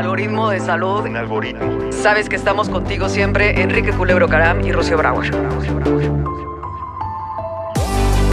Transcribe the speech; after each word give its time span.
Algoritmo 0.00 0.48
de 0.48 0.60
salud. 0.60 1.04
Un 1.04 1.14
algoritmo. 1.18 1.92
Sabes 1.92 2.30
que 2.30 2.36
estamos 2.36 2.70
contigo 2.70 3.10
siempre, 3.10 3.60
Enrique 3.60 3.92
Culebro 3.92 4.28
Caram 4.28 4.62
y 4.62 4.72
Rocío 4.72 4.96
Brauer. 4.96 5.26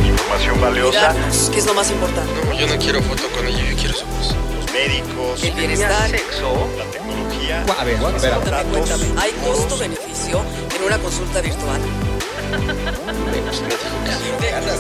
Información 0.02 0.62
valiosa. 0.62 1.14
¿Qué 1.52 1.60
es 1.60 1.66
lo 1.66 1.74
más 1.74 1.92
importante? 1.92 2.32
No, 2.46 2.54
yo 2.54 2.68
no 2.68 2.78
quiero 2.78 3.02
foto 3.02 3.24
con 3.36 3.46
ella, 3.46 3.70
yo 3.70 3.76
quiero 3.76 3.94
su 3.94 4.06
voz. 4.06 4.34
Los 4.56 4.72
médicos. 4.72 5.44
El 5.44 5.52
bienestar. 5.56 6.10
Sexo. 6.10 6.70
La 6.78 6.86
tecnología. 6.86 7.66
A 7.78 7.84
ver, 7.84 7.96
espera. 8.16 8.38
Cuéntame, 8.38 8.70
cuéntame. 8.72 9.04
¿Hay 9.18 9.32
costo-beneficio 9.46 10.42
en 10.74 10.84
una 10.86 10.98
consulta 11.00 11.42
virtual? 11.42 11.82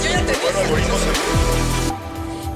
Yo 0.02 0.10
ya 0.10 0.22
te 0.22 0.34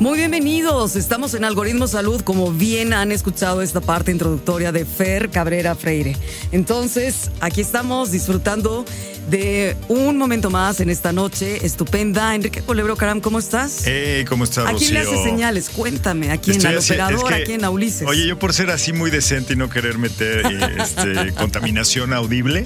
Muy 0.01 0.17
bienvenidos, 0.17 0.95
estamos 0.95 1.35
en 1.35 1.45
Algoritmo 1.45 1.87
Salud, 1.87 2.21
como 2.21 2.51
bien 2.51 2.91
han 2.91 3.11
escuchado 3.11 3.61
esta 3.61 3.81
parte 3.81 4.09
introductoria 4.11 4.71
de 4.71 4.83
Fer 4.83 5.29
Cabrera 5.29 5.75
Freire. 5.75 6.17
Entonces, 6.51 7.29
aquí 7.39 7.61
estamos 7.61 8.09
disfrutando 8.09 8.83
de 9.29 9.77
un 9.89 10.17
momento 10.17 10.49
más 10.49 10.79
en 10.79 10.89
esta 10.89 11.13
noche 11.13 11.63
estupenda. 11.63 12.33
Enrique 12.33 12.63
Culebro 12.63 12.95
Caram, 12.95 13.21
¿cómo 13.21 13.37
estás? 13.37 13.83
Hey, 13.85 14.25
¿cómo 14.27 14.45
estás, 14.45 14.65
¿A 14.65 14.73
quién 14.73 14.95
le 14.95 15.03
Rocío? 15.03 15.19
hace 15.19 15.29
señales? 15.29 15.69
Cuéntame, 15.69 16.31
¿a 16.31 16.37
quién? 16.37 16.57
Estoy 16.57 16.71
¿Al 16.71 16.77
así- 16.79 16.93
operador? 16.93 17.17
es 17.17 17.23
que- 17.23 17.35
¿A 17.35 17.43
quién? 17.43 17.63
¿A 17.63 17.69
Ulises? 17.69 18.07
Oye, 18.07 18.25
yo 18.25 18.39
por 18.39 18.53
ser 18.53 18.71
así 18.71 18.93
muy 18.93 19.11
decente 19.11 19.53
y 19.53 19.55
no 19.55 19.69
querer 19.69 19.99
meter 19.99 20.47
eh, 20.47 20.77
este, 20.81 21.31
contaminación 21.37 22.11
audible, 22.13 22.65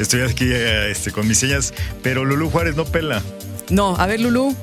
estoy 0.00 0.22
aquí 0.22 0.46
eh, 0.50 0.90
este, 0.90 1.12
con 1.12 1.28
mis 1.28 1.38
señas, 1.38 1.72
pero 2.02 2.24
Lulú 2.24 2.50
Juárez 2.50 2.74
no 2.74 2.84
pela. 2.84 3.22
No, 3.70 3.94
a 3.96 4.06
ver, 4.08 4.18
Lulú. 4.20 4.56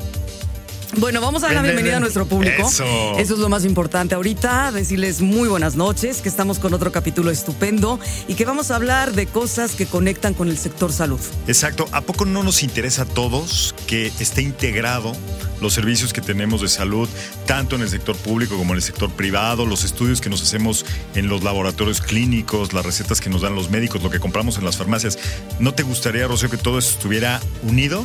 Bueno, 0.98 1.22
vamos 1.22 1.44
a 1.44 1.48
dar 1.48 1.56
la 1.56 1.62
Ven, 1.62 1.70
ven, 1.70 1.76
bienvenida 1.76 1.98
a 1.98 2.00
nuestro 2.00 2.26
público. 2.26 2.68
Eso. 2.68 3.18
es 3.18 3.30
lo 3.30 3.48
más 3.48 3.64
importante 3.64 4.16
ahorita. 4.16 4.72
Decirles 4.72 5.22
muy 5.22 5.48
buenas 5.48 5.76
noches, 5.76 6.22
que 6.22 6.30
estamos 6.30 6.58
con 6.58 6.74
otro 6.74 6.92
capítulo 6.92 7.30
estupendo 7.30 8.00
y 8.28 8.34
que 8.34 8.44
vamos 8.46 8.72
a 8.72 8.76
hablar 8.76 9.14
de 9.14 9.28
cosas 9.28 9.74
que 9.76 9.86
conectan 9.86 10.34
con 10.34 10.50
el 10.50 10.58
sector 10.58 10.92
salud. 10.92 11.20
Exacto, 11.48 11.88
¿a 11.92 12.02
poco 12.02 12.26
no 12.26 12.42
nos 12.44 12.64
interesa 12.64 13.04
a 13.04 13.06
todos 13.06 13.76
que 13.86 14.08
esté 14.20 14.42
integrado 14.42 15.16
los 15.62 15.74
servicios 15.74 16.14
que 16.14 16.22
tenemos 16.22 16.62
de 16.62 16.70
salud, 16.70 17.08
tanto 17.46 17.76
en 17.76 17.82
el 17.82 17.90
sector 17.90 18.16
público 18.16 18.58
como 18.58 18.72
en 18.74 18.78
el 18.78 18.84
sector 18.84 19.12
privado, 19.12 19.66
los 19.66 19.84
estudios 19.84 20.22
que 20.22 20.30
nos 20.30 20.42
hacemos 20.42 20.86
en 21.16 21.28
los 21.28 21.44
laboratorios 21.44 22.02
clínicos, 22.02 22.74
las 22.74 22.86
recetas 22.86 23.22
que 23.22 23.30
nos 23.30 23.42
dan 23.42 23.56
los 23.56 23.70
médicos, 23.70 24.02
lo 24.02 24.10
que 24.10 24.20
compramos 24.20 24.58
en 24.58 24.66
las 24.66 24.78
farmacias? 24.78 25.20
¿No 25.60 25.74
te 25.74 25.84
gustaría, 25.84 26.28
Rocío, 26.28 26.50
que 26.50 26.58
todo 26.58 26.80
eso 26.80 26.92
estuviera 26.92 27.40
unido? 27.64 28.04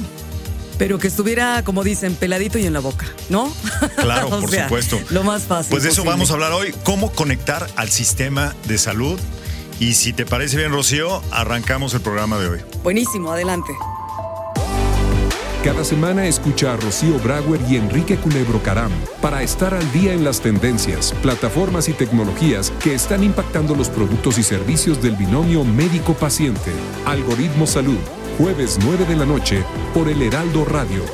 Pero 0.79 0.99
que 0.99 1.09
estuviera, 1.09 1.63
como 1.63 1.85
dicen, 1.85 2.15
peladito 2.15 2.59
y 2.59 2.67
en 2.67 2.73
la 2.73 2.81
boca, 2.81 3.07
¿no? 3.29 3.53
Claro, 3.97 4.29
O 4.35 4.41
por 4.41 4.51
sea, 4.51 4.65
supuesto. 4.65 4.99
Lo 5.11 5.23
más 5.23 5.43
fácil. 5.45 5.71
Pues 5.71 5.83
de 5.85 5.91
eso 5.91 6.05
vamos 6.05 6.31
a 6.31 6.35
hablar 6.35 6.53
hoy, 6.53 6.75
cómo 6.85 7.13
conectar 7.13 7.67
al 7.77 7.91
sistema 7.91 8.55
de 8.67 8.79
salud. 8.79 9.19
Y 9.81 9.95
si 9.95 10.13
te 10.13 10.25
parece 10.25 10.57
bien, 10.57 10.73
Rocío, 10.73 11.23
arrancamos 11.31 11.95
el 11.95 12.01
programa 12.01 12.39
de 12.39 12.49
hoy. 12.49 12.61
Buenísimo, 12.83 13.33
adelante. 13.33 13.73
Cada 15.65 15.83
semana 15.83 16.27
escucha 16.27 16.75
a 16.75 16.77
Rocío 16.77 17.19
Brauer 17.21 17.59
y 17.71 17.77
Enrique 17.77 18.17
Culebro 18.17 18.63
Caram 18.63 18.93
para 19.23 19.43
estar 19.43 19.73
al 19.73 19.93
día 19.93 20.13
en 20.13 20.23
las 20.23 20.43
tendencias, 20.43 21.15
plataformas 21.23 21.89
y 21.89 21.95
tecnologías 21.95 22.71
que 22.83 22.95
están 22.95 23.25
impactando 23.25 23.75
los 23.75 23.89
productos 23.89 24.37
y 24.37 24.43
servicios 24.43 25.01
del 25.01 25.17
binomio 25.17 25.65
médico-paciente. 25.65 26.71
Algoritmo 27.07 27.67
Salud, 27.67 27.97
jueves 28.39 28.79
9 28.83 29.05
de 29.05 29.17
la 29.17 29.27
noche 29.27 29.65
por 29.93 30.09
el 30.09 30.21
Heraldo 30.23 30.65
Radio. 30.65 31.05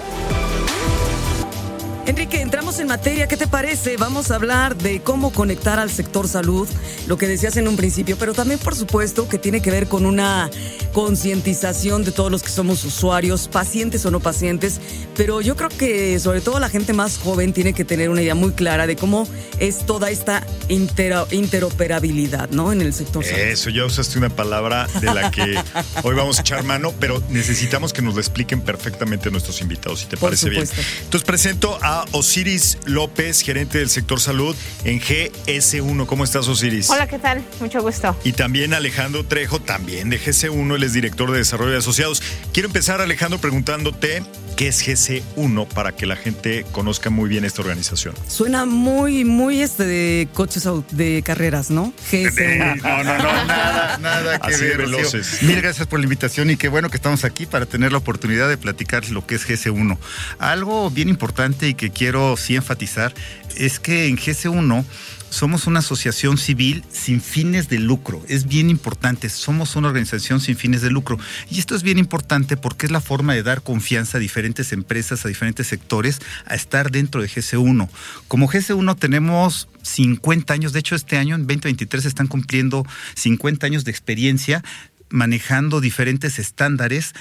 Enrique, 2.11 2.41
entramos 2.41 2.81
en 2.81 2.89
materia, 2.89 3.29
¿qué 3.29 3.37
te 3.37 3.47
parece? 3.47 3.97
Vamos 3.97 4.33
a 4.33 4.35
hablar 4.35 4.77
de 4.77 5.01
cómo 5.01 5.33
conectar 5.33 5.79
al 5.79 5.91
sector 5.91 6.27
salud, 6.27 6.69
lo 7.07 7.17
que 7.17 7.29
decías 7.29 7.57
en 7.57 7.69
un 7.69 7.77
principio, 7.77 8.17
pero 8.19 8.35
también 8.35 8.59
por 8.59 8.75
supuesto 8.75 9.29
que 9.29 9.39
tiene 9.39 9.63
que 9.63 9.71
ver 9.71 9.87
con 9.87 10.05
una 10.05 10.51
concientización 10.93 12.03
de 12.03 12.11
todos 12.11 12.33
los 12.33 12.43
que 12.43 12.49
somos 12.49 12.83
usuarios, 12.85 13.47
pacientes 13.47 14.05
o 14.07 14.11
no 14.11 14.19
pacientes, 14.19 14.81
pero 15.17 15.41
yo 15.41 15.55
creo 15.55 15.69
que 15.69 16.19
sobre 16.19 16.41
todo 16.41 16.59
la 16.59 16.69
gente 16.69 16.93
más 16.93 17.17
joven 17.17 17.53
tiene 17.53 17.75
que 17.75 17.85
tener 17.85 18.11
una 18.11 18.23
idea 18.23 18.35
muy 18.35 18.51
clara 18.55 18.89
de 18.89 18.97
cómo 18.97 19.29
es 19.61 19.87
toda 19.87 20.11
esta 20.11 20.45
intero- 20.69 21.29
interoperabilidad, 21.31 22.51
¿no? 22.51 22.73
En 22.73 22.81
el 22.83 22.93
sector 22.93 23.25
salud. 23.25 23.39
Eso, 23.39 23.71
ya 23.71 23.85
usaste 23.85 24.19
una 24.19 24.31
palabra 24.31 24.89
de 25.01 25.15
la 25.15 25.31
que 25.31 25.63
hoy 26.03 26.17
vamos 26.17 26.39
a 26.39 26.41
echar 26.41 26.65
mano, 26.65 26.93
pero 26.99 27.23
necesitamos 27.29 27.93
que 27.93 28.03
nos 28.03 28.15
lo 28.15 28.21
expliquen 28.21 28.63
perfectamente 28.63 29.31
nuestros 29.31 29.61
invitados, 29.61 30.01
si 30.01 30.07
te 30.07 30.17
Por 30.17 30.31
parece 30.31 30.51
bien. 30.51 30.67
supuesto. 30.67 30.91
Entonces 31.05 31.25
presento 31.25 31.79
a 31.81 32.00
Osiris 32.13 32.79
López, 32.87 33.43
gerente 33.43 33.79
del 33.79 33.91
sector 33.91 34.21
salud 34.21 34.55
en 34.85 35.01
GS1. 35.01 36.07
¿Cómo 36.07 36.25
estás, 36.25 36.49
Osiris? 36.49 36.91
Hola, 36.91 37.07
¿qué 37.07 37.19
tal? 37.19 37.45
Mucho 37.61 37.83
gusto. 37.83 38.17
Y 38.25 38.33
también 38.33 38.75
Alejandro 38.75 39.25
Trejo, 39.25 39.61
también 39.61 40.11
de 40.11 40.21
GC1, 40.21 40.75
él 40.77 40.83
es 40.83 40.93
director 40.93 41.31
de 41.31 41.39
desarrollo 41.39 41.73
de 41.73 41.79
asociados. 41.79 42.23
Quiero 42.53 42.69
empezar, 42.69 43.01
Alejandro, 43.01 43.39
preguntándote 43.39 44.23
qué 44.57 44.69
es 44.69 44.87
GC1 44.87 45.69
para 45.69 45.93
que 45.93 46.07
la 46.07 46.17
gente 46.17 46.65
conozca 46.73 47.11
muy 47.11 47.29
bien 47.29 47.45
esta 47.45 47.63
organización. 47.63 48.15
Suena 48.29 48.67
muy, 48.67 49.25
muy 49.25 49.63
este 49.63 49.85
de 49.85 50.29
coches 50.33 50.69
de 50.91 51.23
carreras, 51.25 51.71
¿no? 51.71 51.93
GS1. 52.11 52.83
No, 52.83 53.05
no, 53.05 53.19
no, 53.19 53.45
nada, 53.47 53.99
nada 54.01 54.39
que 54.39 54.55
Así 54.55 54.65
ver. 54.65 54.79
Veloces. 54.79 55.43
Mil 55.43 55.61
gracias 55.61 55.87
por 55.87 55.99
la 55.99 56.05
invitación 56.05 56.51
y 56.51 56.57
qué 56.57 56.69
bueno 56.69 56.91
que 56.91 56.97
estamos 56.97 57.25
aquí 57.25 57.47
para 57.47 57.67
tener 57.67 57.93
la 57.93 57.99
oportunidad 57.99 58.49
de 58.49 58.57
platicar 58.57 59.09
lo 59.11 59.27
que 59.27 59.35
es 59.35 59.49
GC1. 59.49 59.99
Algo 60.39 60.91
bien 60.91 61.09
importante 61.09 61.69
y 61.69 61.75
que 61.75 61.91
quiero 61.91 62.37
sí 62.37 62.57
enfatizar 62.57 63.15
es 63.57 63.81
que 63.81 64.07
en 64.07 64.17
GC1 64.17 64.85
somos 65.31 65.67
una 65.67 65.79
asociación 65.79 66.37
civil 66.37 66.85
sin 66.93 67.21
fines 67.21 67.69
de 67.69 67.79
lucro. 67.79 68.23
Es 68.29 68.47
bien 68.47 68.69
importante, 68.69 69.29
somos 69.31 69.77
una 69.77 69.89
organización 69.89 70.41
sin 70.41 70.57
fines 70.57 70.83
de 70.83 70.91
lucro. 70.91 71.19
Y 71.51 71.59
esto 71.59 71.75
es 71.75 71.83
bien 71.83 71.99
importante 71.99 72.57
porque 72.57 72.87
es 72.87 72.93
la 72.93 73.01
forma 73.01 73.35
de 73.35 73.43
dar 73.43 73.63
confianza 73.63 74.19
a 74.19 74.21
diferentes 74.21 74.73
empresas, 74.73 75.25
a 75.25 75.29
diferentes 75.29 75.69
sectores, 75.69 76.21
a 76.47 76.55
estar 76.55 76.91
dentro 76.91 77.23
de 77.23 77.29
GC1. 77.29 77.89
Como 78.29 78.49
GC1 78.49 78.99
tenemos 78.99 79.69
50 79.83 80.53
años, 80.53 80.73
de 80.73 80.81
hecho 80.81 80.95
este 80.95 81.17
año, 81.17 81.37
en 81.37 81.43
2023, 81.43 82.05
están 82.05 82.27
cumpliendo 82.27 82.85
50 83.15 83.67
años 83.67 83.85
de 83.85 83.93
experiencia 83.93 84.63
manejando 85.11 85.81
diferentes 85.81 86.39
estándares 86.39 87.15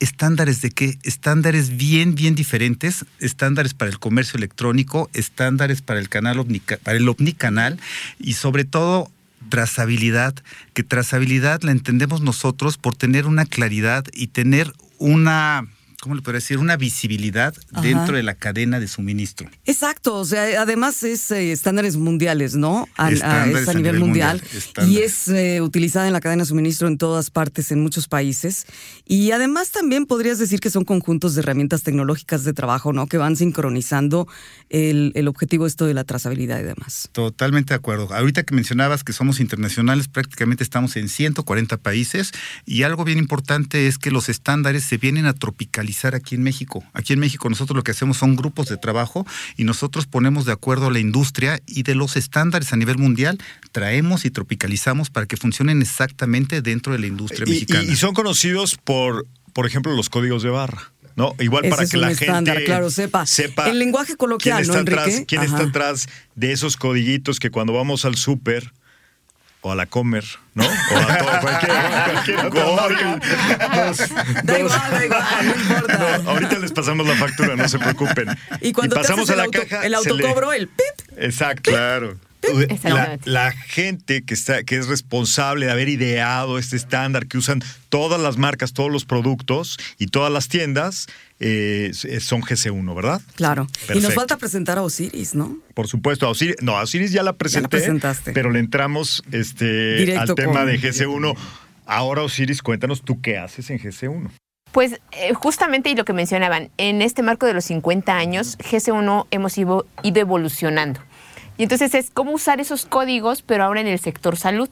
¿Estándares 0.00 0.62
de 0.62 0.70
qué? 0.70 0.98
Estándares 1.02 1.76
bien, 1.76 2.14
bien 2.14 2.34
diferentes. 2.34 3.04
Estándares 3.18 3.74
para 3.74 3.90
el 3.90 3.98
comercio 3.98 4.36
electrónico, 4.36 5.10
estándares 5.12 5.82
para 5.82 5.98
el 5.98 6.08
canal 6.08 6.44
para 6.82 6.96
el 6.96 7.08
omnicanal 7.08 7.78
y 8.18 8.34
sobre 8.34 8.64
todo 8.64 9.10
trazabilidad, 9.48 10.34
que 10.74 10.82
trazabilidad 10.82 11.62
la 11.62 11.72
entendemos 11.72 12.20
nosotros 12.20 12.76
por 12.76 12.96
tener 12.96 13.26
una 13.26 13.46
claridad 13.46 14.04
y 14.12 14.28
tener 14.28 14.72
una, 14.98 15.66
¿cómo 16.00 16.14
le 16.14 16.22
podría 16.22 16.38
decir? 16.38 16.58
Una 16.58 16.76
visibilidad 16.76 17.54
Ajá. 17.72 17.82
dentro 17.82 18.16
de 18.16 18.22
la 18.22 18.34
cadena 18.34 18.78
de 18.78 18.86
suministro. 18.86 19.50
Exacto, 19.64 20.14
o 20.14 20.24
sea, 20.24 20.62
además 20.62 21.02
es 21.02 21.30
eh, 21.30 21.50
estándares 21.50 21.96
mundiales, 21.96 22.54
¿no? 22.54 22.86
A, 22.96 23.10
Estándares 23.10 23.62
es 23.62 23.68
a 23.68 23.70
a 23.72 23.74
nivel, 23.74 23.94
nivel 23.94 24.06
mundial, 24.06 24.42
y 24.86 24.98
es 24.98 25.28
eh, 25.28 25.60
utilizada 25.60 26.06
en 26.06 26.12
la 26.12 26.20
cadena 26.20 26.44
de 26.44 26.48
suministro 26.48 26.86
en 26.86 26.98
todas 26.98 27.30
partes, 27.30 27.72
en 27.72 27.82
muchos 27.82 28.06
países. 28.06 28.66
Y 29.06 29.32
además 29.32 29.70
también 29.70 30.06
podrías 30.06 30.38
decir 30.38 30.60
que 30.60 30.70
son 30.70 30.84
conjuntos 30.84 31.34
de 31.34 31.40
herramientas 31.40 31.82
tecnológicas 31.82 32.44
de 32.44 32.52
trabajo, 32.52 32.92
¿no? 32.92 33.08
Que 33.08 33.18
van 33.18 33.34
sincronizando 33.36 34.28
el, 34.70 35.12
el 35.16 35.26
objetivo 35.26 35.66
esto 35.66 35.86
de 35.86 35.94
la 35.94 36.04
trazabilidad 36.04 36.60
y 36.60 36.64
demás. 36.64 37.08
Totalmente 37.12 37.74
de 37.74 37.76
acuerdo. 37.76 38.14
Ahorita 38.14 38.44
que 38.44 38.54
mencionabas 38.54 39.02
que 39.02 39.12
somos 39.12 39.40
internacionales, 39.40 40.06
prácticamente 40.06 40.62
estamos 40.62 40.96
en 40.96 41.08
140 41.08 41.76
países 41.78 42.32
y 42.64 42.84
algo 42.84 43.04
bien 43.04 43.18
importante 43.18 43.88
es 43.88 43.98
que 43.98 44.12
los 44.12 44.28
estándares 44.28 44.84
se 44.84 44.96
vienen 44.96 45.26
a 45.26 45.32
tropicalizar 45.32 45.87
aquí 46.14 46.34
en 46.34 46.42
México. 46.42 46.84
Aquí 46.92 47.12
en 47.12 47.18
México 47.18 47.48
nosotros 47.48 47.76
lo 47.76 47.82
que 47.82 47.92
hacemos 47.92 48.16
son 48.18 48.36
grupos 48.36 48.68
de 48.68 48.76
trabajo 48.76 49.26
y 49.56 49.64
nosotros 49.64 50.06
ponemos 50.06 50.44
de 50.44 50.52
acuerdo 50.52 50.88
a 50.88 50.90
la 50.90 50.98
industria 50.98 51.60
y 51.66 51.82
de 51.82 51.94
los 51.94 52.16
estándares 52.16 52.72
a 52.72 52.76
nivel 52.76 52.98
mundial 52.98 53.38
traemos 53.72 54.24
y 54.24 54.30
tropicalizamos 54.30 55.10
para 55.10 55.26
que 55.26 55.36
funcionen 55.36 55.80
exactamente 55.82 56.62
dentro 56.62 56.92
de 56.92 56.98
la 56.98 57.06
industria 57.06 57.44
Y, 57.46 57.50
mexicana. 57.50 57.82
y- 57.84 57.92
y 57.92 57.96
son 57.96 58.14
conocidos 58.14 58.76
por, 58.82 59.26
por 59.52 59.66
ejemplo, 59.66 59.94
los 59.94 60.08
códigos 60.08 60.42
de 60.42 60.50
barra. 60.50 60.92
¿no? 61.16 61.34
Igual 61.40 61.64
Ese 61.64 61.70
para 61.70 61.82
es 61.82 61.90
que 61.90 61.96
un 61.96 62.02
la 62.02 62.10
estándar, 62.12 62.54
gente 62.58 62.64
claro, 62.66 62.90
sepa. 62.90 63.24
El 63.68 63.80
lenguaje 63.80 64.14
coloquial, 64.16 64.58
quién 64.58 64.66
¿no, 64.68 64.72
está 64.74 64.80
Enrique? 64.80 65.00
atrás, 65.00 65.24
quién 65.26 65.42
está 65.42 65.56
Ajá. 65.56 65.64
atrás 65.68 66.08
de 66.36 66.52
esos 66.52 66.76
codiguitos 66.76 67.40
que 67.40 67.50
cuando 67.50 67.72
vamos 67.72 68.04
al 68.04 68.14
súper 68.14 68.72
o 69.68 69.72
a 69.72 69.76
la 69.76 69.84
comer, 69.86 70.24
¿no? 70.54 70.64
O 70.64 70.68
a 70.68 71.18
todo, 71.18 71.40
cualquier, 71.42 71.72
cualquier 72.04 72.36
marca. 72.74 73.20
Nos- 73.86 73.98
Da 73.98 74.58
nos- 74.58 74.58
igual, 74.60 74.90
da 74.90 75.04
igual, 75.04 75.24
no 75.44 75.54
importa. 75.54 76.18
No, 76.22 76.30
ahorita 76.30 76.58
les 76.58 76.72
pasamos 76.72 77.06
la 77.06 77.14
factura, 77.16 77.54
no 77.56 77.68
se 77.68 77.78
preocupen. 77.78 78.28
Y 78.62 78.72
cuando 78.72 78.96
te 78.96 79.02
pasamos 79.02 79.28
haces 79.28 79.30
a 79.30 79.32
el, 79.34 79.38
la 79.38 79.44
auto- 79.44 79.60
caja. 79.68 79.76
el 79.86 79.94
se 80.02 80.12
le- 80.14 80.24
autocobro, 80.24 80.52
el 80.54 80.68
pip, 80.68 81.18
Exacto. 81.18 81.70
Claro. 81.70 82.16
La, 82.84 83.18
la 83.24 83.52
gente 83.52 84.22
que 84.22 84.34
está 84.34 84.62
que 84.62 84.76
es 84.76 84.88
responsable 84.88 85.66
de 85.66 85.72
haber 85.72 85.88
ideado 85.88 86.58
este 86.58 86.76
estándar 86.76 87.26
que 87.26 87.38
usan 87.38 87.62
todas 87.88 88.20
las 88.20 88.36
marcas, 88.36 88.72
todos 88.72 88.90
los 88.90 89.04
productos 89.04 89.78
y 89.98 90.06
todas 90.06 90.32
las 90.32 90.48
tiendas 90.48 91.06
eh, 91.40 91.90
son 92.20 92.42
GC1, 92.42 92.94
¿verdad? 92.94 93.20
Claro. 93.36 93.66
Y 93.94 94.00
nos 94.00 94.14
falta 94.14 94.36
presentar 94.36 94.78
a 94.78 94.82
Osiris, 94.82 95.34
¿no? 95.34 95.58
Por 95.74 95.86
supuesto, 95.88 96.26
a 96.26 96.30
Osiris, 96.30 96.56
no, 96.60 96.76
a 96.78 96.82
Osiris 96.82 97.12
ya 97.12 97.22
la 97.22 97.32
presenté, 97.34 97.68
presentaste. 97.68 98.32
pero 98.32 98.50
le 98.50 98.58
entramos 98.60 99.22
este, 99.32 99.96
Directo 99.96 100.20
al 100.20 100.34
tema 100.34 100.52
con- 100.60 100.66
de 100.66 100.78
GC1. 100.80 101.36
Ahora, 101.86 102.22
Osiris, 102.22 102.60
cuéntanos 102.62 103.02
tú 103.02 103.20
qué 103.22 103.38
haces 103.38 103.70
en 103.70 103.78
GC1. 103.78 104.30
Pues 104.72 105.00
eh, 105.12 105.32
justamente 105.32 105.88
y 105.88 105.94
lo 105.94 106.04
que 106.04 106.12
mencionaban, 106.12 106.70
en 106.76 107.00
este 107.00 107.22
marco 107.22 107.46
de 107.46 107.54
los 107.54 107.64
50 107.64 108.14
años, 108.16 108.58
GC1 108.58 109.26
hemos 109.30 109.56
ido, 109.56 109.86
ido 110.02 110.20
evolucionando. 110.20 111.00
Y 111.58 111.64
entonces 111.64 111.94
es 111.94 112.10
cómo 112.10 112.32
usar 112.32 112.60
esos 112.60 112.86
códigos, 112.86 113.42
pero 113.42 113.64
ahora 113.64 113.80
en 113.82 113.86
el 113.88 113.98
sector 113.98 114.36
salud. 114.36 114.70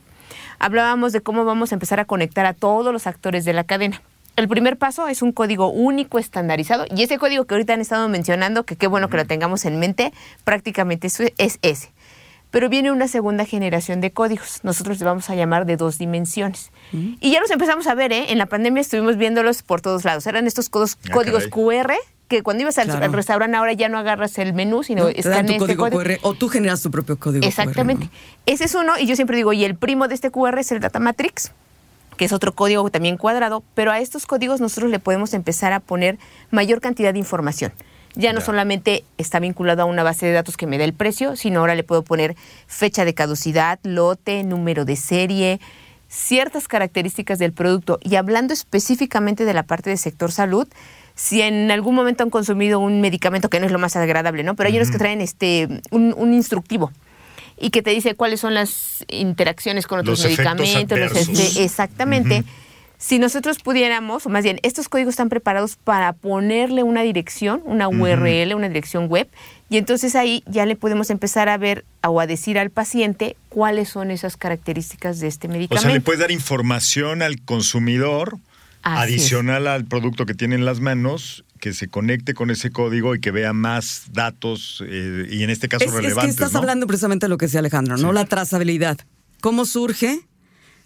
Hablábamos 0.58 1.12
de 1.12 1.20
cómo 1.20 1.44
vamos 1.44 1.72
a 1.72 1.74
empezar 1.74 2.00
a 2.00 2.04
conectar 2.06 2.46
a 2.46 2.54
todos 2.54 2.92
los 2.92 3.06
actores 3.06 3.44
de 3.44 3.52
la 3.52 3.64
cadena. 3.64 4.00
El 4.36 4.48
primer 4.48 4.76
paso 4.76 5.08
es 5.08 5.22
un 5.22 5.32
código 5.32 5.68
único 5.68 6.18
estandarizado 6.18 6.84
y 6.94 7.02
ese 7.02 7.18
código 7.18 7.44
que 7.46 7.54
ahorita 7.54 7.72
han 7.74 7.80
estado 7.80 8.08
mencionando, 8.08 8.64
que 8.64 8.76
qué 8.76 8.86
bueno 8.86 9.08
que 9.08 9.16
lo 9.16 9.26
tengamos 9.26 9.64
en 9.64 9.78
mente, 9.78 10.12
prácticamente 10.44 11.06
eso 11.06 11.24
es 11.38 11.58
ese. 11.62 11.92
Pero 12.50 12.68
viene 12.68 12.92
una 12.92 13.08
segunda 13.08 13.44
generación 13.44 14.00
de 14.00 14.12
códigos. 14.12 14.60
Nosotros 14.62 14.98
le 15.00 15.04
vamos 15.06 15.28
a 15.30 15.34
llamar 15.34 15.66
de 15.66 15.76
dos 15.76 15.98
dimensiones. 15.98 16.70
Y 16.92 17.32
ya 17.32 17.40
los 17.40 17.50
empezamos 17.50 17.86
a 17.86 17.94
ver, 17.94 18.12
¿eh? 18.12 18.26
En 18.30 18.38
la 18.38 18.46
pandemia 18.46 18.80
estuvimos 18.82 19.16
viéndolos 19.16 19.62
por 19.62 19.80
todos 19.80 20.04
lados. 20.04 20.26
Eran 20.26 20.46
estos 20.46 20.68
Ah, 20.68 21.12
códigos. 21.12 21.48
QR 21.48 21.92
que 22.28 22.42
cuando 22.42 22.62
ibas 22.62 22.76
al, 22.78 22.86
Claro. 22.86 23.04
al 23.04 23.12
restaurante 23.12 23.56
ahora 23.56 23.72
ya 23.72 23.88
no 23.88 23.98
agarras 23.98 24.36
el 24.38 24.52
menú, 24.52 24.82
sino 24.82 25.04
¿no? 25.04 25.12
Tu 25.12 25.20
escaneas 25.20 25.62
este 25.62 25.76
código. 25.76 26.00
QR 26.02 26.18
o 26.22 26.34
tú 26.34 26.48
generas 26.48 26.82
tu 26.82 26.90
propio 26.90 27.18
código 27.18 27.46
Exactamente. 27.46 28.06
QR. 28.06 28.12
¿no? 28.12 28.42
Ese 28.46 28.64
es 28.64 28.74
uno, 28.74 28.98
y 28.98 29.06
yo 29.06 29.14
siempre 29.16 29.36
digo, 29.36 29.52
y 29.52 29.64
el 29.64 29.76
primo 29.76 30.08
de 30.08 30.14
este 30.14 30.30
QR 30.30 30.58
es 30.58 30.72
el 30.72 30.80
Data 30.80 30.98
Matrix, 30.98 31.52
que 32.16 32.24
es 32.24 32.32
otro 32.32 32.54
código 32.54 32.88
también 32.90 33.16
cuadrado, 33.16 33.62
pero 33.74 33.92
a 33.92 34.00
estos 34.00 34.26
códigos 34.26 34.60
nosotros 34.60 34.90
le 34.90 34.98
podemos 34.98 35.34
empezar 35.34 35.72
a 35.72 35.80
poner 35.80 36.18
mayor 36.50 36.80
cantidad 36.80 37.12
de 37.12 37.18
información. 37.18 37.72
Ya 38.18 38.32
no 38.32 38.40
solamente 38.40 39.04
está 39.18 39.38
vinculado 39.40 39.82
a 39.82 39.84
una 39.84 40.02
base 40.02 40.24
de 40.24 40.32
datos 40.32 40.56
que 40.56 40.66
me 40.66 40.78
da 40.78 40.84
el 40.84 40.94
precio, 40.94 41.36
sino 41.36 41.60
ahora 41.60 41.74
le 41.74 41.84
puedo 41.84 42.02
poner 42.02 42.34
fecha 42.66 43.04
de 43.04 43.12
caducidad, 43.12 43.78
lote, 43.82 44.42
número 44.42 44.86
de 44.86 44.96
serie, 44.96 45.60
ciertas 46.08 46.66
características 46.66 47.38
del 47.38 47.52
producto. 47.52 47.98
Y 48.02 48.16
hablando 48.16 48.54
específicamente 48.54 49.44
de 49.44 49.52
la 49.52 49.64
parte 49.64 49.90
del 49.90 49.98
sector 49.98 50.32
salud, 50.32 50.66
si 51.16 51.42
en 51.42 51.70
algún 51.72 51.94
momento 51.96 52.22
han 52.22 52.30
consumido 52.30 52.78
un 52.78 53.00
medicamento 53.00 53.50
que 53.50 53.58
no 53.58 53.66
es 53.66 53.72
lo 53.72 53.78
más 53.80 53.96
agradable, 53.96 54.44
¿no? 54.44 54.54
Pero 54.54 54.68
hay 54.68 54.76
unos 54.76 54.90
que 54.92 54.98
traen 54.98 55.20
este 55.20 55.66
un, 55.90 56.14
un 56.16 56.32
instructivo 56.34 56.92
y 57.58 57.70
que 57.70 57.82
te 57.82 57.90
dice 57.90 58.14
cuáles 58.14 58.38
son 58.40 58.52
las 58.54 59.04
interacciones 59.08 59.86
con 59.86 59.98
otros 60.00 60.20
Los 60.20 60.26
medicamentos, 60.30 60.98
los 60.98 61.28
este- 61.28 61.64
exactamente. 61.64 62.44
Si 62.98 63.18
nosotros 63.18 63.58
pudiéramos, 63.58 64.24
o 64.24 64.30
más 64.30 64.42
bien, 64.42 64.58
estos 64.62 64.88
códigos 64.88 65.12
están 65.12 65.28
preparados 65.28 65.76
para 65.76 66.14
ponerle 66.14 66.82
una 66.82 67.02
dirección, 67.02 67.60
una 67.66 67.88
URL, 67.88 68.54
una 68.54 68.68
dirección 68.68 69.08
web, 69.08 69.28
y 69.68 69.76
entonces 69.76 70.14
ahí 70.16 70.42
ya 70.46 70.64
le 70.64 70.76
podemos 70.76 71.10
empezar 71.10 71.50
a 71.50 71.58
ver 71.58 71.84
o 72.06 72.20
a 72.20 72.26
decir 72.26 72.58
al 72.58 72.70
paciente 72.70 73.36
cuáles 73.50 73.90
son 73.90 74.10
esas 74.10 74.38
características 74.38 75.20
de 75.20 75.26
este 75.28 75.46
O 75.46 75.50
medicamento. 75.50 75.82
sea, 75.88 75.92
le 75.94 76.00
puedes 76.00 76.20
dar 76.20 76.30
información 76.30 77.20
al 77.20 77.38
consumidor 77.42 78.38
Así 78.94 79.14
adicional 79.14 79.66
al 79.66 79.84
producto 79.84 80.26
que 80.26 80.34
tiene 80.34 80.54
en 80.54 80.64
las 80.64 80.80
manos, 80.80 81.44
que 81.60 81.72
se 81.72 81.88
conecte 81.88 82.34
con 82.34 82.50
ese 82.50 82.70
código 82.70 83.14
y 83.14 83.20
que 83.20 83.30
vea 83.30 83.52
más 83.52 84.04
datos, 84.12 84.82
eh, 84.86 85.26
y 85.30 85.42
en 85.42 85.50
este 85.50 85.68
caso 85.68 85.84
Es, 85.84 85.90
es 85.90 85.96
relevantes. 85.96 86.24
que 86.24 86.30
estás 86.30 86.52
¿no? 86.52 86.58
hablando 86.60 86.86
precisamente 86.86 87.26
de 87.26 87.30
lo 87.30 87.38
que 87.38 87.46
decía 87.46 87.60
Alejandro, 87.60 87.96
¿no? 87.96 88.08
Sí. 88.08 88.14
La 88.14 88.24
trazabilidad. 88.26 88.98
¿Cómo 89.40 89.64
surge? 89.64 90.20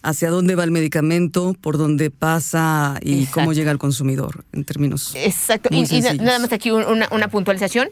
¿Hacia 0.03 0.31
dónde 0.31 0.55
va 0.55 0.63
el 0.63 0.71
medicamento? 0.71 1.55
¿Por 1.61 1.77
dónde 1.77 2.09
pasa? 2.09 2.97
¿Y 3.03 3.19
Exacto. 3.19 3.33
cómo 3.35 3.53
llega 3.53 3.69
al 3.69 3.77
consumidor? 3.77 4.45
En 4.51 4.63
términos. 4.65 5.13
Exacto. 5.15 5.69
muy 5.71 5.85
Y, 5.91 6.01
nada 6.01 6.39
más 6.39 6.51
aquí 6.51 6.71
un- 6.71 6.85
una, 6.85 7.07
una 7.11 7.27
puntualización. 7.27 7.87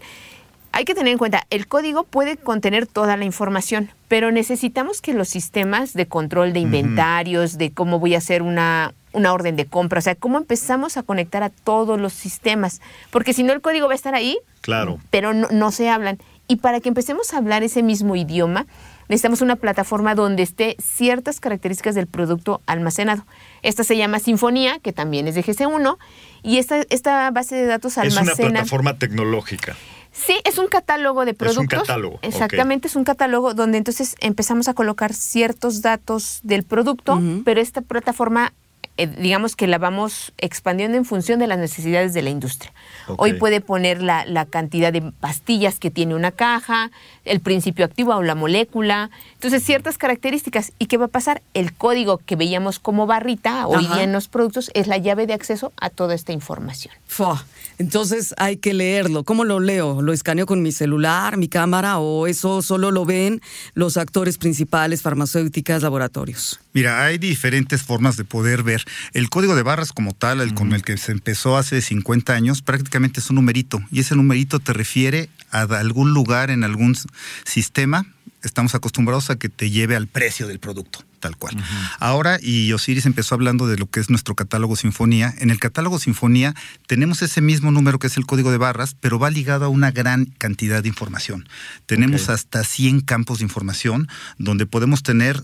Hay 0.72 0.86
que 0.86 0.94
tener 0.96 1.12
en 1.12 1.18
cuenta, 1.18 1.46
el 1.50 1.68
código 1.68 2.04
puede 2.04 2.38
contener 2.38 2.86
toda 2.88 3.18
la 3.18 3.26
información, 3.26 3.90
pero 4.08 4.32
necesitamos 4.32 5.02
que 5.02 5.14
los 5.14 5.28
sistemas 5.30 5.94
de 5.94 6.08
control 6.08 6.54
de 6.54 6.60
inventarios, 6.60 7.58
de 7.58 7.72
cómo 7.72 8.00
voy 8.00 8.16
a 8.16 8.20
hacer 8.20 8.42
una, 8.44 8.94
una 9.12 9.34
orden 9.34 9.56
de 9.56 9.66
compra, 9.66 10.00
o 10.00 10.02
sea, 10.02 10.16
cómo 10.16 10.38
empezamos 10.38 10.98
a 10.98 11.04
conectar 11.04 11.44
a 11.44 11.50
todos 11.50 12.00
los 12.00 12.14
sistemas, 12.14 12.82
porque 13.12 13.34
si 13.34 13.44
no 13.44 13.54
el 13.54 13.62
código 13.62 13.88
va 13.88 13.94
a 13.94 13.96
estar 13.96 14.16
ahí, 14.16 14.38
Claro. 14.62 15.00
pero 15.10 15.34
no, 15.34 15.48
no 15.52 15.72
se 15.72 15.90
hablan. 15.90 16.18
Y 16.48 16.58
para 16.58 16.80
que 16.80 16.90
empecemos 16.90 17.34
a 17.34 17.38
hablar 17.38 17.62
ese 17.64 17.84
mismo 17.84 18.16
idioma, 18.16 18.66
necesitamos 19.08 19.42
una 19.42 19.56
plataforma 19.56 20.16
donde 20.16 20.44
esté 20.44 20.76
ciertas 20.80 21.40
características 21.40 21.94
del 21.96 22.08
producto 22.08 22.62
almacenado. 22.66 23.24
Esta 23.62 23.84
se 23.84 23.98
llama 23.98 24.20
Sinfonía, 24.20 24.80
que 24.80 24.92
también 24.94 25.28
es 25.28 25.36
de 25.36 25.44
GC1, 25.44 25.98
y 26.42 26.58
esta, 26.58 26.82
esta 26.90 27.30
base 27.32 27.56
de 27.56 27.66
datos 27.66 27.94
Es 27.94 27.98
almacena... 28.00 28.34
una 28.50 28.52
plataforma 28.62 28.98
tecnológica. 28.98 29.76
Sí, 30.12 30.38
es 30.44 30.58
un 30.58 30.68
catálogo 30.68 31.24
de 31.24 31.32
un 31.32 31.38
productos. 31.38 31.82
catálogo, 31.82 32.16
ok. 32.16 32.24
Exactamente, 32.24 32.88
es 32.88 32.96
un 32.96 33.04
catálogo 33.04 33.54
donde 33.54 33.78
entonces 33.78 34.16
empezamos 34.20 34.68
a 34.68 34.74
colocar 34.74 35.14
ciertos 35.14 35.84
datos 35.84 36.40
del 36.42 36.64
producto, 36.64 37.22
pero 37.46 37.62
esta 37.62 37.82
plataforma, 37.82 38.54
eh, 39.00 39.07
digamos 39.07 39.56
que 39.56 39.66
la 39.66 39.78
vamos 39.78 40.34
expandiendo 40.38 40.98
en 40.98 41.06
función 41.06 41.40
de 41.40 41.48
las 41.48 41.57
necesidades 41.57 42.13
de 42.13 42.22
la 42.22 42.31
industria. 42.31 42.74
Hoy 43.16 43.34
puede 43.34 43.62
poner 43.62 44.04
la, 44.04 44.25
la 44.25 44.46
cantidad 44.46 44.92
de 44.92 45.01
pastillas 45.01 45.80
que 45.80 45.90
tiene 45.90 46.16
una 46.16 46.31
caja, 46.31 46.92
el 47.24 47.40
principio 47.40 47.86
activo 47.86 48.13
o 48.13 48.24
la 48.24 48.36
molécula, 48.36 49.10
entonces 49.36 49.63
ciertas 49.63 49.98
características. 49.98 50.74
¿Y 50.80 50.88
qué 50.88 50.98
va 50.98 51.06
a 51.06 51.07
pasar? 51.07 51.42
El 51.54 51.74
código 51.74 52.18
que 52.18 52.36
veíamos 52.36 52.80
como 52.80 53.07
barrita 53.07 53.68
hoy 53.68 53.86
Ajá. 53.86 53.96
día 53.96 54.04
en 54.04 54.12
los 54.12 54.28
productos 54.28 54.69
es 54.74 54.88
la 54.88 54.98
llave 54.98 55.28
de 55.28 55.34
acceso 55.34 55.72
a 55.80 55.90
toda 55.90 56.13
esta 56.13 56.34
información. 56.34 56.94
Fua. 57.07 57.46
Entonces 57.78 58.36
hay 58.38 58.57
que 58.57 58.74
leerlo. 58.74 59.24
¿Cómo 59.24 59.46
lo 59.46 59.62
leo? 59.62 60.01
¿Lo 60.01 60.12
escaneo 60.12 60.46
con 60.46 60.62
mi 60.62 60.74
celular, 60.74 61.38
mi 61.38 61.48
cámara 61.48 62.00
o 62.00 62.28
eso 62.28 62.62
solo 62.62 62.92
lo 62.92 63.06
ven 63.06 63.41
los 63.74 63.96
actores 63.96 64.38
principales, 64.38 65.01
farmacéuticas, 65.01 65.84
laboratorios? 65.84 66.60
Mira, 66.74 67.03
hay 67.03 67.18
diferentes 67.18 67.82
formas 67.82 68.18
de 68.18 68.25
poder 68.25 68.63
ver. 68.63 68.84
El 69.13 69.29
código 69.29 69.55
de 69.55 69.63
barras 69.63 69.91
como 69.91 70.13
tal, 70.13 70.41
el 70.41 70.53
con 70.53 70.74
el 70.74 70.84
que 70.84 70.98
se 70.98 71.12
empezó 71.12 71.58
hace 71.58 71.81
50 71.81 72.34
años, 72.34 72.62
prácticamente 72.62 73.19
es 73.19 73.29
un 73.29 73.38
numerito. 73.38 73.81
Y 73.91 74.00
ese 74.00 74.15
numerito 74.15 74.60
te 74.60 74.74
refiere 74.74 75.29
a 75.51 75.62
algún 75.62 76.13
lugar 76.13 76.51
en 76.51 76.63
algún 76.63 76.98
sistema. 77.46 78.05
Estamos 78.41 78.74
acostumbrados 78.74 79.29
a 79.29 79.36
que 79.36 79.50
te 79.50 79.69
lleve 79.69 79.98
al 79.98 80.08
precio 80.08 80.48
del 80.48 80.60
producto, 80.60 81.03
tal 81.19 81.36
cual. 81.36 81.58
Ahora, 82.00 82.39
y 82.41 82.72
Osiris 82.72 83.05
empezó 83.05 83.36
hablando 83.36 83.67
de 83.67 83.77
lo 83.77 83.88
que 83.88 84.00
es 84.00 84.10
nuestro 84.10 84.34
catálogo 84.34 84.77
Sinfonía. 84.77 85.34
En 85.39 85.50
el 85.50 85.60
catálogo 85.60 86.00
Sinfonía 86.00 86.55
tenemos 86.88 87.22
ese 87.22 87.41
mismo 87.41 87.72
número 87.72 88.00
que 88.00 88.08
es 88.08 88.15
el 88.15 88.25
código 88.25 88.51
de 88.51 88.58
barras, 88.58 88.96
pero 88.98 89.19
va 89.19 89.29
ligado 89.29 89.65
a 89.65 89.69
una 89.69 89.91
gran 89.91 90.25
cantidad 90.25 90.81
de 90.81 90.88
información. 90.88 91.50
Tenemos 91.86 92.29
hasta 92.29 92.63
100 92.63 93.01
campos 93.01 93.39
de 93.39 93.43
información 93.43 94.08
donde 94.38 94.65
podemos 94.65 95.03
tener 95.03 95.43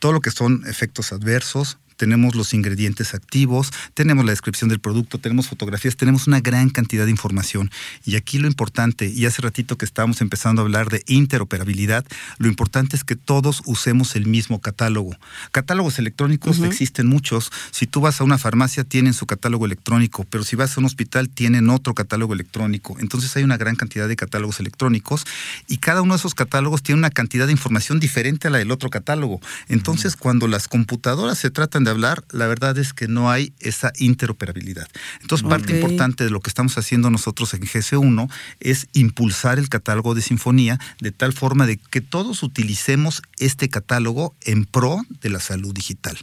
todo 0.00 0.12
lo 0.12 0.20
que 0.20 0.32
son 0.32 0.64
efectos 0.66 1.12
adversos, 1.12 1.78
tenemos 1.96 2.34
los 2.34 2.54
ingredientes 2.54 3.14
activos, 3.14 3.70
tenemos 3.94 4.24
la 4.24 4.32
descripción 4.32 4.68
del 4.68 4.80
producto, 4.80 5.18
tenemos 5.18 5.48
fotografías, 5.48 5.96
tenemos 5.96 6.26
una 6.26 6.40
gran 6.40 6.70
cantidad 6.70 7.04
de 7.04 7.10
información. 7.10 7.70
Y 8.04 8.16
aquí 8.16 8.38
lo 8.38 8.46
importante, 8.46 9.08
y 9.08 9.26
hace 9.26 9.42
ratito 9.42 9.76
que 9.76 9.84
estábamos 9.84 10.20
empezando 10.20 10.62
a 10.62 10.64
hablar 10.64 10.88
de 10.88 11.02
interoperabilidad, 11.06 12.04
lo 12.38 12.48
importante 12.48 12.96
es 12.96 13.04
que 13.04 13.16
todos 13.16 13.62
usemos 13.66 14.16
el 14.16 14.26
mismo 14.26 14.60
catálogo. 14.60 15.16
Catálogos 15.50 15.98
electrónicos 15.98 16.58
existen 16.60 17.06
muchos. 17.06 17.50
Si 17.70 17.86
tú 17.86 18.00
vas 18.00 18.20
a 18.20 18.24
una 18.24 18.38
farmacia, 18.38 18.84
tienen 18.84 19.14
su 19.14 19.26
catálogo 19.26 19.66
electrónico, 19.66 20.24
pero 20.28 20.44
si 20.44 20.56
vas 20.56 20.76
a 20.76 20.80
un 20.80 20.86
hospital, 20.86 21.28
tienen 21.28 21.70
otro 21.70 21.94
catálogo 21.94 22.34
electrónico. 22.34 22.96
Entonces 22.98 23.34
hay 23.36 23.44
una 23.44 23.56
gran 23.56 23.76
cantidad 23.76 24.08
de 24.08 24.16
catálogos 24.16 24.60
electrónicos 24.60 25.24
y 25.68 25.78
cada 25.78 26.02
uno 26.02 26.14
de 26.14 26.18
esos 26.18 26.34
catálogos 26.34 26.82
tiene 26.82 26.98
una 26.98 27.10
cantidad 27.10 27.46
de 27.46 27.52
información 27.52 28.00
diferente 28.00 28.48
a 28.48 28.50
la 28.50 28.58
del 28.58 28.70
otro 28.70 28.90
catálogo. 28.90 29.40
Entonces, 29.68 30.16
cuando 30.16 30.48
las 30.48 30.68
computadoras 30.68 31.38
se 31.38 31.50
tratan 31.50 31.81
de 31.84 31.90
hablar, 31.90 32.24
la 32.30 32.46
verdad 32.46 32.78
es 32.78 32.92
que 32.92 33.08
no 33.08 33.30
hay 33.30 33.52
esa 33.60 33.92
interoperabilidad. 33.96 34.88
Entonces, 35.20 35.48
parte 35.48 35.74
importante 35.74 36.24
de 36.24 36.30
lo 36.30 36.40
que 36.40 36.50
estamos 36.50 36.76
haciendo 36.78 37.10
nosotros 37.10 37.54
en 37.54 37.62
GC1 37.62 38.30
es 38.60 38.88
impulsar 38.92 39.58
el 39.58 39.68
catálogo 39.68 40.14
de 40.14 40.22
sinfonía 40.22 40.78
de 41.00 41.12
tal 41.12 41.32
forma 41.32 41.66
de 41.66 41.76
que 41.76 42.00
todos 42.00 42.42
utilicemos 42.42 43.22
este 43.38 43.68
catálogo 43.68 44.34
en 44.42 44.64
pro 44.64 45.02
de 45.20 45.30
la 45.30 45.40
salud 45.40 45.74
digital. 45.74 46.18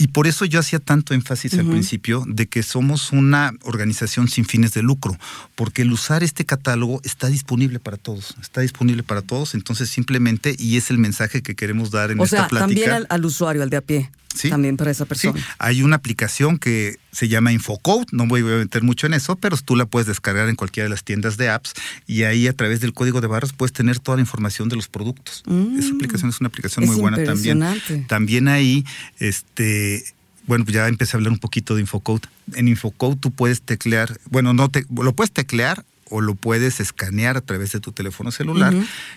Y 0.00 0.08
por 0.08 0.26
eso 0.26 0.46
yo 0.46 0.58
hacía 0.60 0.78
tanto 0.78 1.12
énfasis 1.12 1.54
al 1.54 1.66
principio 1.66 2.24
de 2.26 2.46
que 2.46 2.62
somos 2.62 3.12
una 3.12 3.52
organización 3.62 4.28
sin 4.28 4.46
fines 4.46 4.72
de 4.72 4.82
lucro, 4.82 5.16
porque 5.54 5.82
el 5.82 5.92
usar 5.92 6.22
este 6.22 6.46
catálogo 6.46 7.02
está 7.04 7.26
disponible 7.28 7.78
para 7.80 7.98
todos, 7.98 8.34
está 8.40 8.62
disponible 8.62 9.02
para 9.02 9.20
todos, 9.20 9.54
entonces 9.54 9.90
simplemente, 9.90 10.56
y 10.58 10.78
es 10.78 10.90
el 10.90 10.96
mensaje 10.96 11.42
que 11.42 11.54
queremos 11.54 11.90
dar 11.90 12.10
en 12.10 12.18
O 12.18 12.24
esta 12.24 12.38
sea, 12.38 12.48
plática. 12.48 12.66
también 12.66 12.90
al, 12.92 13.06
al 13.10 13.24
usuario, 13.26 13.62
al 13.62 13.68
de 13.68 13.76
a 13.76 13.82
pie. 13.82 14.10
Sí. 14.34 14.48
También 14.48 14.76
para 14.76 14.90
esa 14.92 15.04
Sí, 15.04 15.08
persona. 15.08 15.44
hay 15.58 15.82
una 15.82 15.96
aplicación 15.96 16.56
que 16.58 16.96
se 17.12 17.28
llama 17.28 17.52
Infocode, 17.52 18.06
no 18.12 18.26
voy 18.26 18.40
a 18.40 18.44
meter 18.44 18.82
mucho 18.82 19.06
en 19.06 19.14
eso, 19.14 19.36
pero 19.36 19.56
tú 19.56 19.76
la 19.76 19.86
puedes 19.86 20.06
descargar 20.06 20.48
en 20.48 20.56
cualquiera 20.56 20.84
de 20.84 20.90
las 20.90 21.04
tiendas 21.04 21.36
de 21.36 21.48
apps 21.48 21.74
y 22.06 22.22
ahí 22.22 22.46
a 22.48 22.52
través 22.52 22.80
del 22.80 22.92
código 22.92 23.20
de 23.20 23.26
barras 23.26 23.52
puedes 23.52 23.72
tener 23.72 23.98
toda 23.98 24.16
la 24.16 24.22
información 24.22 24.68
de 24.68 24.76
los 24.76 24.88
productos. 24.88 25.42
Esa 25.78 25.94
aplicación 25.94 26.30
es 26.30 26.40
una 26.40 26.48
aplicación 26.48 26.84
es 26.84 26.90
muy 26.90 27.00
buena 27.00 27.22
también. 27.24 27.62
También 28.06 28.48
ahí, 28.48 28.84
este, 29.18 30.04
bueno, 30.46 30.64
ya 30.66 30.88
empecé 30.88 31.16
a 31.16 31.18
hablar 31.18 31.32
un 31.32 31.38
poquito 31.38 31.74
de 31.74 31.82
Infocode. 31.82 32.22
En 32.54 32.68
Infocode 32.68 33.16
tú 33.16 33.30
puedes 33.30 33.62
teclear, 33.62 34.18
bueno, 34.30 34.52
no 34.52 34.68
te, 34.68 34.84
lo 34.90 35.12
puedes 35.12 35.32
teclear 35.32 35.84
o 36.10 36.20
lo 36.20 36.34
puedes 36.34 36.80
escanear 36.80 37.36
a 37.36 37.40
través 37.40 37.72
de 37.72 37.80
tu 37.80 37.92
teléfono 37.92 38.32
celular 38.32 38.74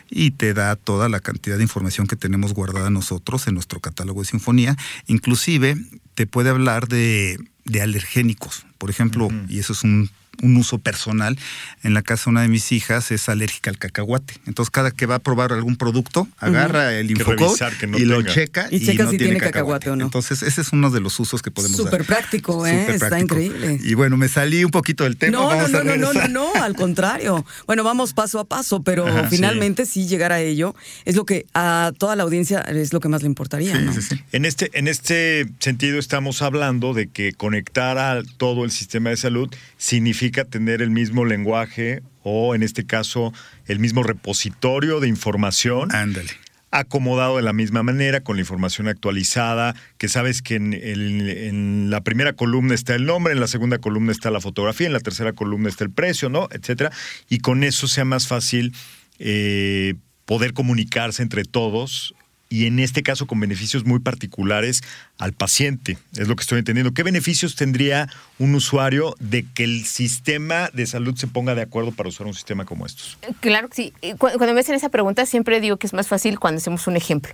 y 0.10 0.32
te 0.32 0.54
da 0.54 0.76
toda 0.76 1.10
la 1.10 1.20
cantidad 1.20 1.58
de 1.58 1.64
información 1.64 2.06
que 2.06 2.16
tenemos 2.16 2.54
guardada 2.54 2.92
nosotros 2.92 3.48
en 3.48 3.56
nuestro 3.56 3.80
catálogo 3.80 4.22
de 4.22 4.28
sinfonía. 4.28 4.78
Inclusive 5.08 5.76
te 6.14 6.28
puede 6.28 6.52
hablar 6.52 6.88
de, 6.88 7.40
de 7.66 7.82
alergénicos, 7.82 8.66
por 8.78 8.90
ejemplo, 8.90 9.30
y 9.48 9.60
eso 9.60 9.74
es 9.74 9.84
un, 9.84 10.10
un 10.42 10.58
uso 10.58 10.78
personal. 10.80 11.38
En 11.84 11.94
la 11.94 12.02
casa 12.02 12.26
de 12.26 12.30
una 12.32 12.42
de 12.42 12.48
mis 12.48 12.72
hijas 12.72 13.12
es 13.12 13.30
alérgica 13.30 13.70
al 13.70 13.78
cacahuate. 13.78 14.34
Entonces 14.48 14.70
cada 14.72 14.92
que 14.92 15.06
va 15.06 15.16
a 15.16 15.20
probar 15.20 15.54
algún 15.54 15.76
producto, 15.76 16.28
agarra 16.38 16.94
el 16.94 17.12
Infocode 17.12 17.88
no 17.88 17.98
y 17.98 18.06
lo 18.06 18.18
tenga. 18.20 18.34
checa 18.34 18.68
Y 18.72 18.78
y, 18.78 18.86
checa 18.86 19.04
no 19.06 19.12
si 19.12 19.18
tiene 19.18 19.40
cacahuate 19.40 19.90
o 19.90 19.96
no. 19.96 20.06
Entonces 20.06 20.42
ese 20.42 20.62
es 20.62 20.72
uno 20.74 20.90
de 20.90 21.00
los 21.00 21.20
usos 21.20 21.42
que 21.42 21.52
podemos 21.52 21.78
dar. 21.78 21.86
Súper 21.86 22.06
práctico, 22.06 22.66
¿eh? 22.66 22.80
Súper 22.82 22.96
Está 22.96 23.10
práctico. 23.10 23.40
increíble. 23.40 23.80
Y 23.84 23.94
bueno, 23.94 24.18
me 24.18 24.28
salí 24.28 24.64
un 24.64 24.72
poquito 24.72 25.04
del 25.04 25.18
tema. 25.18 25.38
No, 25.38 25.44
no, 25.44 25.48
vamos 25.56 25.72
no, 25.72 25.80
a 25.80 25.84
no, 25.84 26.14
no, 26.14 26.28
no, 26.28 26.54
al 26.62 26.76
contrario. 26.76 27.46
Bueno, 27.68 27.84
vamos 27.84 28.14
paso 28.14 28.40
a 28.40 28.46
paso, 28.46 28.82
pero 28.82 29.08
Ajá, 29.08 29.28
finalmente 29.30 29.86
sí. 29.86 30.08
llegar 30.08 30.32
a 30.32 30.40
ello 30.42 30.76
es 31.06 31.16
lo 31.16 31.26
que 31.26 31.46
a 31.54 31.92
toda 31.98 32.16
la 32.16 32.24
audiencia 32.24 32.60
es 32.62 32.92
lo 32.94 33.00
que 33.00 33.10
más 33.10 33.22
le 33.22 33.28
importaría, 33.28 33.76
Sí, 33.78 33.84
¿no? 33.86 33.94
sí, 33.94 34.02
sí. 34.02 34.20
En 34.32 34.46
este, 34.46 34.70
en 34.74 34.88
este 34.88 35.48
sentido 35.60 36.00
estamos 36.00 36.42
hablando 36.42 36.94
de 36.94 37.08
que 37.08 37.34
conectar 37.34 37.98
a 37.98 38.22
todo 38.38 38.66
el 38.66 38.72
sistema 38.72 39.10
de 39.10 39.18
salud 39.18 39.54
significa 39.78 40.23
tener 40.32 40.82
el 40.82 40.90
mismo 40.92 41.26
lenguaje 41.26 42.02
o 42.24 42.56
en 42.56 42.64
este 42.64 42.86
caso 42.86 43.34
el 43.66 43.80
mismo 43.80 44.04
repositorio 44.04 45.00
de 45.00 45.08
información 45.08 45.94
Ándale. 45.94 46.30
acomodado 46.72 47.38
de 47.38 47.44
la 47.44 47.54
misma 47.54 47.84
manera, 47.84 48.22
con 48.22 48.38
la 48.38 48.42
información 48.42 48.88
actualizada, 48.88 49.76
que 49.98 50.08
sabes 50.10 50.42
que 50.42 50.56
en, 50.56 50.74
el- 50.74 51.30
en 51.30 51.90
la 51.90 52.02
primera 52.02 52.34
columna 52.34 52.74
está 52.74 52.96
el 52.96 53.06
nombre, 53.06 53.34
en 53.34 53.40
la 53.40 53.48
segunda 53.48 53.78
columna 53.78 54.12
está 54.12 54.32
la 54.32 54.42
fotografía, 54.42 54.88
en 54.88 54.94
la 54.94 55.00
tercera 55.00 55.34
columna 55.34 55.70
está 55.70 55.84
el 55.84 55.92
precio, 55.92 56.30
¿no? 56.30 56.48
Etcétera. 56.52 56.92
Y 57.30 57.40
con 57.40 57.64
eso 57.64 57.88
sea 57.88 58.06
más 58.06 58.28
fácil 58.28 58.74
eh, 59.20 59.96
poder 60.26 60.54
comunicarse 60.54 61.22
entre 61.22 61.44
todos 61.44 62.16
y 62.54 62.68
en 62.68 62.78
este 62.78 63.02
caso 63.02 63.26
con 63.26 63.40
beneficios 63.40 63.84
muy 63.84 63.98
particulares 63.98 64.84
al 65.18 65.34
paciente, 65.34 65.98
es 66.16 66.28
lo 66.28 66.36
que 66.36 66.42
estoy 66.42 66.60
entendiendo. 66.60 66.94
¿Qué 66.94 67.02
beneficios 67.02 67.56
tendría 67.56 68.10
un 68.38 68.54
usuario 68.54 69.16
de 69.20 69.44
que 69.56 69.64
el 69.64 69.86
sistema 69.86 70.70
de 70.72 70.86
salud 70.86 71.16
se 71.16 71.26
ponga 71.26 71.56
de 71.56 71.64
acuerdo 71.64 71.92
para 71.92 72.10
usar 72.10 72.28
un 72.28 72.36
sistema 72.36 72.64
como 72.66 72.86
estos? 72.86 73.18
Claro 73.40 73.70
que 73.70 73.76
sí. 73.76 73.94
Cuando 74.20 74.54
me 74.54 74.60
hacen 74.60 74.76
esa 74.76 74.90
pregunta, 74.90 75.26
siempre 75.26 75.60
digo 75.62 75.78
que 75.78 75.88
es 75.88 75.94
más 75.94 76.08
fácil 76.08 76.40
cuando 76.40 76.60
hacemos 76.60 76.86
un 76.86 76.96
ejemplo. 76.96 77.34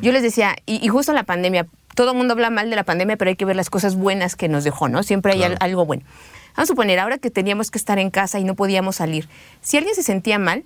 Yo 0.00 0.12
les 0.12 0.22
decía, 0.22 0.56
y, 0.64 0.82
y 0.82 0.88
justo 0.88 1.12
la 1.12 1.24
pandemia, 1.24 1.66
todo 1.94 2.12
el 2.12 2.16
mundo 2.16 2.32
habla 2.32 2.48
mal 2.48 2.70
de 2.70 2.76
la 2.76 2.84
pandemia, 2.84 3.16
pero 3.18 3.28
hay 3.28 3.36
que 3.36 3.44
ver 3.44 3.56
las 3.56 3.68
cosas 3.68 3.96
buenas 3.96 4.34
que 4.34 4.48
nos 4.48 4.64
dejó, 4.64 4.88
¿no? 4.88 5.02
Siempre 5.02 5.32
hay 5.34 5.42
al- 5.42 5.58
algo 5.60 5.84
bueno. 5.84 6.04
Vamos 6.56 6.70
a 6.70 6.72
suponer, 6.72 6.98
ahora 7.00 7.18
que 7.18 7.30
teníamos 7.30 7.70
que 7.70 7.78
estar 7.78 7.98
en 7.98 8.10
casa 8.10 8.38
y 8.38 8.44
no 8.44 8.54
podíamos 8.54 8.96
salir, 8.96 9.28
si 9.60 9.76
alguien 9.76 9.94
se 9.94 10.02
sentía 10.02 10.38
mal, 10.38 10.64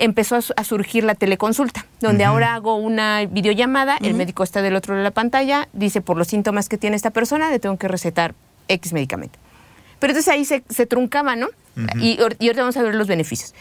empezó 0.00 0.36
a, 0.36 0.42
su- 0.42 0.52
a 0.56 0.64
surgir 0.64 1.04
la 1.04 1.14
teleconsulta, 1.14 1.86
donde 2.00 2.24
ahora 2.24 2.54
hago 2.54 2.76
una 2.76 3.24
videollamada, 3.26 3.96
el 4.02 4.14
médico 4.14 4.42
está 4.42 4.62
del 4.62 4.74
otro 4.76 4.94
lado 4.94 5.02
de 5.04 5.10
la 5.10 5.14
pantalla, 5.14 5.68
dice 5.72 6.00
por 6.00 6.16
los 6.16 6.28
síntomas 6.28 6.68
que 6.68 6.78
tiene 6.78 6.96
esta 6.96 7.10
persona, 7.10 7.50
le 7.50 7.58
tengo 7.58 7.76
que 7.78 7.86
recetar 7.88 8.34
X 8.68 8.92
medicamento. 8.92 9.38
Pero 9.98 10.12
entonces 10.12 10.32
ahí 10.32 10.44
se, 10.44 10.62
se 10.68 10.86
truncaba, 10.86 11.36
¿no? 11.36 11.48
y, 12.00 12.18
y 12.18 12.20
ahorita 12.20 12.60
vamos 12.62 12.76
a 12.76 12.82
ver 12.82 12.94
los 12.94 13.06
beneficios. 13.06 13.54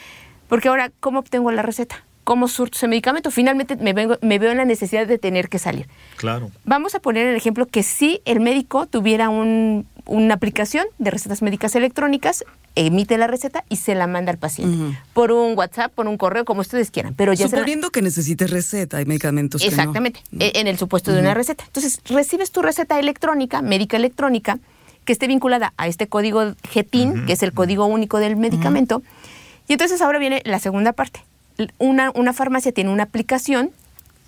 Porque 0.48 0.67
ahora, 0.69 0.91
¿cómo 1.00 1.19
obtengo 1.19 1.51
la 1.51 1.62
receta? 1.62 2.03
¿Cómo 2.24 2.48
surto 2.48 2.77
ese 2.77 2.88
medicamento? 2.88 3.31
Finalmente 3.31 3.75
me, 3.75 3.93
vengo- 3.93 4.17
me 4.22 4.39
veo 4.39 4.51
en 4.51 4.58
la 4.58 4.65
necesidad 4.65 5.08
de 5.08 5.17
tener 5.17 5.50
que 5.50 5.60
salir. 5.60 5.88
Claro. 6.17 6.51
Vamos 6.63 6.96
a 6.96 7.00
poner 7.00 7.27
el 7.27 7.36
ejemplo 7.36 7.65
que 7.65 7.81
si 7.84 8.22
el 8.25 8.39
médico 8.39 8.86
tuviera 8.88 9.29
un- 9.29 9.88
una 10.09 10.33
aplicación 10.35 10.85
de 10.97 11.11
recetas 11.11 11.41
médicas 11.41 11.75
electrónicas, 11.75 12.43
emite 12.75 13.17
la 13.17 13.27
receta 13.27 13.63
y 13.69 13.77
se 13.77 13.95
la 13.95 14.07
manda 14.07 14.31
al 14.31 14.37
paciente. 14.37 14.97
Por 15.13 15.31
un 15.31 15.57
WhatsApp, 15.57 15.91
por 15.93 16.07
un 16.07 16.17
correo, 16.17 16.45
como 16.45 16.61
ustedes 16.61 16.91
quieran. 16.91 17.13
Pero 17.15 17.33
ya 17.33 17.47
se 17.47 17.55
la- 17.55 17.61
Suponiendo 17.61 17.89
que 17.91 18.01
necesites 18.01 18.49
receta, 18.49 18.97
hay 18.97 19.05
medicamentos 19.05 19.61
que 19.61 19.67
no. 19.67 19.73
Exactamente, 19.73 20.21
e- 20.39 20.51
en 20.55 20.67
el 20.67 20.77
supuesto 20.77 21.11
de 21.13 21.19
una 21.21 21.33
receta. 21.33 21.63
Entonces, 21.65 22.01
recibes 22.05 22.51
tu 22.51 22.61
receta 22.61 22.99
electrónica, 22.99 23.61
médica 23.61 23.97
electrónica, 23.97 24.59
que 25.05 25.13
esté 25.13 25.27
vinculada 25.27 25.73
a 25.77 25.87
este 25.87 26.07
código 26.07 26.53
GETIN, 26.69 27.25
que 27.25 27.33
es 27.33 27.43
el 27.43 27.53
código 27.53 27.85
único 27.85 28.19
del 28.19 28.35
medicamento. 28.35 29.01
Y 29.67 29.73
entonces 29.73 30.01
ahora 30.01 30.19
viene 30.19 30.41
la 30.45 30.59
segunda 30.59 30.93
parte. 30.93 31.21
Una, 31.77 32.11
una 32.15 32.33
farmacia 32.33 32.71
tiene 32.71 32.89
una 32.91 33.03
aplicación 33.03 33.71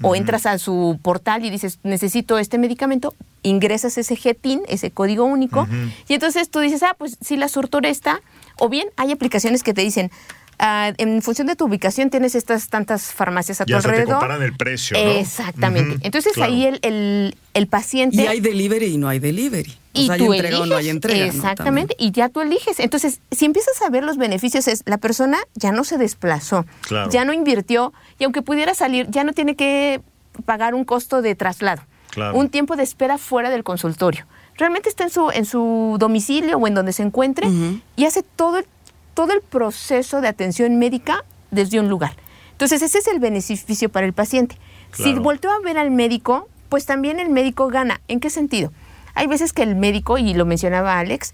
o 0.02 0.16
entras 0.16 0.46
a 0.48 0.58
su 0.58 1.00
portal 1.02 1.46
y 1.46 1.50
dices, 1.52 1.78
necesito 1.84 2.40
este 2.40 2.58
medicamento, 2.58 3.14
ingresas 3.44 3.98
ese 3.98 4.16
GETIN, 4.16 4.62
ese 4.68 4.92
código 4.92 5.24
único, 5.26 5.68
y 6.08 6.14
entonces 6.14 6.50
tú 6.50 6.60
dices, 6.60 6.84
ah, 6.84 6.96
pues 6.98 7.18
sí, 7.22 7.38
la 7.38 7.48
surtura 7.48 7.90
está, 7.90 8.22
o 8.58 8.70
bien 8.70 8.88
hay 8.98 9.12
aplicaciones 9.12 9.64
que 9.64 9.74
te 9.74 9.82
dicen, 9.82 10.12
ah, 10.60 10.94
en 10.98 11.22
función 11.24 11.48
de 11.48 11.56
tu 11.56 11.66
ubicación 11.66 12.10
tienes 12.12 12.36
estas 12.36 12.70
tantas 12.70 13.06
farmacias 13.14 13.62
a 13.62 13.66
Ya 13.66 13.78
tu 13.78 13.82
se 13.82 13.88
te 13.88 13.94
alrededor. 13.94 14.20
comparan 14.20 14.44
el 14.44 14.56
precio, 14.56 14.96
¿no? 15.04 15.12
Exactamente. 15.12 15.98
Entonces 16.06 16.34
claro. 16.34 16.52
ahí 16.54 16.66
el, 16.68 16.80
el- 16.84 17.36
el 17.54 17.68
paciente... 17.68 18.16
Y 18.22 18.28
hay 18.28 18.40
delivery 18.40 18.86
y 18.86 18.98
no 18.98 19.10
hay 19.10 19.20
delivery. 19.20 19.72
O 19.94 20.00
y 20.00 20.10
hay 20.10 20.20
tú 20.20 20.34
entrega 20.34 20.60
o 20.62 20.66
no 20.68 20.76
hay 20.78 20.88
eliges. 20.88 20.96
entrega. 20.96 21.26
¿no? 21.26 21.32
Exactamente, 21.34 21.96
y 22.00 22.12
ya 22.12 22.30
tú 22.30 22.40
eliges. 22.42 22.80
Entonces, 22.80 23.20
si 23.32 23.44
empiezas 23.46 23.82
a 23.82 23.90
ver 23.90 24.04
los 24.06 24.16
beneficios, 24.18 24.68
es 24.70 24.84
la 24.86 24.98
persona 25.00 25.38
ya 25.56 25.72
no 25.74 25.84
se 25.84 25.98
desplazó, 25.98 26.66
Claro. 26.88 27.10
ya 27.12 27.26
no 27.26 27.34
invirtió, 27.34 27.92
y 28.20 28.24
aunque 28.24 28.42
pudiera 28.42 28.74
salir, 28.76 29.08
ya 29.10 29.24
no 29.26 29.34
tiene 29.34 29.56
que 29.58 30.00
pagar 30.46 30.76
un 30.76 30.86
costo 30.86 31.22
de 31.22 31.36
traslado, 31.36 31.82
Claro. 32.12 32.38
un 32.38 32.50
tiempo 32.50 32.76
de 32.76 32.84
espera 32.84 33.18
fuera 33.18 33.50
del 33.50 33.64
consultorio. 33.64 34.26
Realmente 34.58 34.90
está 34.90 35.06
en 35.06 35.10
su, 35.10 35.32
en 35.32 35.46
su 35.46 35.96
domicilio 35.98 36.58
o 36.58 36.68
en 36.68 36.76
donde 36.76 36.94
se 36.94 37.04
encuentre 37.04 37.48
y 37.96 38.06
hace 38.06 38.22
todo 38.22 38.60
el, 38.60 38.66
todo 39.14 39.34
el 39.34 39.42
proceso 39.42 40.22
de 40.22 40.28
atención 40.28 40.78
médica 40.78 41.24
desde 41.50 41.80
un 41.80 41.90
lugar. 41.90 42.14
Entonces, 42.52 42.82
ese 42.84 43.00
es 43.00 43.08
el 43.08 43.20
beneficio 43.20 43.90
para 43.90 44.06
el 44.06 44.14
paciente. 44.14 44.58
Si 44.94 45.14
volteo 45.14 45.52
a 45.52 45.60
ver 45.62 45.78
al 45.78 45.90
médico, 45.90 46.48
pues 46.70 46.86
también 46.86 47.20
el 47.20 47.30
médico 47.30 47.68
gana. 47.70 48.02
¿En 48.08 48.20
qué 48.20 48.30
sentido? 48.30 48.72
Hay 49.16 49.28
veces 49.28 49.52
que 49.52 49.64
el 49.64 49.76
médico, 49.76 50.18
y 50.18 50.34
lo 50.34 50.46
mencionaba 50.46 51.00
Alex, 51.00 51.34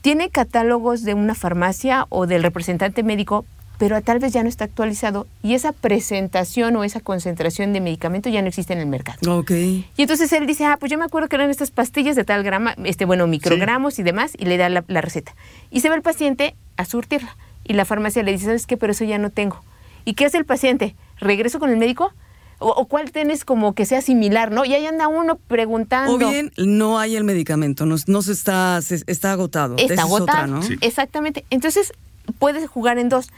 tiene 0.00 0.30
catálogos 0.30 1.02
de 1.02 1.14
una 1.14 1.34
farmacia 1.34 2.06
o 2.08 2.26
del 2.26 2.42
representante 2.42 3.02
médico, 3.02 3.44
pero 3.78 4.00
tal 4.02 4.18
vez 4.18 4.32
ya 4.32 4.42
no 4.42 4.48
está 4.48 4.64
actualizado 4.64 5.26
y 5.42 5.54
esa 5.54 5.72
presentación 5.72 6.76
o 6.76 6.84
esa 6.84 7.00
concentración 7.00 7.72
de 7.72 7.80
medicamento 7.80 8.28
ya 8.28 8.40
no 8.42 8.48
existe 8.48 8.72
en 8.72 8.78
el 8.80 8.86
mercado. 8.86 9.38
Ok. 9.38 9.50
Y 9.50 9.84
entonces 9.98 10.32
él 10.32 10.46
dice, 10.46 10.64
ah, 10.64 10.76
pues 10.78 10.90
yo 10.90 10.98
me 10.98 11.04
acuerdo 11.04 11.28
que 11.28 11.36
eran 11.36 11.50
estas 11.50 11.70
pastillas 11.70 12.16
de 12.16 12.24
tal 12.24 12.42
grama, 12.42 12.74
este, 12.84 13.04
bueno, 13.04 13.26
microgramos 13.26 13.98
y 13.98 14.02
demás, 14.02 14.32
y 14.38 14.44
le 14.46 14.56
da 14.56 14.68
la, 14.68 14.84
la 14.88 15.00
receta. 15.00 15.34
Y 15.70 15.80
se 15.80 15.88
va 15.88 15.94
el 15.94 16.02
paciente 16.02 16.54
a 16.76 16.84
surtirla. 16.84 17.36
Y 17.64 17.72
la 17.72 17.84
farmacia 17.84 18.22
le 18.22 18.32
dice, 18.32 18.44
¿sabes 18.46 18.66
qué? 18.66 18.76
Pero 18.76 18.92
eso 18.92 19.04
ya 19.04 19.18
no 19.18 19.30
tengo. 19.30 19.60
¿Y 20.04 20.14
qué 20.14 20.26
hace 20.26 20.38
el 20.38 20.44
paciente? 20.44 20.94
¿Regreso 21.18 21.58
con 21.58 21.70
el 21.70 21.76
médico? 21.76 22.12
¿O, 22.58 22.68
o 22.70 22.86
cuál 22.86 23.10
tienes 23.10 23.44
como 23.44 23.74
que 23.74 23.84
sea 23.84 24.00
similar, 24.00 24.50
no? 24.52 24.64
Y 24.64 24.72
ahí 24.72 24.86
anda 24.86 25.08
uno 25.08 25.36
preguntando. 25.48 26.14
O 26.14 26.18
bien 26.18 26.52
no 26.56 26.98
hay 26.98 27.16
el 27.16 27.24
medicamento, 27.24 27.84
no, 27.84 27.96
no 28.06 28.22
se 28.22 28.32
está, 28.32 28.80
se- 28.82 29.02
está 29.06 29.32
agotado. 29.32 29.74
Está 29.76 29.94
Esa 29.94 30.06
es 30.06 30.10
otra. 30.12 30.46
¿no? 30.46 30.62
Sí. 30.62 30.76
Exactamente. 30.80 31.44
Entonces, 31.50 31.92
puedes 32.38 32.66
jugar 32.68 32.98
en 32.98 33.08
dos. 33.08 33.28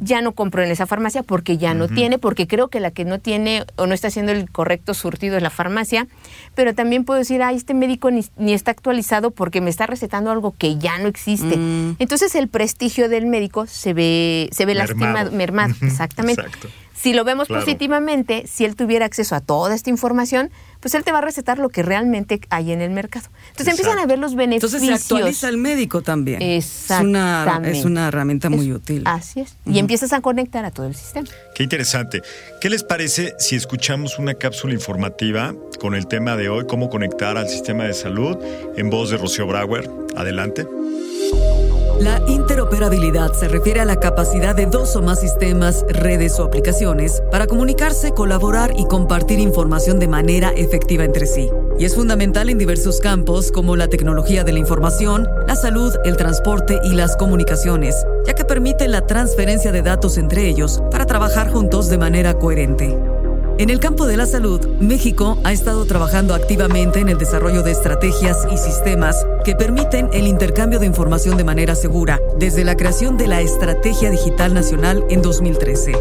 Ya 0.00 0.20
no 0.22 0.32
compro 0.32 0.62
en 0.62 0.70
esa 0.70 0.86
farmacia 0.86 1.22
porque 1.22 1.58
ya 1.58 1.74
no 1.74 1.88
tiene, 1.88 2.18
porque 2.18 2.46
creo 2.46 2.68
que 2.68 2.80
la 2.80 2.90
que 2.90 3.04
no 3.04 3.18
tiene 3.18 3.64
o 3.76 3.86
no 3.86 3.94
está 3.94 4.08
haciendo 4.08 4.32
el 4.32 4.50
correcto 4.50 4.94
surtido 4.94 5.36
es 5.36 5.42
la 5.42 5.50
farmacia. 5.50 6.06
Pero 6.54 6.74
también 6.74 7.04
puedo 7.04 7.18
decir, 7.18 7.42
ah, 7.42 7.52
este 7.52 7.74
médico 7.74 8.10
ni, 8.10 8.24
ni 8.36 8.52
está 8.52 8.70
actualizado 8.70 9.30
porque 9.30 9.60
me 9.60 9.70
está 9.70 9.86
recetando 9.86 10.30
algo 10.30 10.54
que 10.56 10.78
ya 10.78 10.98
no 10.98 11.08
existe. 11.08 11.56
Mm. 11.56 11.96
Entonces, 11.98 12.34
el 12.34 12.48
prestigio 12.48 13.08
del 13.08 13.26
médico 13.26 13.66
se 13.66 13.94
ve, 13.94 14.48
se 14.52 14.66
ve 14.66 14.74
Mermado. 14.74 14.92
lastimado, 14.92 15.32
mermado. 15.32 15.74
Exactamente. 15.82 16.42
exacto. 16.42 16.68
Si 17.06 17.12
lo 17.12 17.22
vemos 17.24 17.46
Claro. 17.46 17.62
positivamente, 17.64 18.46
si 18.48 18.64
él 18.64 18.74
tuviera 18.74 19.06
acceso 19.06 19.36
a 19.36 19.40
toda 19.40 19.74
esta 19.76 19.90
información, 19.90 20.50
pues 20.80 20.92
él 20.94 21.04
te 21.04 21.12
va 21.12 21.18
a 21.18 21.20
recetar 21.20 21.58
lo 21.58 21.68
que 21.68 21.82
realmente 21.84 22.40
hay 22.50 22.72
en 22.72 22.80
el 22.80 22.90
mercado. 22.90 23.26
Entonces 23.50 23.68
empiezan 23.78 23.98
a 24.00 24.06
ver 24.06 24.18
los 24.18 24.34
beneficios. 24.34 24.74
Entonces 24.74 24.88
se 25.08 25.14
actualiza 25.14 25.48
el 25.48 25.56
médico 25.56 26.02
también. 26.02 26.42
Es 26.42 26.86
una, 27.00 27.42
Exactamente. 27.44 27.78
es 27.78 27.84
una 27.84 28.08
herramienta 28.08 28.50
muy 28.50 28.70
Es- 28.70 28.74
útil. 28.76 29.02
Así 29.06 29.40
es. 29.40 29.54
Y 29.64 29.78
empiezas 29.78 30.12
a 30.12 30.20
conectar 30.20 30.64
a 30.64 30.70
todo 30.72 30.86
el 30.86 30.96
sistema. 30.96 31.28
Qué 31.54 31.62
interesante. 31.62 32.22
¿Qué 32.60 32.68
les 32.70 32.82
parece 32.82 33.34
si 33.38 33.54
escuchamos 33.54 34.18
una 34.18 34.34
cápsula 34.34 34.74
informativa 34.74 35.54
con 35.80 35.94
el 35.94 36.08
tema 36.08 36.36
de 36.36 36.48
hoy, 36.48 36.66
cómo 36.66 36.90
conectar 36.90 37.38
al 37.38 37.48
sistema 37.48 37.84
de 37.84 37.94
salud, 37.94 38.36
en 38.76 38.90
voz 38.90 39.10
de 39.10 39.16
Rocío 39.16 39.46
Brauer? 39.46 39.88
Adelante. 40.16 40.66
La 41.98 42.20
interoperabilidad 42.28 43.32
se 43.32 43.48
refiere 43.48 43.80
a 43.80 43.86
la 43.86 43.96
capacidad 43.96 44.54
de 44.54 44.66
dos 44.66 44.94
o 44.96 45.02
más 45.02 45.20
sistemas, 45.20 45.84
redes 45.88 46.38
o 46.38 46.44
aplicaciones 46.44 47.22
para 47.30 47.46
comunicarse, 47.46 48.12
colaborar 48.12 48.74
y 48.76 48.86
compartir 48.86 49.38
información 49.38 49.98
de 49.98 50.06
manera 50.06 50.50
efectiva 50.50 51.04
entre 51.04 51.26
sí. 51.26 51.50
Y 51.78 51.86
es 51.86 51.94
fundamental 51.94 52.50
en 52.50 52.58
diversos 52.58 53.00
campos 53.00 53.50
como 53.50 53.76
la 53.76 53.88
tecnología 53.88 54.44
de 54.44 54.52
la 54.52 54.58
información, 54.58 55.26
la 55.46 55.56
salud, 55.56 55.94
el 56.04 56.16
transporte 56.16 56.78
y 56.84 56.92
las 56.92 57.16
comunicaciones, 57.16 57.96
ya 58.26 58.34
que 58.34 58.44
permite 58.44 58.88
la 58.88 59.06
transferencia 59.06 59.72
de 59.72 59.82
datos 59.82 60.18
entre 60.18 60.48
ellos 60.48 60.82
para 60.90 61.06
trabajar 61.06 61.50
juntos 61.50 61.88
de 61.88 61.98
manera 61.98 62.34
coherente. 62.34 62.98
En 63.58 63.70
el 63.70 63.80
campo 63.80 64.04
de 64.06 64.18
la 64.18 64.26
salud, 64.26 64.60
México 64.80 65.38
ha 65.42 65.50
estado 65.50 65.86
trabajando 65.86 66.34
activamente 66.34 67.00
en 67.00 67.08
el 67.08 67.16
desarrollo 67.16 67.62
de 67.62 67.70
estrategias 67.70 68.46
y 68.52 68.58
sistemas 68.58 69.26
que 69.46 69.56
permiten 69.56 70.10
el 70.12 70.26
intercambio 70.26 70.78
de 70.78 70.84
información 70.84 71.38
de 71.38 71.44
manera 71.44 71.74
segura, 71.74 72.20
desde 72.38 72.64
la 72.64 72.76
creación 72.76 73.16
de 73.16 73.28
la 73.28 73.40
Estrategia 73.40 74.10
Digital 74.10 74.52
Nacional 74.52 75.04
en 75.08 75.22
2013. 75.22 75.92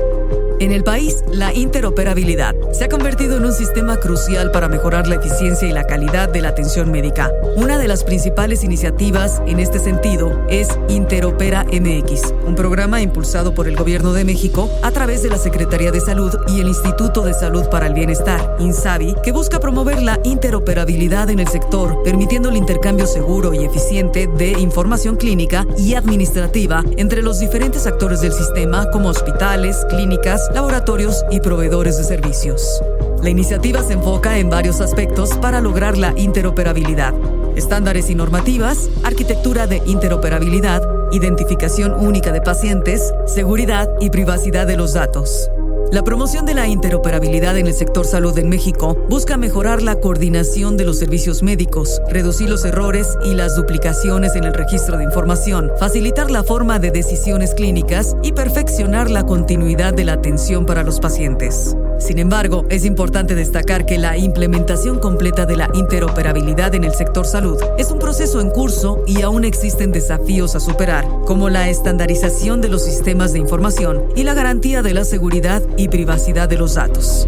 En 0.59 0.71
el 0.71 0.85
país, 0.85 1.23
la 1.29 1.53
interoperabilidad 1.53 2.55
se 2.71 2.85
ha 2.85 2.89
convertido 2.89 3.35
en 3.35 3.43
un 3.43 3.51
sistema 3.51 3.97
crucial 3.97 4.51
para 4.51 4.69
mejorar 4.69 5.05
la 5.05 5.15
eficiencia 5.15 5.67
y 5.67 5.73
la 5.73 5.85
calidad 5.85 6.29
de 6.29 6.41
la 6.41 6.49
atención 6.49 6.91
médica. 6.91 7.29
Una 7.57 7.77
de 7.77 7.89
las 7.89 8.05
principales 8.05 8.63
iniciativas 8.63 9.41
en 9.47 9.59
este 9.59 9.79
sentido 9.79 10.45
es 10.47 10.69
Interopera 10.87 11.65
MX, 11.65 12.33
un 12.47 12.55
programa 12.55 13.01
impulsado 13.01 13.53
por 13.53 13.67
el 13.67 13.75
Gobierno 13.75 14.13
de 14.13 14.23
México 14.23 14.69
a 14.81 14.91
través 14.91 15.23
de 15.23 15.29
la 15.29 15.37
Secretaría 15.37 15.91
de 15.91 15.99
Salud 15.99 16.33
y 16.47 16.61
el 16.61 16.69
Instituto 16.69 17.21
de 17.23 17.33
Salud 17.33 17.67
para 17.67 17.87
el 17.87 17.93
Bienestar, 17.93 18.55
INSABI, 18.59 19.15
que 19.23 19.33
busca 19.33 19.59
promover 19.59 20.01
la 20.01 20.21
interoperabilidad 20.23 21.29
en 21.29 21.39
el 21.39 21.49
sector, 21.49 22.01
permitiendo 22.03 22.47
el 22.47 22.55
intercambio 22.55 23.07
seguro 23.07 23.53
y 23.53 23.65
eficiente 23.65 24.27
de 24.27 24.51
información 24.51 25.17
clínica 25.17 25.67
y 25.77 25.95
administrativa 25.95 26.81
entre 26.95 27.21
los 27.21 27.39
diferentes 27.39 27.85
actores 27.87 28.21
del 28.21 28.31
sistema 28.31 28.89
como 28.91 29.09
hospitales, 29.09 29.85
clínicas, 29.89 30.44
laboratorios 30.53 31.25
y 31.31 31.39
proveedores 31.39 31.97
de 31.97 32.03
servicios. 32.03 32.81
La 33.21 33.29
iniciativa 33.29 33.81
se 33.83 33.93
enfoca 33.93 34.37
en 34.37 34.49
varios 34.49 34.81
aspectos 34.81 35.35
para 35.37 35.61
lograr 35.61 35.97
la 35.97 36.13
interoperabilidad. 36.17 37.13
Estándares 37.55 38.09
y 38.09 38.15
normativas, 38.15 38.89
arquitectura 39.03 39.67
de 39.67 39.81
interoperabilidad, 39.85 40.83
identificación 41.11 41.93
única 41.93 42.31
de 42.31 42.41
pacientes, 42.41 43.13
seguridad 43.25 43.89
y 43.99 44.09
privacidad 44.09 44.67
de 44.67 44.77
los 44.77 44.93
datos. 44.93 45.49
La 45.91 46.03
promoción 46.03 46.45
de 46.45 46.55
la 46.55 46.67
interoperabilidad 46.67 47.57
en 47.57 47.67
el 47.67 47.73
sector 47.73 48.05
salud 48.05 48.37
en 48.37 48.49
México 48.49 48.97
busca 49.07 49.37
mejorar 49.37 49.81
la 49.81 49.95
coordinación 49.95 50.77
de 50.77 50.83
los 50.83 50.97
servicios 50.97 51.43
médicos, 51.43 52.01
reducir 52.09 52.49
los 52.49 52.65
errores 52.65 53.07
y 53.23 53.33
las 53.33 53.55
duplicaciones 53.55 54.35
en 54.35 54.45
el 54.45 54.53
registro 54.53 54.97
de 54.97 55.03
información, 55.03 55.71
facilitar 55.79 56.31
la 56.31 56.43
forma 56.43 56.79
de 56.79 56.91
decisiones 56.91 57.53
clínicas 57.53 58.15
y 58.23 58.33
perfeccionar 58.33 59.09
la 59.09 59.25
continuidad 59.25 59.93
de 59.93 60.05
la 60.05 60.13
atención 60.13 60.65
para 60.65 60.83
los 60.83 60.99
pacientes. 60.99 61.75
Sin 61.99 62.19
embargo, 62.19 62.65
es 62.69 62.85
importante 62.85 63.35
destacar 63.35 63.85
que 63.85 63.97
la 63.97 64.17
implementación 64.17 64.99
completa 64.99 65.45
de 65.45 65.55
la 65.55 65.69
interoperabilidad 65.73 66.75
en 66.75 66.83
el 66.83 66.93
sector 66.93 67.25
salud 67.25 67.57
es 67.77 67.89
un 67.91 67.99
proceso 67.99 68.41
en 68.41 68.49
curso 68.49 69.03
y 69.07 69.21
aún 69.21 69.45
existen 69.45 69.91
desafíos 69.91 70.55
a 70.55 70.59
superar, 70.59 71.05
como 71.25 71.49
la 71.49 71.69
estandarización 71.69 72.61
de 72.61 72.69
los 72.69 72.83
sistemas 72.83 73.33
de 73.33 73.39
información 73.39 74.05
y 74.15 74.23
la 74.23 74.33
garantía 74.33 74.81
de 74.81 74.93
la 74.93 75.05
seguridad 75.05 75.63
y 75.77 75.87
privacidad 75.87 76.49
de 76.49 76.57
los 76.57 76.75
datos. 76.75 77.27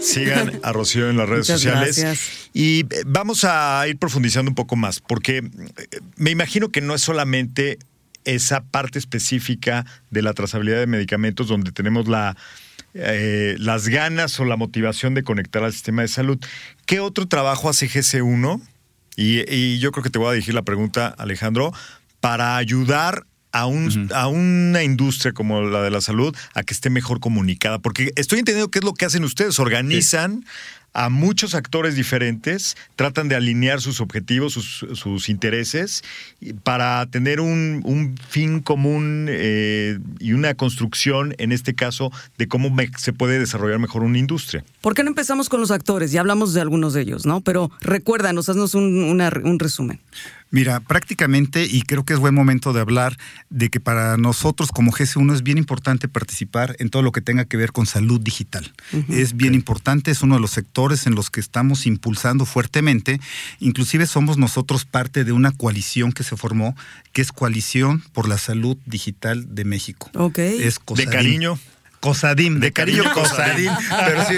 Sigan 0.00 0.60
a 0.62 0.72
Rocío 0.72 1.10
en 1.10 1.16
las 1.16 1.28
redes 1.28 1.48
Muchas 1.48 1.60
sociales. 1.60 1.98
gracias. 1.98 2.50
Y 2.52 2.80
eh, 2.80 3.02
vamos 3.06 3.44
a 3.44 3.84
ir 3.88 3.98
profundizando 3.98 4.50
un 4.50 4.54
poco 4.54 4.76
más, 4.76 5.00
porque 5.00 5.38
eh, 5.38 5.42
me 6.16 6.30
imagino 6.30 6.70
que 6.70 6.80
no 6.80 6.94
es 6.94 7.02
solamente 7.02 7.78
esa 8.24 8.62
parte 8.62 8.98
específica 8.98 9.86
de 10.10 10.22
la 10.22 10.34
trazabilidad 10.34 10.78
de 10.78 10.86
medicamentos 10.86 11.48
donde 11.48 11.72
tenemos 11.72 12.08
la, 12.08 12.36
eh, 12.94 13.56
las 13.58 13.88
ganas 13.88 14.38
o 14.40 14.44
la 14.44 14.56
motivación 14.56 15.14
de 15.14 15.22
conectar 15.22 15.62
al 15.62 15.72
sistema 15.72 16.02
de 16.02 16.08
salud. 16.08 16.38
¿Qué 16.86 17.00
otro 17.00 17.26
trabajo 17.26 17.68
hace 17.68 17.88
GC1? 17.88 18.60
Y, 19.16 19.40
y 19.52 19.78
yo 19.78 19.92
creo 19.92 20.02
que 20.02 20.10
te 20.10 20.18
voy 20.18 20.28
a 20.28 20.32
dirigir 20.32 20.54
la 20.54 20.62
pregunta, 20.62 21.08
Alejandro, 21.08 21.72
para 22.20 22.56
ayudar 22.56 23.24
a, 23.52 23.66
un, 23.66 24.10
a 24.14 24.28
una 24.28 24.82
industria 24.82 25.32
como 25.32 25.62
la 25.62 25.82
de 25.82 25.90
la 25.90 26.00
salud 26.00 26.34
a 26.54 26.62
que 26.62 26.74
esté 26.74 26.90
mejor 26.90 27.20
comunicada. 27.20 27.78
Porque 27.78 28.12
estoy 28.16 28.38
entendiendo 28.38 28.70
qué 28.70 28.78
es 28.78 28.84
lo 28.84 28.94
que 28.94 29.04
hacen 29.04 29.24
ustedes. 29.24 29.58
Organizan 29.58 30.44
a 30.92 31.08
muchos 31.08 31.54
actores 31.54 31.94
diferentes, 31.94 32.76
tratan 32.96 33.28
de 33.28 33.36
alinear 33.36 33.80
sus 33.80 34.00
objetivos, 34.00 34.52
sus, 34.54 34.84
sus 34.98 35.28
intereses, 35.28 36.02
para 36.64 37.06
tener 37.06 37.40
un, 37.40 38.16
fin 38.28 38.60
común 38.60 39.26
eh, 39.28 39.98
y 40.18 40.32
una 40.32 40.54
construcción, 40.54 41.34
en 41.38 41.52
este 41.52 41.74
caso, 41.74 42.10
de 42.38 42.48
cómo 42.48 42.70
me- 42.70 42.90
se 42.98 43.12
puede 43.12 43.38
desarrollar 43.38 43.78
mejor 43.78 44.02
una 44.02 44.18
industria. 44.18 44.64
¿Por 44.80 44.94
qué 44.94 45.02
no 45.04 45.10
empezamos 45.10 45.48
con 45.48 45.60
los 45.60 45.70
actores? 45.70 46.10
Ya 46.12 46.20
hablamos 46.20 46.54
de 46.54 46.60
algunos 46.60 46.92
de 46.94 47.02
ellos, 47.02 47.24
¿no? 47.26 47.40
Pero 47.40 47.70
recuérdanos, 47.80 48.48
haznos 48.48 48.74
un 48.74 49.58
resumen. 49.58 50.00
Mira, 50.50 50.80
prácticamente, 50.80 51.64
y 51.64 51.82
creo 51.82 52.04
que 52.04 52.12
es 52.12 52.18
buen 52.18 52.34
momento 52.34 52.72
de 52.72 52.80
hablar 52.80 53.16
de 53.50 53.68
que 53.68 53.78
para 53.78 54.16
nosotros 54.16 54.70
como 54.72 54.90
GC1 54.90 55.34
es 55.34 55.42
bien 55.42 55.58
importante 55.58 56.08
participar 56.08 56.74
en 56.80 56.90
todo 56.90 57.02
lo 57.02 57.12
que 57.12 57.20
tenga 57.20 57.44
que 57.44 57.56
ver 57.56 57.70
con 57.70 57.86
salud 57.86 58.20
digital. 58.20 58.72
Es 59.08 59.36
bien 59.36 59.54
importante, 59.54 60.10
es 60.10 60.22
uno 60.22 60.34
de 60.34 60.40
los 60.40 60.50
sectores 60.50 61.06
en 61.06 61.14
los 61.14 61.30
que 61.30 61.38
estamos 61.38 61.86
impulsando 61.86 62.46
fuertemente. 62.46 63.20
Inclusive 63.60 64.06
somos 64.06 64.38
nosotros 64.38 64.84
parte 64.84 65.24
de 65.24 65.32
una 65.32 65.52
coalición 65.52 66.10
que 66.10 66.24
se 66.24 66.36
formó, 66.36 66.74
que 67.12 67.22
es 67.22 67.30
Coalición 67.30 68.02
por 68.12 68.28
la 68.28 68.38
Salud 68.38 68.76
Digital 68.86 69.54
de 69.54 69.64
México. 69.64 70.10
Ok. 70.14 70.38
Es 70.38 70.80
De 70.96 71.06
cariño. 71.06 71.58
Cosadim, 72.00 72.60
de 72.60 72.72
cariño 72.72 73.04
Cosadim. 73.12 73.70
Pero 74.06 74.24
sí, 74.26 74.34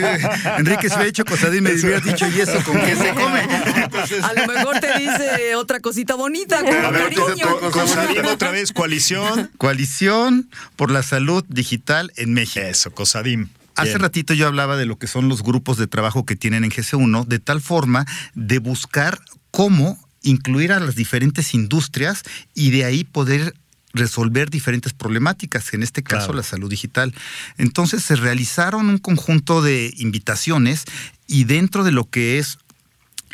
Enrique, 0.59 0.89
si 0.89 0.95
hubiera 0.95 1.05
dicho 1.05 1.25
Cosadim, 1.25 1.63
me 1.65 1.73
hubieras 1.73 2.03
dicho, 2.05 2.27
¿y 2.29 2.41
eso 2.41 2.63
con 2.65 2.81
qué 2.81 2.97
se 2.97 3.11
come? 3.11 3.43
Entonces, 3.77 4.23
A 4.25 4.33
lo 4.33 4.47
mejor 4.53 4.81
te 4.81 4.99
dice 4.99 5.55
otra 5.55 5.81
cosita 5.81 6.15
bonita, 6.17 6.59
como 6.61 6.73
A 6.73 6.91
ver, 6.91 7.15
co- 7.15 7.27
cariño. 7.27 7.47
co- 7.61 7.71
Cosadim 7.71 8.27
otra 8.27 8.51
vez, 8.51 8.73
coalición. 8.73 9.51
Coalición 9.59 10.51
por 10.77 10.91
la 10.91 11.03
Salud 11.03 11.45
Digital 11.49 12.13
en 12.17 12.35
México. 12.35 12.67
Eso, 12.67 12.91
Cosadim. 12.93 13.49
Hace 13.75 13.91
Bien. 13.91 14.01
ratito 14.01 14.35
yo 14.35 14.49
hablaba 14.49 14.77
de 14.77 14.85
lo 14.85 14.99
que 14.99 15.07
son 15.07 15.29
los 15.29 15.43
grupos 15.43 15.79
de 15.79 15.87
trabajo 15.87 16.27
que 16.27 16.37
tienen 16.37 16.65
en 16.65 16.71
GC1, 16.71 17.27
de 17.27 17.39
tal 17.39 17.61
forma 17.63 18.05
de 18.35 18.59
buscar 18.59 19.19
cómo 19.51 19.99
incluir 20.23 20.73
a 20.73 20.79
las 20.81 20.95
diferentes 20.95 21.55
industrias 21.55 22.23
y 22.55 22.71
de 22.71 22.85
ahí 22.85 23.05
poder 23.05 23.55
resolver 23.95 24.51
diferentes 24.51 24.93
problemáticas, 24.93 25.73
en 25.75 25.83
este 25.83 26.03
caso 26.03 26.27
Claro. 26.27 26.35
la 26.35 26.43
salud 26.43 26.71
digital. 26.71 27.15
Entonces 27.59 28.03
se 28.03 28.17
realizaron 28.17 28.89
un 28.89 28.99
conjunto 28.99 29.63
de 29.63 29.93
invitaciones 29.97 30.85
y 31.27 31.45
dentro 31.45 31.85
de 31.85 31.93
lo 31.93 32.05
que 32.09 32.39
es 32.39 32.59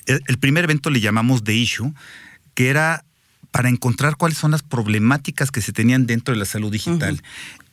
el, 0.06 0.22
el 0.26 0.38
primer 0.38 0.64
evento 0.64 0.90
le 0.90 1.00
llamamos 1.00 1.44
The 1.44 1.54
Issue, 1.54 1.92
que 2.54 2.68
era 2.70 3.04
para 3.50 3.68
encontrar 3.68 4.16
cuáles 4.16 4.38
son 4.38 4.50
las 4.50 4.62
problemáticas 4.62 5.50
que 5.50 5.60
se 5.62 5.72
tenían 5.72 6.06
dentro 6.06 6.34
de 6.34 6.38
la 6.38 6.44
salud 6.44 6.70
digital. 6.70 7.22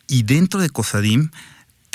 Y 0.07 0.23
dentro 0.23 0.59
de 0.61 0.69
COSADIM 0.69 1.31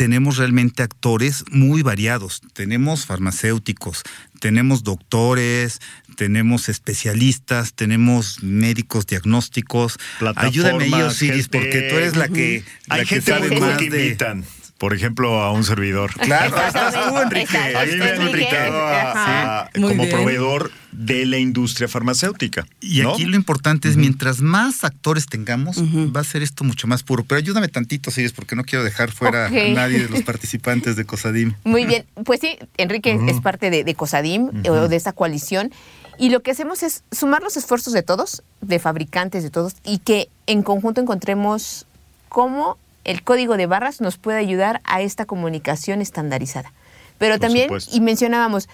tenemos 0.01 0.39
realmente 0.39 0.83
actores 0.83 1.45
muy 1.51 1.83
variados. 1.83 2.41
Tenemos 2.55 3.05
farmacéuticos, 3.05 4.03
tenemos 4.41 4.83
doctores, 4.83 5.83
tenemos 6.17 6.71
especialistas, 6.71 7.75
tenemos 7.75 8.43
médicos 8.43 9.07
diagnósticos. 9.07 9.99
Ayúdame 10.37 10.85
ahí, 10.85 11.03
Osiris, 11.03 11.51
gente. 11.51 11.59
porque 11.59 11.89
tú 11.91 11.97
eres 11.97 12.17
la 12.17 12.29
que, 12.29 12.65
la 12.87 12.95
Hay 12.95 13.01
que 13.03 13.07
gente 13.09 13.31
sabe 13.31 13.61
más 13.61 13.77
que 13.77 13.91
de... 13.91 14.45
Por 14.81 14.95
ejemplo, 14.95 15.43
a 15.43 15.53
un 15.53 15.63
servidor. 15.63 16.11
Claro, 16.15 16.57
estás 16.57 16.95
tú, 16.95 17.19
Enrique. 17.19 17.55
Exacto. 17.55 17.79
A 17.81 17.85
mí 17.85 17.97
me 17.97 18.05
han 18.07 18.21
Enrique. 18.23 18.45
invitado 18.45 18.79
a- 18.79 19.61
a- 19.61 19.71
Muy 19.77 19.91
como 19.91 20.03
bien. 20.05 20.17
proveedor 20.17 20.71
de 20.91 21.27
la 21.27 21.37
industria 21.37 21.87
farmacéutica. 21.87 22.67
Y 22.81 23.03
¿no? 23.03 23.13
aquí 23.13 23.27
lo 23.27 23.37
importante 23.37 23.91
es, 23.91 23.99
mientras 23.99 24.41
más 24.41 24.83
actores 24.83 25.27
tengamos, 25.27 25.77
va 26.17 26.21
a 26.21 26.25
ser 26.25 26.43
esto 26.43 26.65
mucho 26.65 26.87
más 26.87 27.03
puro. 27.03 27.25
Pero 27.25 27.39
ayúdame 27.39 27.69
tantito, 27.69 28.11
Sires, 28.11 28.33
porque 28.33 28.57
no 28.57 28.65
quiero 28.65 28.83
dejar 28.83 29.13
fuera 29.13 29.49
a 29.49 29.51
nadie 29.51 29.99
de 29.99 30.09
los 30.09 30.23
participantes 30.23 30.97
de 30.97 31.05
COSADIM. 31.05 31.53
Muy 31.65 31.85
bien, 31.85 32.07
pues 32.25 32.41
sí, 32.41 32.57
Enrique 32.79 33.19
es 33.29 33.41
parte 33.43 33.69
de, 33.69 33.85
de 33.85 33.95
COSADIM 33.95 34.63
o 34.67 34.89
de 34.89 34.97
esta 34.97 35.13
coalición. 35.13 35.71
Y 36.19 36.31
lo 36.31 36.41
que 36.41 36.53
hacemos 36.53 36.83
es 36.83 37.05
sumar 37.13 37.43
los 37.43 37.59
esfuerzos 37.59 37.93
de 37.93 38.03
todos, 38.03 38.43
de 38.63 38.79
fabricantes, 38.79 39.43
de 39.43 39.51
todos, 39.51 39.75
y 39.85 39.99
que 39.99 40.31
en 40.47 40.63
conjunto 40.63 41.03
encontremos 41.03 41.85
cómo 42.31 42.79
el 43.05 43.23
código 43.23 43.57
de 43.57 43.67
barras 43.67 44.01
nos 44.01 44.19
puede 44.19 44.39
ayudar 44.39 44.81
a 44.85 45.01
esta 45.01 45.25
comunicación 45.27 46.01
estandarizada. 46.01 46.73
Pero 47.19 47.35
Por 47.35 47.41
también, 47.41 47.67
supuesto. 47.67 47.97
y 47.97 48.01
mencionábamos, 48.01 48.69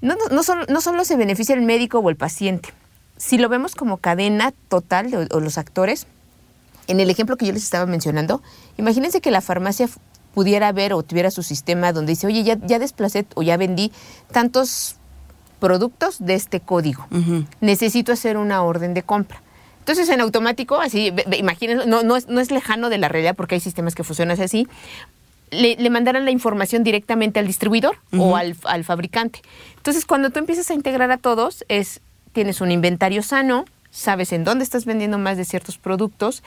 no, 0.00 0.14
no, 0.16 0.26
no 0.34 0.42
solo, 0.42 0.64
no 0.68 0.80
solo 0.80 1.04
se 1.04 1.16
beneficia 1.16 1.54
el 1.54 1.62
médico 1.62 1.98
o 1.98 2.10
el 2.10 2.16
paciente. 2.16 2.70
Si 3.16 3.36
lo 3.38 3.48
vemos 3.48 3.74
como 3.74 3.96
cadena 3.96 4.52
total 4.68 5.10
de- 5.10 5.28
o 5.30 5.40
los 5.40 5.58
actores, 5.58 6.06
En 6.90 7.00
el 7.00 7.10
ejemplo 7.10 7.36
que 7.36 7.44
yo 7.44 7.52
les 7.52 7.64
estaba 7.64 7.84
mencionando, 7.84 8.40
imagínense 8.78 9.20
que 9.20 9.30
la 9.30 9.42
farmacia 9.42 9.86
pudiera 10.32 10.72
ver 10.72 10.94
o 10.94 11.02
tuviera 11.02 11.30
su 11.30 11.42
sistema 11.42 11.92
donde 11.92 12.12
dice, 12.12 12.26
oye, 12.26 12.42
ya, 12.44 12.56
ya 12.64 12.78
desplacé 12.78 13.26
o 13.34 13.42
ya 13.42 13.58
vendí 13.58 13.92
tantos 14.32 14.96
productos 15.60 16.16
de 16.18 16.32
este 16.34 16.60
código. 16.60 17.06
Necesito 17.60 18.10
hacer 18.12 18.38
una 18.38 18.62
orden 18.62 18.94
de 18.94 19.02
compra. 19.02 19.42
Entonces, 19.88 20.10
en 20.10 20.20
automático, 20.20 20.78
así, 20.82 21.14
imagínense, 21.34 21.86
no, 21.86 22.02
no, 22.02 22.16
es, 22.16 22.28
no 22.28 22.40
es 22.40 22.50
lejano 22.50 22.90
de 22.90 22.98
la 22.98 23.08
realidad 23.08 23.34
porque 23.34 23.54
hay 23.54 23.60
sistemas 23.62 23.94
que 23.94 24.04
funcionan 24.04 24.38
así, 24.38 24.68
le, 25.50 25.76
le 25.76 25.88
mandaran 25.88 26.26
la 26.26 26.30
información 26.30 26.84
directamente 26.84 27.40
al 27.40 27.46
distribuidor 27.46 27.96
o 28.14 28.36
al, 28.36 28.54
al 28.64 28.84
fabricante. 28.84 29.40
Entonces, 29.78 30.04
cuando 30.04 30.28
tú 30.28 30.40
empiezas 30.40 30.70
a 30.70 30.74
integrar 30.74 31.10
a 31.10 31.16
todos, 31.16 31.64
es 31.68 32.02
tienes 32.34 32.60
un 32.60 32.70
inventario 32.70 33.22
sano, 33.22 33.64
sabes 33.90 34.32
en 34.32 34.44
dónde 34.44 34.62
estás 34.62 34.84
vendiendo 34.84 35.16
más 35.16 35.38
de 35.38 35.46
ciertos 35.46 35.78
productos 35.78 36.42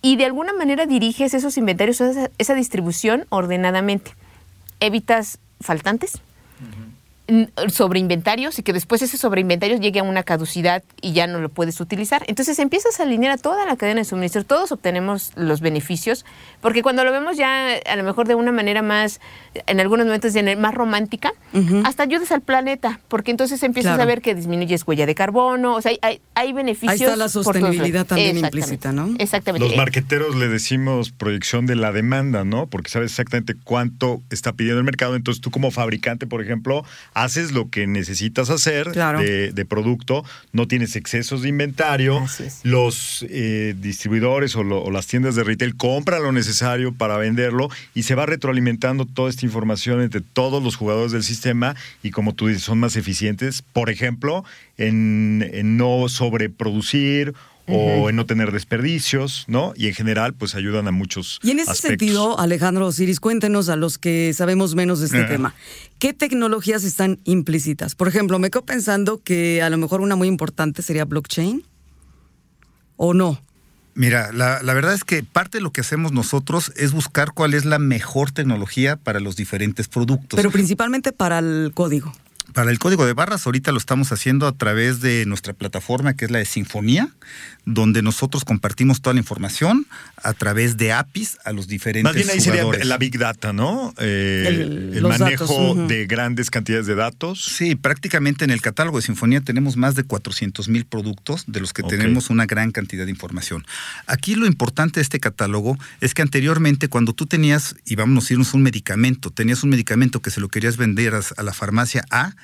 y 0.00 0.16
de 0.16 0.24
alguna 0.24 0.54
manera 0.54 0.86
diriges 0.86 1.34
esos 1.34 1.58
inventarios, 1.58 2.00
esa, 2.00 2.30
esa 2.38 2.54
distribución 2.54 3.26
ordenadamente. 3.28 4.12
Evitas 4.80 5.40
faltantes, 5.60 6.22
sobre 7.68 8.00
inventarios 8.00 8.58
y 8.58 8.62
que 8.62 8.72
después 8.72 9.02
ese 9.02 9.16
sobre 9.16 9.40
inventarios 9.40 9.80
llegue 9.80 10.00
a 10.00 10.02
una 10.02 10.22
caducidad 10.22 10.82
y 11.00 11.12
ya 11.12 11.26
no 11.26 11.40
lo 11.40 11.48
puedes 11.48 11.80
utilizar. 11.80 12.24
Entonces 12.26 12.58
empiezas 12.58 13.00
a 13.00 13.04
alinear 13.04 13.32
a 13.32 13.36
toda 13.36 13.64
la 13.66 13.76
cadena 13.76 14.00
de 14.00 14.04
suministro, 14.04 14.44
todos 14.44 14.72
obtenemos 14.72 15.32
los 15.36 15.60
beneficios, 15.60 16.24
porque 16.60 16.82
cuando 16.82 17.04
lo 17.04 17.12
vemos 17.12 17.36
ya 17.36 17.76
a 17.86 17.96
lo 17.96 18.02
mejor 18.02 18.26
de 18.28 18.34
una 18.34 18.52
manera 18.52 18.82
más, 18.82 19.20
en 19.66 19.80
algunos 19.80 20.06
momentos 20.06 20.32
más 20.58 20.74
romántica, 20.74 21.32
hasta 21.84 22.02
ayudas 22.02 22.32
al 22.32 22.40
planeta, 22.40 23.00
porque 23.08 23.30
entonces 23.30 23.62
empiezas 23.62 23.92
Claro. 23.92 24.02
a 24.02 24.06
ver 24.06 24.22
que 24.22 24.34
disminuyes 24.34 24.86
huella 24.86 25.06
de 25.06 25.14
carbono, 25.14 25.74
o 25.74 25.82
sea, 25.82 25.92
hay, 26.02 26.20
hay, 26.34 26.52
beneficios. 26.52 26.92
Ahí 26.92 27.02
está 27.02 27.16
la 27.16 27.28
sostenibilidad 27.28 28.06
también 28.06 28.38
implícita, 28.38 28.92
¿no? 28.92 29.14
Exactamente. 29.18 29.66
Los 29.66 29.76
marqueteros 29.76 30.34
le 30.36 30.48
decimos 30.48 31.10
proyección 31.10 31.66
de 31.66 31.76
la 31.76 31.92
demanda, 31.92 32.44
¿no? 32.44 32.66
Porque 32.66 32.90
sabes 32.90 33.10
exactamente 33.10 33.54
cuánto 33.64 34.22
está 34.30 34.52
pidiendo 34.52 34.78
el 34.78 34.84
mercado. 34.84 35.16
Entonces 35.16 35.40
tú 35.40 35.50
como 35.50 35.70
fabricante, 35.70 36.26
por 36.26 36.42
ejemplo, 36.42 36.84
haces 37.22 37.52
lo 37.52 37.70
que 37.70 37.86
necesitas 37.86 38.50
hacer 38.50 38.90
Claro. 38.92 39.20
de, 39.20 39.52
de 39.52 39.64
producto, 39.64 40.24
no 40.52 40.66
tienes 40.68 40.96
excesos 40.96 41.42
de 41.42 41.48
inventario. 41.48 42.24
Los 42.62 43.24
eh, 43.28 43.74
distribuidores 43.78 44.56
o, 44.56 44.62
lo- 44.64 44.82
o 44.82 44.90
las 44.90 45.06
tiendas 45.06 45.34
de 45.34 45.44
retail 45.44 45.76
compran 45.76 46.22
lo 46.22 46.32
necesario 46.32 46.92
para 46.92 47.16
venderlo 47.16 47.68
y 47.94 48.02
se 48.04 48.14
va 48.14 48.26
retroalimentando 48.26 49.06
toda 49.06 49.30
esta 49.30 49.46
información 49.46 50.00
entre 50.00 50.20
todos 50.20 50.62
los 50.62 50.76
jugadores 50.76 51.12
del 51.12 51.22
sistema 51.22 51.74
y 52.02 52.10
como 52.10 52.34
tú 52.34 52.48
dices, 52.48 52.62
son 52.62 52.78
más 52.78 52.96
eficientes, 52.96 53.62
por 53.72 53.90
ejemplo, 53.90 54.44
en, 54.78 55.48
en 55.52 55.76
no 55.76 56.08
sobreproducir 56.08 57.34
o 57.68 58.10
en 58.10 58.16
no 58.16 58.26
tener 58.26 58.52
desperdicios, 58.52 59.44
¿no? 59.46 59.72
Y 59.76 59.86
en 59.86 59.94
general, 59.94 60.34
pues 60.34 60.54
ayudan 60.54 60.88
a 60.88 60.90
muchos 60.90 61.38
Y 61.42 61.50
en 61.50 61.60
ese 61.60 61.70
aspectos. 61.70 62.06
sentido, 62.06 62.38
Alejandro 62.38 62.86
Osiris, 62.86 63.20
cuéntenos 63.20 63.68
a 63.68 63.76
los 63.76 63.98
que 63.98 64.32
sabemos 64.34 64.74
menos 64.74 65.00
de 65.00 65.06
este 65.06 65.24
tema, 65.24 65.54
¿qué 65.98 66.12
tecnologías 66.12 66.84
están 66.84 67.20
implícitas? 67.24 67.94
Por 67.94 68.08
ejemplo, 68.08 68.38
me 68.38 68.50
quedo 68.50 68.64
pensando 68.64 69.22
que 69.22 69.62
a 69.62 69.70
lo 69.70 69.78
mejor 69.78 70.00
una 70.00 70.16
muy 70.16 70.28
importante 70.28 70.82
sería 70.82 71.04
blockchain, 71.04 71.64
¿o 72.96 73.14
no? 73.14 73.40
Mira, 73.94 74.32
la, 74.32 74.62
la 74.62 74.72
verdad 74.72 74.94
es 74.94 75.04
que 75.04 75.22
parte 75.22 75.58
de 75.58 75.62
lo 75.62 75.70
que 75.70 75.82
hacemos 75.82 76.12
nosotros 76.12 76.72
es 76.76 76.92
buscar 76.92 77.32
cuál 77.32 77.52
es 77.52 77.66
la 77.66 77.78
mejor 77.78 78.30
tecnología 78.30 78.96
para 78.96 79.20
los 79.20 79.36
diferentes 79.36 79.86
productos. 79.86 80.36
Pero 80.36 80.50
principalmente 80.50 81.12
para 81.12 81.38
el 81.40 81.72
código. 81.74 82.12
Para 82.54 82.70
el 82.70 82.78
código 82.78 83.06
de 83.06 83.12
barras, 83.12 83.46
ahorita 83.46 83.72
lo 83.72 83.78
estamos 83.78 84.12
haciendo 84.12 84.46
a 84.46 84.52
través 84.52 85.00
de 85.00 85.24
nuestra 85.26 85.52
plataforma, 85.52 86.14
que 86.14 86.24
es 86.26 86.30
la 86.30 86.38
de 86.38 86.44
Sinfonía, 86.44 87.08
donde 87.64 88.02
nosotros 88.02 88.44
compartimos 88.44 89.00
toda 89.00 89.14
la 89.14 89.20
información 89.20 89.86
a 90.22 90.32
través 90.34 90.76
de 90.76 90.92
APIs 90.92 91.38
a 91.44 91.52
los 91.52 91.68
diferentes 91.68 92.04
Más 92.04 92.14
bien 92.14 92.28
ahí 92.30 92.40
sería 92.40 92.64
la 92.84 92.98
Big 92.98 93.18
Data, 93.18 93.52
¿no? 93.52 93.94
Eh, 93.98 94.90
El- 94.94 95.02
manejo 95.02 95.46
datos, 95.74 95.88
de 95.88 96.06
grandes 96.06 96.50
cantidades 96.50 96.86
de 96.86 96.94
datos. 96.94 97.44
Sí, 97.44 97.74
prácticamente 97.74 98.44
en 98.44 98.50
el 98.50 98.60
catálogo 98.60 98.98
de 98.98 99.02
Sinfonía 99.02 99.40
tenemos 99.40 99.76
más 99.76 99.94
de 99.94 100.04
400 100.04 100.68
mil 100.68 100.84
productos, 100.84 101.44
de 101.46 101.60
los 101.60 101.72
que 101.72 101.82
tenemos 101.82 102.30
una 102.30 102.46
gran 102.46 102.72
cantidad 102.72 103.04
de 103.04 103.10
información. 103.10 103.64
Aquí 104.06 104.34
lo 104.34 104.46
importante 104.46 105.00
de 105.00 105.02
este 105.02 105.20
catálogo 105.20 105.78
es 106.00 106.14
que 106.14 106.22
anteriormente 106.22 106.88
cuando 106.88 107.12
tú 107.12 107.26
tenías, 107.26 107.76
y 107.84 107.94
vamos 107.96 108.28
a 108.30 108.32
irnos 108.34 108.54
un 108.54 108.62
medicamento, 108.62 109.30
tenías 109.30 109.62
un 109.62 109.70
medicamento 109.70 110.20
que 110.20 110.30
se 110.30 110.40
lo 110.40 110.48
querías 110.48 110.76
vender 110.76 111.14
a 111.14 111.42
la 111.42 111.52
farmacia 111.52 112.04
A, 112.10 112.34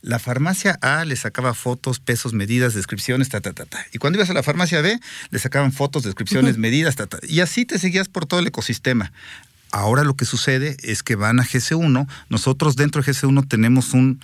la 0.00 0.18
farmacia 0.18 0.78
A 0.80 1.04
le 1.04 1.16
sacaba 1.16 1.54
fotos, 1.54 2.00
pesos, 2.00 2.32
medidas, 2.32 2.74
descripciones, 2.74 3.28
ta, 3.28 3.40
ta, 3.40 3.52
ta, 3.52 3.64
ta. 3.64 3.84
Y 3.92 3.98
cuando 3.98 4.18
ibas 4.18 4.30
a 4.30 4.34
la 4.34 4.42
farmacia 4.42 4.80
B, 4.80 4.98
le 5.30 5.38
sacaban 5.38 5.72
fotos, 5.72 6.02
descripciones, 6.02 6.58
medidas, 6.58 6.96
ta, 6.96 7.06
ta. 7.06 7.18
Y 7.22 7.40
así 7.40 7.64
te 7.64 7.78
seguías 7.78 8.08
por 8.08 8.26
todo 8.26 8.40
el 8.40 8.46
ecosistema. 8.46 9.12
Ahora 9.70 10.04
lo 10.04 10.14
que 10.14 10.24
sucede 10.24 10.76
es 10.82 11.02
que 11.02 11.16
van 11.16 11.40
a 11.40 11.44
GC1. 11.44 12.06
Nosotros 12.30 12.76
dentro 12.76 13.02
de 13.02 13.12
GC1 13.12 13.48
tenemos 13.48 13.92
un 13.92 14.20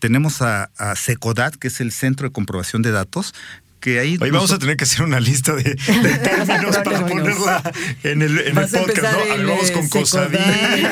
tenemos 0.00 0.42
a, 0.42 0.70
a 0.78 0.94
Secodat, 0.94 1.56
que 1.56 1.68
es 1.68 1.80
el 1.80 1.90
centro 1.90 2.28
de 2.28 2.32
comprobación 2.32 2.82
de 2.82 2.92
datos, 2.92 3.34
que 3.80 3.98
ahí 4.00 4.18
Hoy 4.20 4.30
vamos 4.30 4.52
a 4.52 4.58
tener 4.58 4.76
que 4.76 4.84
hacer 4.84 5.02
una 5.02 5.20
lista 5.20 5.54
de, 5.54 5.62
de 5.64 6.18
términos 6.22 6.76
para 6.78 7.06
ponerla 7.06 7.62
en 8.02 8.22
el, 8.22 8.38
en 8.40 8.58
el 8.58 8.68
podcast. 8.68 9.02
¿no? 9.02 9.08
A 9.08 9.24
ver, 9.24 9.40
el, 9.40 9.46
vamos 9.46 9.70
eh, 9.70 9.72
con 9.72 9.88
Cosadín, 9.88 10.40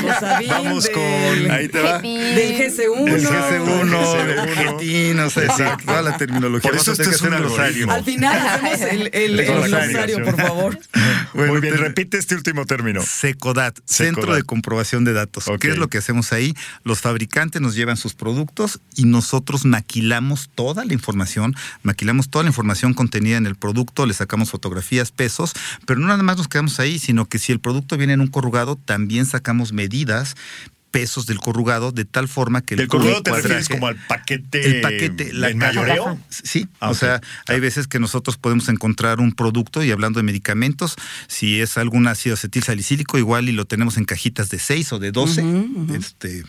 Cosadín, 0.03 0.49
vamos 0.49 0.85
del- 0.85 0.93
con... 0.93 1.51
Ahí 1.51 1.69
te 1.69 1.81
va. 1.81 1.99
Del 1.99 2.57
GC1. 2.59 3.09
el 3.09 3.27
GC1, 3.27 3.81
El 3.81 4.27
del 4.27 4.39
GC1. 4.39 4.39
Argentina, 4.39 5.27
o 5.27 5.31
sea, 5.31 5.45
exacto, 5.45 5.85
toda 5.87 6.03
la 6.03 6.17
terminología. 6.17 6.71
Por 6.71 6.79
eso 6.81 6.93
este 6.93 7.05
es 7.11 7.21
un 7.23 7.35
algoritmo. 7.35 7.93
Al 7.93 8.05
final 8.05 8.39
hacemos 8.47 8.81
el, 8.83 9.01
el- 9.01 9.11
el 9.13 9.41
El 9.41 9.47
glosario. 9.47 9.89
glosario, 9.91 10.25
por 10.25 10.37
favor. 10.37 10.79
Bueno, 11.35 11.53
Muy 11.53 11.61
bien, 11.61 11.75
te- 11.75 11.81
repite 11.81 12.17
este 12.19 12.35
último 12.35 12.65
término. 12.65 13.03
Secodat, 13.03 13.79
Centro 13.85 14.35
de 14.35 14.43
Comprobación 14.43 15.05
de 15.05 15.13
Datos. 15.13 15.45
¿Qué 15.61 15.69
es 15.69 15.77
lo 15.77 15.89
que 15.89 15.99
hacemos 15.99 16.33
ahí? 16.33 16.55
Los 16.83 17.01
fabricantes 17.01 17.61
nos 17.61 17.75
llevan 17.75 17.97
sus 17.99 18.15
productos 18.15 18.81
y 18.95 19.05
nosotros 19.05 19.65
maquilamos 19.67 20.49
toda 20.55 20.85
la 20.87 20.95
información, 20.95 21.55
maquilamos 21.83 22.31
toda 22.31 22.45
la 22.45 22.49
información 22.51 22.76
contenida 22.95 23.37
en 23.37 23.47
el 23.47 23.57
producto, 23.57 24.07
le 24.07 24.15
sacamos 24.15 24.51
fotografías, 24.51 25.11
pesos, 25.13 25.53
pero 25.87 26.01
no 26.01 26.07
nada 26.07 26.23
más 26.23 26.37
nos 26.37 26.49
quedamos 26.49 26.79
ahí, 26.81 26.99
sino 26.99 27.27
que 27.27 27.39
si 27.39 27.53
el 27.53 27.61
producto 27.61 27.97
viene 27.97 28.13
en 28.15 28.21
un 28.21 28.29
corrugado, 28.29 28.77
también 28.77 29.27
sacamos 29.27 29.73
medidas 29.73 30.35
pesos 30.93 31.27
del 31.27 31.39
corrugado 31.41 31.93
de 31.93 32.07
tal 32.07 32.27
forma 32.27 32.63
que 32.63 32.73
el 32.73 32.79
Del 32.79 32.89
corrugado 32.89 33.23
te 33.23 33.31
refieres 33.31 33.69
como 33.69 33.87
al 33.87 33.97
paquete. 33.97 34.65
el 34.67 34.81
paquete, 34.81 35.31
la 35.35 35.51
en 35.51 35.59
mayoreo. 35.59 36.19
Sí, 36.31 36.69
Ah, 36.81 36.89
o 36.89 36.95
sea, 36.95 37.21
hay 37.49 37.61
veces 37.61 37.87
que 37.87 37.99
nosotros 37.99 38.39
podemos 38.39 38.71
encontrar 38.71 39.21
un 39.21 39.33
producto 39.33 39.85
y 39.85 39.91
hablando 39.91 40.21
de 40.21 40.23
medicamentos, 40.23 40.97
si 41.29 41.61
es 41.61 41.77
algún 41.77 42.07
ácido 42.07 42.33
acetil 42.33 42.63
salicílico, 42.63 43.19
igual 43.19 43.51
y 43.51 43.53
lo 43.53 43.67
tenemos 43.67 43.99
en 43.99 44.07
cajitas 44.07 44.49
de 44.49 44.59
6 44.59 44.95
o 44.95 44.99
de 44.99 45.13
12, 45.13 45.45
este 45.95 46.45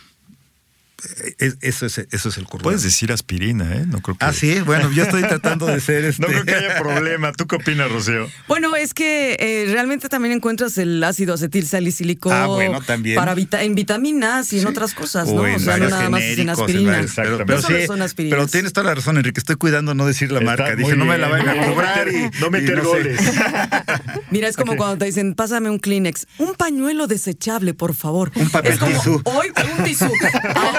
es- 1.38 1.56
eso 1.60 1.86
es 1.86 1.98
eso 1.98 2.28
es 2.28 2.36
el 2.38 2.44
corrugado. 2.44 2.64
Puedes 2.64 2.82
decir 2.82 3.12
aspirina, 3.12 3.72
¿eh? 3.76 3.84
No 3.86 4.00
creo 4.00 4.16
que... 4.18 4.24
Ah, 4.24 4.32
sí, 4.32 4.60
bueno, 4.60 4.90
yo 4.90 5.04
estoy 5.04 5.22
tratando 5.22 5.66
de 5.66 5.80
ser 5.80 6.04
este 6.06 6.22
No 6.22 6.28
creo 6.28 6.44
que 6.44 6.54
haya 6.54 6.78
problema. 6.78 7.32
¿Tú 7.32 7.46
qué 7.46 7.56
opinas, 7.56 7.90
Rocío? 7.90 8.28
Bueno, 8.48 8.74
es 8.76 8.94
que 8.94 9.36
eh, 9.38 9.66
realmente 9.70 10.08
también 10.08 10.32
encuentras 10.34 10.76
el 10.78 11.02
ácido 11.04 11.34
acetil 11.34 11.66
salicílico 11.66 12.32
Ah, 12.32 12.46
bueno, 12.46 12.80
también. 12.82 13.16
para 13.16 13.34
vita- 13.34 13.62
en 13.62 13.74
vitaminas 13.74 14.52
y 14.52 14.58
en 14.60 14.66
otras 14.66 14.94
cosas, 14.94 15.28
¿no? 15.28 15.42
O 15.42 15.46
en 15.46 15.54
O 15.56 15.58
sea, 15.60 15.78
no 15.78 15.88
nada 15.88 16.10
más 16.10 16.22
es 16.22 16.34
en 16.38 16.40
en 16.42 16.50
aspirina. 16.50 16.92
varios- 16.92 17.12
pero, 17.14 17.38
pero 17.38 17.56
No 17.56 17.62
solo 17.62 17.78
sí, 17.78 17.86
son 17.86 18.02
aspirinas. 18.02 18.36
pero 18.38 18.48
tienes 18.48 18.72
toda 18.72 18.86
la 18.88 18.94
razón, 18.94 19.16
Enrique. 19.18 19.38
Estoy 19.40 19.56
cuidando 19.56 19.94
no 19.94 20.06
decir 20.06 20.32
la 20.32 20.40
Está 20.40 20.50
marca. 20.50 20.74
Dije, 20.76 20.96
no 20.96 21.04
me 21.04 21.16
la 21.18 21.28
vayan 21.28 21.48
a 21.50 21.54
No 21.66 21.74
cobrar 21.74 22.08
y 22.08 22.28
no 22.40 22.50
meter 22.50 22.78
y 22.78 22.80
sé. 22.80 22.86
goles. 22.86 23.20
Mira, 24.30 24.48
es 24.48 24.56
como 24.56 24.76
cuando 24.76 24.98
te 24.98 25.04
dicen, 25.06 25.34
pásame 25.34 25.70
un 25.70 25.78
Kleenex, 25.78 26.26
un 26.38 26.54
pañuelo 26.54 27.06
desechable, 27.06 27.72
por 27.74 27.94
favor. 27.94 28.30
Un 28.34 28.50
papel 28.50 28.72
es 28.72 28.78
como, 28.78 28.92
tisú. 28.92 29.20
Hoy, 29.24 29.48
un 29.78 29.84
tisú. 29.84 30.06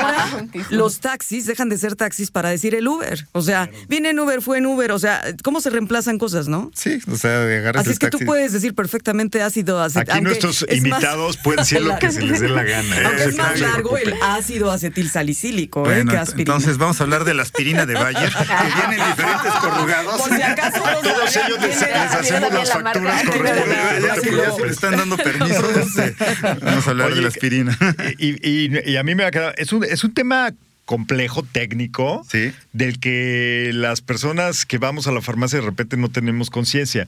Ahora, 0.09 0.47
los 0.69 0.99
taxis 0.99 1.45
dejan 1.45 1.69
de 1.69 1.77
ser 1.77 1.95
taxis 1.95 2.31
para 2.31 2.49
decir 2.49 2.75
el 2.75 2.87
Uber. 2.87 3.27
O 3.31 3.41
sea, 3.41 3.69
viene 3.87 4.09
en 4.09 4.19
Uber, 4.19 4.41
fue 4.41 4.57
en 4.57 4.65
Uber. 4.65 4.91
O 4.91 4.99
sea, 4.99 5.21
¿cómo 5.43 5.61
se 5.61 5.69
reemplazan 5.69 6.17
cosas, 6.17 6.47
no? 6.47 6.71
Sí, 6.73 6.99
o 7.11 7.15
sea, 7.15 7.43
agarras 7.43 7.81
Así 7.81 7.91
es 7.91 7.99
que 7.99 8.07
tú 8.09 8.17
taxi. 8.17 8.25
puedes 8.25 8.51
decir 8.53 8.73
perfectamente 8.75 9.41
ácido 9.41 9.81
acetil. 9.81 10.11
Aquí 10.13 10.21
nuestros 10.21 10.65
invitados 10.71 11.37
pueden 11.37 11.59
decir 11.59 11.81
lo 11.81 11.97
que 11.99 12.11
se 12.11 12.21
les 12.21 12.39
dé 12.39 12.49
la 12.49 12.63
gana. 12.63 12.97
¿eh? 12.97 13.03
Aunque 13.05 13.23
es 13.25 13.35
No 13.35 13.43
más 13.43 13.59
largo 13.59 13.97
el 13.97 14.13
ácido 14.21 14.71
acetil 14.71 15.09
salicílico, 15.09 15.89
¿eh? 15.91 16.03
Que 16.09 16.17
aspirina. 16.17 16.53
entonces 16.55 16.77
vamos 16.77 16.99
a 16.99 17.03
hablar 17.03 17.23
de 17.25 17.33
la 17.33 17.43
aspirina 17.43 17.85
de 17.85 17.93
Bayer, 17.93 18.29
que 18.29 18.87
viene 18.89 19.03
en 19.03 19.09
diferentes 19.09 19.51
corrugados. 19.61 20.21
Por 20.21 20.35
si 20.35 20.41
acaso 20.41 20.77
no 20.79 20.99
Todos 21.01 21.35
ellos 21.35 21.61
les, 21.61 21.79
les 21.81 21.95
hacemos 21.95 22.51
las 22.53 22.67
la 22.69 22.75
facturas 22.75 23.23
correspondientes. 23.23 24.03
Ya 24.03 24.51
se 24.55 24.65
le 24.65 24.71
están 24.71 24.97
dando 24.97 25.17
permisos. 25.23 25.77
este, 25.77 26.15
vamos 26.61 26.87
a 26.87 26.89
hablar 26.91 27.07
Oye, 27.07 27.15
de 27.17 27.21
la 27.21 27.27
aspirina. 27.27 27.77
Y, 28.17 28.47
y- 28.49 28.89
y 28.91 28.97
a 28.97 29.03
mí 29.03 29.15
me 29.15 29.23
va 29.23 29.29
a 29.29 29.31
quedar. 29.31 29.53
Es 29.57 29.71
un, 29.73 29.83
es 29.83 29.98
un 30.03 30.13
tema 30.13 30.53
complejo, 30.85 31.43
técnico, 31.43 32.25
Sí. 32.29 32.51
del 32.73 32.99
que 32.99 33.71
las 33.73 34.01
personas 34.01 34.65
que 34.65 34.77
vamos 34.79 35.07
a 35.07 35.11
la 35.11 35.21
farmacia 35.21 35.59
de 35.59 35.65
repente 35.65 35.97
no 35.97 36.09
tenemos 36.09 36.49
conciencia. 36.49 37.07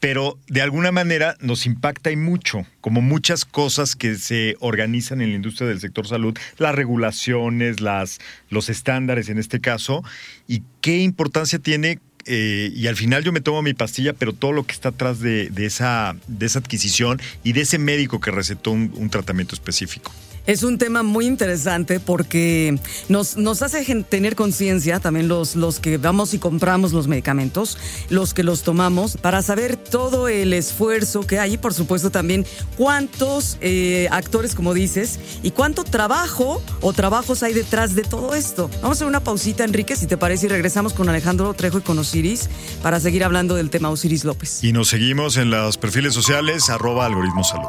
Pero 0.00 0.36
de 0.48 0.60
alguna 0.60 0.92
manera 0.92 1.34
nos 1.40 1.64
impacta 1.64 2.10
y 2.10 2.16
mucho, 2.16 2.66
como 2.82 3.00
muchas 3.00 3.46
cosas 3.46 3.96
que 3.96 4.16
se 4.16 4.56
organizan 4.60 5.22
en 5.22 5.30
la 5.30 5.36
industria 5.36 5.66
del 5.66 5.80
sector 5.80 6.06
salud, 6.06 6.36
las 6.58 6.74
regulaciones, 6.74 7.80
las, 7.80 8.18
los 8.50 8.68
estándares 8.68 9.30
en 9.30 9.38
este 9.38 9.60
caso, 9.60 10.04
y 10.46 10.62
qué 10.82 10.98
importancia 10.98 11.58
tiene 11.58 12.00
eh, 12.26 12.70
y 12.74 12.86
al 12.86 12.96
final 12.96 13.22
yo 13.22 13.32
me 13.32 13.40
tomo 13.42 13.60
mi 13.62 13.72
pastilla, 13.74 14.12
pero 14.14 14.32
todo 14.34 14.52
lo 14.52 14.64
que 14.64 14.72
está 14.72 14.90
atrás 14.90 15.20
de, 15.20 15.48
de 15.50 15.66
esa, 15.66 16.16
de 16.26 16.46
esa 16.46 16.58
adquisición 16.58 17.20
y 17.42 17.52
de 17.52 17.62
ese 17.62 17.78
médico 17.78 18.20
que 18.20 18.30
recetó 18.30 18.70
un, 18.72 18.92
un 18.96 19.08
tratamiento 19.10 19.54
específico. 19.54 20.12
Es 20.46 20.62
un 20.62 20.76
tema 20.76 21.02
muy 21.02 21.26
interesante 21.26 22.00
porque 22.00 22.78
nos, 23.08 23.38
nos 23.38 23.62
hace 23.62 23.82
tener 24.04 24.36
conciencia 24.36 25.00
también 25.00 25.26
los, 25.26 25.56
los 25.56 25.80
que 25.80 25.96
vamos 25.96 26.34
y 26.34 26.38
compramos 26.38 26.92
los 26.92 27.08
medicamentos, 27.08 27.78
los 28.10 28.34
que 28.34 28.42
los 28.42 28.62
tomamos, 28.62 29.16
para 29.16 29.40
saber 29.40 29.76
todo 29.76 30.28
el 30.28 30.52
esfuerzo 30.52 31.22
que 31.22 31.38
hay 31.38 31.54
y 31.54 31.56
por 31.56 31.72
supuesto 31.72 32.10
también 32.10 32.44
cuántos 32.76 33.56
eh, 33.62 34.06
actores, 34.10 34.54
como 34.54 34.74
dices, 34.74 35.18
y 35.42 35.50
cuánto 35.50 35.82
trabajo 35.82 36.62
o 36.82 36.92
trabajos 36.92 37.42
hay 37.42 37.54
detrás 37.54 37.94
de 37.94 38.02
todo 38.02 38.34
esto. 38.34 38.68
Vamos 38.82 38.90
a 38.90 38.92
hacer 38.92 39.06
una 39.06 39.20
pausita, 39.20 39.64
Enrique, 39.64 39.96
si 39.96 40.06
te 40.06 40.18
parece, 40.18 40.46
y 40.46 40.48
regresamos 40.50 40.92
con 40.92 41.08
Alejandro 41.08 41.54
Trejo 41.54 41.78
y 41.78 41.82
con 41.82 41.98
Osiris 41.98 42.50
para 42.82 43.00
seguir 43.00 43.24
hablando 43.24 43.54
del 43.54 43.70
tema 43.70 43.88
Osiris 43.88 44.24
López. 44.24 44.62
Y 44.62 44.74
nos 44.74 44.88
seguimos 44.88 45.38
en 45.38 45.48
los 45.48 45.78
perfiles 45.78 46.12
sociales, 46.12 46.68
arroba 46.68 47.06
algoritmo 47.06 47.44
salud. 47.44 47.68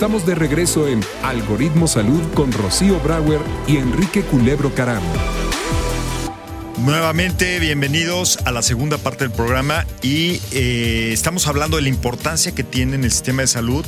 Estamos 0.00 0.24
de 0.24 0.34
regreso 0.34 0.88
en 0.88 1.04
Algoritmo 1.22 1.86
Salud 1.86 2.22
con 2.32 2.52
Rocío 2.52 2.98
Brauer 3.00 3.42
y 3.68 3.76
Enrique 3.76 4.22
Culebro 4.22 4.74
Caram. 4.74 5.02
Nuevamente, 6.78 7.58
bienvenidos 7.58 8.38
a 8.46 8.50
la 8.50 8.62
segunda 8.62 8.96
parte 8.96 9.24
del 9.24 9.30
programa 9.30 9.84
y 10.00 10.40
eh, 10.52 11.10
estamos 11.12 11.46
hablando 11.48 11.76
de 11.76 11.82
la 11.82 11.90
importancia 11.90 12.54
que 12.54 12.64
tiene 12.64 12.94
en 12.94 13.04
el 13.04 13.12
sistema 13.12 13.42
de 13.42 13.48
salud 13.48 13.84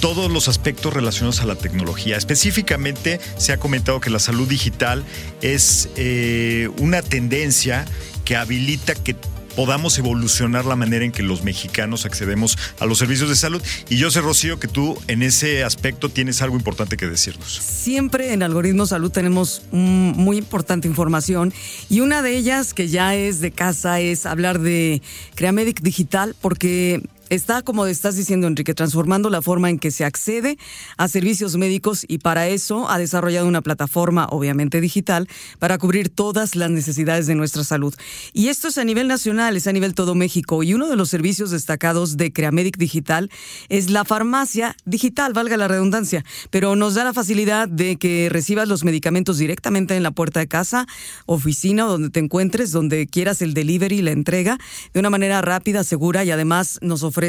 todos 0.00 0.32
los 0.32 0.48
aspectos 0.48 0.92
relacionados 0.92 1.40
a 1.42 1.46
la 1.46 1.54
tecnología. 1.54 2.16
Específicamente 2.16 3.20
se 3.36 3.52
ha 3.52 3.58
comentado 3.58 4.00
que 4.00 4.10
la 4.10 4.18
salud 4.18 4.48
digital 4.48 5.04
es 5.42 5.90
eh, 5.94 6.70
una 6.80 7.02
tendencia 7.02 7.84
que 8.24 8.34
habilita 8.34 8.96
que 8.96 9.14
podamos 9.60 9.98
evolucionar 9.98 10.64
la 10.64 10.74
manera 10.74 11.04
en 11.04 11.12
que 11.12 11.22
los 11.22 11.44
mexicanos 11.44 12.06
accedemos 12.06 12.56
a 12.78 12.86
los 12.86 12.96
servicios 12.96 13.28
de 13.28 13.36
salud. 13.36 13.60
Y 13.90 13.98
yo 13.98 14.10
sé, 14.10 14.22
Rocío, 14.22 14.58
que 14.58 14.68
tú 14.68 14.96
en 15.06 15.22
ese 15.22 15.64
aspecto 15.64 16.08
tienes 16.08 16.40
algo 16.40 16.56
importante 16.56 16.96
que 16.96 17.06
decirnos. 17.06 17.60
Siempre 17.62 18.32
en 18.32 18.42
Algoritmo 18.42 18.86
Salud 18.86 19.10
tenemos 19.10 19.60
muy 19.70 20.38
importante 20.38 20.88
información 20.88 21.52
y 21.90 22.00
una 22.00 22.22
de 22.22 22.38
ellas 22.38 22.72
que 22.72 22.88
ya 22.88 23.14
es 23.14 23.40
de 23.40 23.50
casa 23.50 24.00
es 24.00 24.24
hablar 24.24 24.60
de 24.60 25.02
Creamedic 25.34 25.82
Digital 25.82 26.34
porque 26.40 27.02
está, 27.30 27.62
como 27.62 27.86
estás 27.86 28.16
diciendo 28.16 28.48
Enrique, 28.48 28.74
transformando 28.74 29.30
la 29.30 29.40
forma 29.40 29.70
en 29.70 29.78
que 29.78 29.92
se 29.92 30.04
accede 30.04 30.58
a 30.96 31.06
servicios 31.06 31.56
médicos 31.56 32.04
y 32.06 32.18
para 32.18 32.48
eso 32.48 32.90
ha 32.90 32.98
desarrollado 32.98 33.46
una 33.46 33.62
plataforma, 33.62 34.26
obviamente 34.30 34.80
digital, 34.80 35.28
para 35.60 35.78
cubrir 35.78 36.08
todas 36.08 36.56
las 36.56 36.70
necesidades 36.70 37.28
de 37.28 37.36
nuestra 37.36 37.62
salud. 37.62 37.94
Y 38.32 38.48
esto 38.48 38.68
es 38.68 38.78
a 38.78 38.84
nivel 38.84 39.06
nacional, 39.06 39.56
es 39.56 39.68
a 39.68 39.72
nivel 39.72 39.94
todo 39.94 40.16
México 40.16 40.64
y 40.64 40.74
uno 40.74 40.88
de 40.88 40.96
los 40.96 41.08
servicios 41.08 41.52
destacados 41.52 42.16
de 42.16 42.32
Creamedic 42.32 42.76
Digital 42.76 43.30
es 43.68 43.90
la 43.90 44.04
farmacia 44.04 44.76
digital, 44.84 45.32
valga 45.32 45.56
la 45.56 45.68
redundancia, 45.68 46.24
pero 46.50 46.74
nos 46.74 46.94
da 46.94 47.04
la 47.04 47.14
facilidad 47.14 47.68
de 47.68 47.96
que 47.96 48.28
recibas 48.28 48.66
los 48.66 48.82
medicamentos 48.82 49.38
directamente 49.38 49.94
en 49.96 50.02
la 50.02 50.10
puerta 50.10 50.40
de 50.40 50.48
casa, 50.48 50.86
oficina 51.26 51.84
donde 51.84 52.10
te 52.10 52.18
encuentres, 52.18 52.72
donde 52.72 53.06
quieras 53.06 53.40
el 53.40 53.54
delivery, 53.54 54.02
la 54.02 54.10
entrega, 54.10 54.58
de 54.92 54.98
una 54.98 55.10
manera 55.10 55.40
rápida, 55.42 55.84
segura 55.84 56.24
y 56.24 56.32
además 56.32 56.80
nos 56.82 57.04
ofrece 57.04 57.19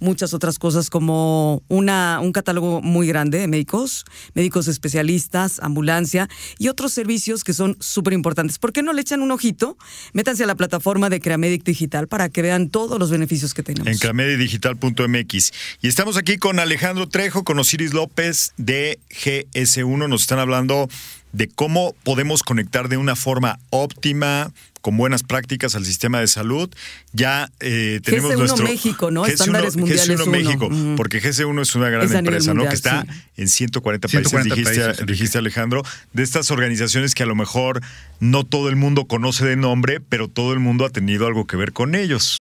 muchas 0.00 0.34
otras 0.34 0.58
cosas 0.58 0.90
como 0.90 1.62
una, 1.68 2.20
un 2.20 2.32
catálogo 2.32 2.80
muy 2.82 3.06
grande 3.06 3.38
de 3.38 3.48
médicos, 3.48 4.04
médicos 4.34 4.68
especialistas, 4.68 5.60
ambulancia 5.60 6.28
y 6.58 6.68
otros 6.68 6.92
servicios 6.92 7.44
que 7.44 7.52
son 7.52 7.76
súper 7.80 8.12
importantes. 8.12 8.58
¿Por 8.58 8.72
qué 8.72 8.82
no 8.82 8.92
le 8.92 9.02
echan 9.02 9.22
un 9.22 9.30
ojito? 9.30 9.76
Métanse 10.12 10.44
a 10.44 10.46
la 10.46 10.54
plataforma 10.54 11.10
de 11.10 11.20
Creamedic 11.20 11.64
Digital 11.64 12.08
para 12.08 12.28
que 12.28 12.42
vean 12.42 12.70
todos 12.70 12.98
los 12.98 13.10
beneficios 13.10 13.54
que 13.54 13.62
tenemos. 13.62 13.88
En 13.88 13.98
clamedidigital.mx. 13.98 15.52
Y 15.82 15.88
estamos 15.88 16.16
aquí 16.16 16.36
con 16.36 16.58
Alejandro 16.58 17.08
Trejo, 17.08 17.44
con 17.44 17.58
Osiris 17.58 17.94
López 17.94 18.52
de 18.56 18.98
GS1. 19.10 20.08
Nos 20.08 20.22
están 20.22 20.38
hablando 20.38 20.88
de 21.32 21.48
cómo 21.48 21.94
podemos 22.02 22.42
conectar 22.42 22.88
de 22.88 22.96
una 22.96 23.16
forma 23.16 23.58
óptima, 23.70 24.52
con 24.80 24.96
buenas 24.96 25.22
prácticas 25.22 25.74
al 25.74 25.84
sistema 25.84 26.20
de 26.20 26.26
salud. 26.26 26.70
Ya 27.12 27.50
eh, 27.60 28.00
tenemos 28.02 28.32
GS1 28.32 28.38
nuestro 28.38 28.64
México, 28.64 29.10
¿no? 29.10 29.24
GS1, 29.24 29.28
Estándares 29.32 29.76
mundiales 29.76 30.08
GS1 30.08 30.22
uno. 30.22 30.30
México, 30.32 30.66
Ujú. 30.66 30.94
porque 30.96 31.22
GS1 31.22 31.60
es 31.62 31.74
una 31.74 31.90
gran 31.90 32.06
Es 32.06 32.12
empresa, 32.12 32.54
¿no? 32.54 32.68
Que 32.68 32.74
está 32.74 33.02
sí. 33.02 33.08
en 33.36 33.48
140 33.48 34.08
países, 34.08 34.30
140 34.30 34.54
dijiste, 34.54 34.80
países, 34.80 35.00
Enrique. 35.00 35.12
dijiste 35.12 35.38
Alejandro, 35.38 35.82
de 36.12 36.22
estas 36.22 36.50
organizaciones 36.50 37.14
que 37.14 37.22
a 37.22 37.26
lo 37.26 37.34
mejor 37.34 37.80
no 38.20 38.44
todo 38.44 38.68
el 38.68 38.76
mundo 38.76 39.06
conoce 39.06 39.44
de 39.46 39.56
nombre, 39.56 40.00
pero 40.00 40.28
todo 40.28 40.52
el 40.52 40.58
mundo 40.60 40.84
ha 40.84 40.90
tenido 40.90 41.26
algo 41.26 41.46
que 41.46 41.56
ver 41.56 41.72
con 41.72 41.94
ellos. 41.94 42.38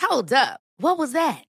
Hold 0.00 0.32
up. 0.32 0.60
What 0.78 0.98
was 0.98 1.12
that? 1.12 1.44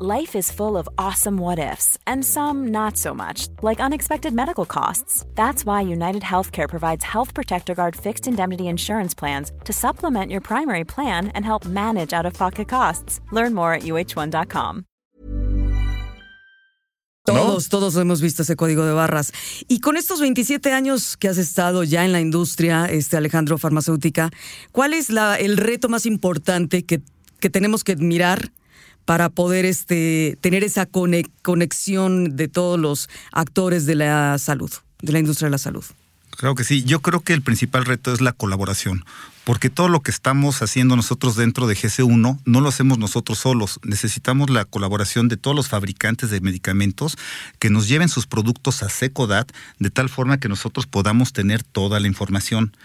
Life 0.00 0.36
is 0.36 0.52
full 0.52 0.76
of 0.76 0.88
awesome 0.96 1.40
what 1.40 1.58
ifs, 1.58 1.98
and 2.06 2.24
some 2.24 2.68
not 2.68 2.96
so 2.96 3.12
much, 3.12 3.48
like 3.62 3.80
unexpected 3.80 4.32
medical 4.32 4.64
costs. 4.64 5.24
That's 5.34 5.66
why 5.66 5.80
United 5.80 6.22
Healthcare 6.22 6.68
provides 6.68 7.04
Health 7.04 7.34
Protector 7.34 7.74
Guard 7.74 7.96
fixed 7.96 8.28
indemnity 8.28 8.68
insurance 8.68 9.12
plans 9.12 9.50
to 9.64 9.72
supplement 9.72 10.30
your 10.30 10.40
primary 10.40 10.84
plan 10.84 11.32
and 11.34 11.44
help 11.44 11.66
manage 11.66 12.12
out 12.12 12.26
of 12.26 12.34
pocket 12.34 12.68
costs. 12.68 13.20
Learn 13.32 13.54
more 13.54 13.74
at 13.74 13.82
uh1.com. 13.82 14.84
Todos, 17.24 17.68
todos 17.68 17.96
hemos 17.96 18.20
visto 18.20 18.42
ese 18.42 18.54
código 18.54 18.86
de 18.86 18.92
barras. 18.92 19.32
Y 19.66 19.80
con 19.80 19.96
estos 19.96 20.20
27 20.20 20.70
años 20.70 21.16
que 21.16 21.26
has 21.26 21.38
estado 21.38 21.82
ya 21.82 22.04
en 22.04 22.12
la 22.12 22.20
industria, 22.20 22.86
este 22.86 23.16
Alejandro 23.16 23.58
farmacéutica, 23.58 24.30
¿cuál 24.70 24.94
es 24.94 25.10
la, 25.10 25.34
el 25.34 25.56
reto 25.56 25.88
más 25.88 26.06
importante 26.06 26.84
que, 26.84 27.02
que 27.40 27.50
tenemos 27.50 27.82
que 27.82 27.96
mirar 27.96 28.52
para 29.08 29.30
poder 29.30 29.64
este, 29.64 30.36
tener 30.42 30.62
esa 30.64 30.84
cone- 30.84 31.24
conexión 31.40 32.36
de 32.36 32.46
todos 32.46 32.78
los 32.78 33.08
actores 33.32 33.86
de 33.86 33.94
la 33.94 34.36
salud, 34.36 34.70
de 35.00 35.12
la 35.14 35.18
industria 35.18 35.46
de 35.46 35.52
la 35.52 35.56
salud? 35.56 35.82
Creo 36.36 36.54
que 36.54 36.62
sí. 36.62 36.84
Yo 36.84 37.00
creo 37.00 37.20
que 37.20 37.32
el 37.32 37.40
principal 37.40 37.86
reto 37.86 38.12
es 38.12 38.20
la 38.20 38.32
colaboración, 38.34 39.06
porque 39.48 39.70
todo 39.70 39.88
lo 39.88 40.02
que 40.02 40.10
estamos 40.10 40.60
haciendo 40.60 40.94
nosotros 40.94 41.34
dentro 41.34 41.66
de 41.66 41.74
GC1 41.74 42.38
no 42.44 42.60
lo 42.60 42.68
hacemos 42.68 42.98
nosotros 42.98 43.38
solos. 43.38 43.80
Necesitamos 43.82 44.50
la 44.50 44.66
colaboración 44.66 45.28
de 45.28 45.38
todos 45.38 45.56
los 45.56 45.68
fabricantes 45.68 46.28
de 46.28 46.42
medicamentos 46.42 47.16
que 47.58 47.70
nos 47.70 47.88
lleven 47.88 48.10
sus 48.10 48.26
productos 48.26 48.82
a 48.82 48.90
Secodat 48.90 49.50
de 49.78 49.88
tal 49.88 50.10
forma 50.10 50.38
que 50.38 50.50
nosotros 50.50 50.86
podamos 50.86 51.32
tener 51.32 51.62
toda 51.62 51.98
la 51.98 52.08
información. 52.08 52.76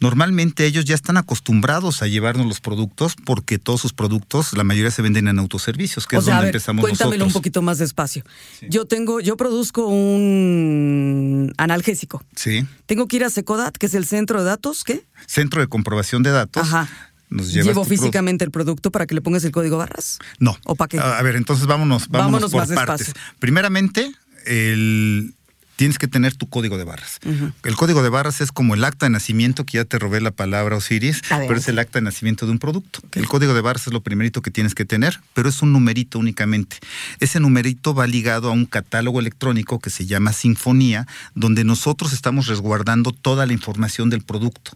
Normalmente 0.00 0.64
ellos 0.64 0.86
ya 0.86 0.94
están 0.94 1.18
acostumbrados 1.18 2.02
a 2.02 2.08
llevarnos 2.08 2.46
los 2.46 2.60
productos 2.60 3.14
porque 3.24 3.58
todos 3.58 3.82
sus 3.82 3.92
productos, 3.92 4.54
la 4.54 4.64
mayoría 4.64 4.90
se 4.90 5.02
venden 5.02 5.28
en 5.28 5.38
autoservicios, 5.38 6.06
que 6.06 6.16
o 6.16 6.20
es 6.20 6.24
sea, 6.24 6.36
donde 6.36 6.46
a 6.46 6.46
ver, 6.46 6.54
empezamos 6.56 6.80
cuéntamelo 6.80 7.18
nosotros. 7.18 7.36
un 7.36 7.40
poquito 7.40 7.62
más 7.62 7.78
despacio. 7.78 8.24
Yo 8.62 8.86
tengo, 8.86 9.20
yo 9.20 9.36
produzco 9.36 9.86
un 9.86 11.52
analgésico. 11.58 12.24
Sí. 12.34 12.66
Tengo 12.86 13.06
que 13.06 13.16
ir 13.16 13.24
a 13.24 13.30
Secodat, 13.30 13.76
que 13.76 13.86
es 13.86 13.94
el 13.94 14.06
centro 14.06 14.38
de 14.38 14.46
datos, 14.46 14.84
¿qué? 14.84 15.04
Centro 15.26 15.60
de 15.60 15.66
comprobación 15.68 15.99
de 16.22 16.30
datos. 16.30 16.62
Ajá. 16.62 16.88
Nos 17.28 17.52
llevas 17.52 17.66
Llevo 17.68 17.84
físicamente 17.84 18.44
el 18.44 18.50
producto 18.50 18.90
para 18.90 19.06
que 19.06 19.14
le 19.14 19.20
pongas 19.20 19.44
el 19.44 19.52
código 19.52 19.78
barras. 19.78 20.18
No. 20.40 20.58
¿O 20.64 20.74
para 20.74 20.88
qué? 20.88 20.98
A 20.98 21.22
ver, 21.22 21.36
entonces 21.36 21.66
vámonos, 21.66 22.08
vámonos, 22.08 22.50
Vámonos 22.50 22.50
por 22.50 22.60
más 22.60 22.86
partes. 22.86 23.06
despacio. 23.06 23.34
Primeramente, 23.38 24.12
el 24.46 25.34
tienes 25.80 25.96
que 25.96 26.08
tener 26.08 26.34
tu 26.34 26.46
código 26.46 26.76
de 26.76 26.84
barras. 26.84 27.20
El 27.64 27.74
código 27.74 28.02
de 28.02 28.10
barras 28.10 28.42
es 28.42 28.52
como 28.52 28.74
el 28.74 28.84
acta 28.84 29.06
de 29.06 29.10
nacimiento, 29.10 29.64
que 29.64 29.78
ya 29.78 29.86
te 29.86 29.98
robé 29.98 30.20
la 30.20 30.30
palabra 30.30 30.76
Osiris, 30.76 31.22
pero 31.30 31.56
es 31.56 31.68
el 31.68 31.78
acta 31.78 32.00
de 32.00 32.02
nacimiento 32.02 32.44
de 32.44 32.52
un 32.52 32.58
producto. 32.58 33.00
El 33.12 33.26
código 33.26 33.54
de 33.54 33.62
barras 33.62 33.86
es 33.86 33.94
lo 33.94 34.02
primerito 34.02 34.42
que 34.42 34.50
tienes 34.50 34.74
que 34.74 34.84
tener, 34.84 35.20
pero 35.32 35.48
es 35.48 35.62
un 35.62 35.72
numerito 35.72 36.18
únicamente. 36.18 36.76
Ese 37.18 37.40
numerito 37.40 37.94
va 37.94 38.06
ligado 38.06 38.50
a 38.50 38.52
un 38.52 38.66
catálogo 38.66 39.20
electrónico 39.20 39.78
que 39.78 39.88
se 39.88 40.04
llama 40.04 40.34
Sinfonía, 40.34 41.06
donde 41.34 41.64
nosotros 41.64 42.12
estamos 42.12 42.46
resguardando 42.46 43.12
toda 43.12 43.46
la 43.46 43.54
información 43.54 44.10
del 44.10 44.20
producto. 44.20 44.72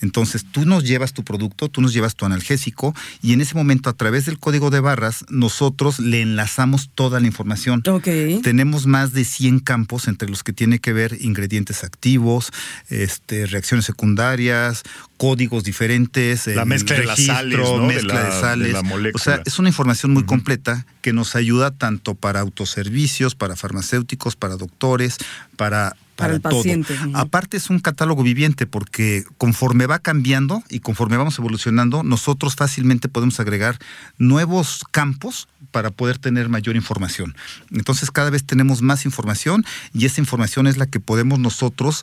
Entonces 0.00 0.44
tú 0.50 0.64
nos 0.64 0.84
llevas 0.84 1.12
tu 1.12 1.24
producto, 1.24 1.68
tú 1.68 1.80
nos 1.80 1.92
llevas 1.92 2.14
tu 2.16 2.24
analgésico 2.26 2.94
y 3.22 3.32
en 3.32 3.40
ese 3.40 3.54
momento 3.54 3.88
a 3.90 3.92
través 3.94 4.26
del 4.26 4.38
código 4.38 4.70
de 4.70 4.80
barras 4.80 5.24
nosotros 5.28 5.98
le 5.98 6.22
enlazamos 6.22 6.90
toda 6.94 7.20
la 7.20 7.26
información. 7.26 7.82
Ok. 7.88 8.08
Tenemos 8.42 8.86
más 8.86 9.12
de 9.12 9.24
100 9.24 9.60
campos 9.60 10.08
entre 10.08 10.28
los 10.28 10.42
que 10.42 10.52
tiene 10.52 10.78
que 10.78 10.92
ver 10.92 11.16
ingredientes 11.20 11.84
activos, 11.84 12.50
este, 12.88 13.46
reacciones 13.46 13.84
secundarias, 13.86 14.82
códigos 15.16 15.64
diferentes, 15.64 16.46
La 16.48 16.62
el 16.62 16.68
mezcla 16.68 16.96
de 16.96 17.04
las 17.06 17.16
registro, 17.18 17.34
sales, 17.36 17.58
¿no? 17.58 17.80
De 17.88 17.94
mezcla 17.94 18.14
la- 18.14 18.20
de 18.20 18.34
de 18.34 18.40
sales. 18.40 18.72
la 18.72 18.82
o 19.14 19.18
sea, 19.18 19.42
es 19.44 19.58
una 19.58 19.68
información 19.68 20.12
muy 20.12 20.24
completa 20.24 20.84
que 21.02 21.12
nos 21.12 21.36
ayuda 21.36 21.70
tanto 21.70 22.14
para 22.14 22.40
autoservicios, 22.40 23.34
para 23.34 23.56
farmacéuticos, 23.56 24.36
para 24.36 24.56
doctores, 24.56 25.16
para 25.56 25.96
Para 26.16 26.34
el 26.34 26.40
todo. 26.40 26.56
paciente, 26.56 26.94
ujú. 26.94 27.16
Aparte 27.16 27.56
es 27.56 27.70
un 27.70 27.80
catálogo 27.80 28.22
viviente 28.22 28.66
porque 28.66 29.24
conforme 29.36 29.86
va 29.86 29.98
cambiando 29.98 30.62
y 30.68 30.80
conforme 30.80 31.16
vamos 31.16 31.38
evolucionando, 31.38 32.02
nosotros 32.02 32.54
fácilmente 32.54 33.08
podemos 33.08 33.40
agregar 33.40 33.78
nuevos 34.18 34.84
campos 34.90 35.48
para 35.70 35.90
poder 35.90 36.18
tener 36.18 36.48
mayor 36.48 36.76
información. 36.76 37.34
Entonces 37.72 38.10
cada 38.12 38.30
vez 38.30 38.44
tenemos 38.44 38.80
más 38.80 39.04
información 39.04 39.64
y 39.92 40.06
esa 40.06 40.20
información 40.20 40.68
es 40.68 40.76
la 40.76 40.86
que 40.86 41.00
podemos 41.00 41.40
nosotros 41.40 42.02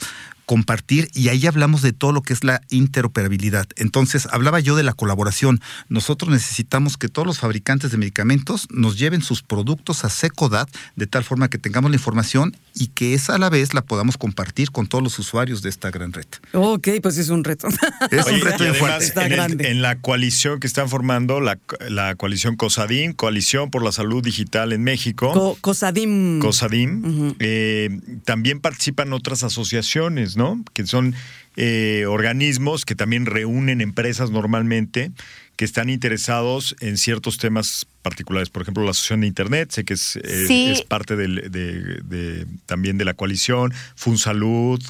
compartir 0.55 1.07
y 1.13 1.29
ahí 1.29 1.47
hablamos 1.47 1.81
de 1.81 1.93
todo 1.93 2.11
lo 2.11 2.21
que 2.23 2.33
es 2.33 2.43
la 2.43 2.59
interoperabilidad. 2.69 3.67
Entonces, 3.77 4.27
hablaba 4.31 4.59
yo 4.59 4.75
de 4.75 4.83
la 4.83 4.91
colaboración. 4.91 5.61
Nosotros 5.87 6.29
necesitamos 6.29 6.97
que 6.97 7.07
todos 7.07 7.25
los 7.25 7.39
fabricantes 7.39 7.91
de 7.91 7.97
medicamentos 7.97 8.67
nos 8.69 8.99
lleven 8.99 9.21
sus 9.21 9.43
productos 9.43 10.03
a 10.03 10.09
Secodat 10.09 10.67
de 10.97 11.07
tal 11.07 11.23
forma 11.23 11.49
que 11.49 11.57
tengamos 11.57 11.89
la 11.89 11.95
información 11.95 12.53
y 12.75 12.87
que 12.87 13.13
esa 13.13 13.35
a 13.35 13.37
la 13.37 13.49
vez 13.49 13.73
la 13.73 13.81
podamos 13.81 14.17
compartir 14.17 14.71
con 14.71 14.87
todos 14.87 15.01
los 15.01 15.17
usuarios 15.19 15.61
de 15.61 15.69
esta 15.69 15.89
gran 15.89 16.11
red. 16.11 16.25
Ok, 16.51 16.89
pues 17.01 17.17
es 17.17 17.29
un 17.29 17.45
reto. 17.45 17.69
Es 18.11 18.25
Oye, 18.25 18.35
un 18.35 18.41
reto 18.41 18.65
y 18.65 18.67
bien 18.67 18.71
además, 18.71 18.77
fuerte. 18.79 19.05
Está 19.05 19.25
en, 19.25 19.31
el- 19.31 19.37
grande. 19.37 19.71
en 19.71 19.81
la 19.81 19.99
coalición 20.01 20.59
que 20.59 20.67
están 20.67 20.89
formando, 20.89 21.39
la, 21.39 21.59
la 21.87 22.15
coalición 22.15 22.57
COSADIM, 22.57 23.13
Coalición 23.13 23.71
por 23.71 23.85
la 23.85 23.93
Salud 23.93 24.21
Digital 24.21 24.73
en 24.73 24.83
México, 24.83 25.31
Co- 25.31 25.57
Cosadim. 25.61 26.39
COSADIM, 26.39 27.35
eh, 27.39 28.01
también 28.25 28.59
participan 28.59 29.13
otras 29.13 29.43
asociaciones, 29.43 30.35
¿no? 30.35 30.40
Que 30.73 30.85
son 30.87 31.13
eh, 31.57 32.05
organismos 32.07 32.85
que 32.85 32.95
también 32.95 33.25
reúnen 33.25 33.81
empresas 33.81 34.31
normalmente 34.31 35.11
que 35.57 35.65
están 35.65 35.89
interesados 35.89 36.75
en 36.79 36.97
ciertos 36.97 37.37
temas 37.37 37.85
particulares. 38.01 38.49
Por 38.49 38.61
ejemplo, 38.63 38.83
la 38.83 38.91
Asociación 38.91 39.21
de 39.21 39.27
Internet, 39.27 39.69
sé 39.71 39.83
que 39.83 39.93
es, 39.95 40.15
eh, 40.15 40.45
Sí. 40.47 40.69
es 40.71 40.81
parte 40.81 41.15
del- 41.15 41.51
de, 41.51 41.99
de- 42.03 42.45
también 42.65 42.97
de 42.97 43.05
la 43.05 43.13
coalición, 43.13 43.73
FunSalud. 43.95 44.81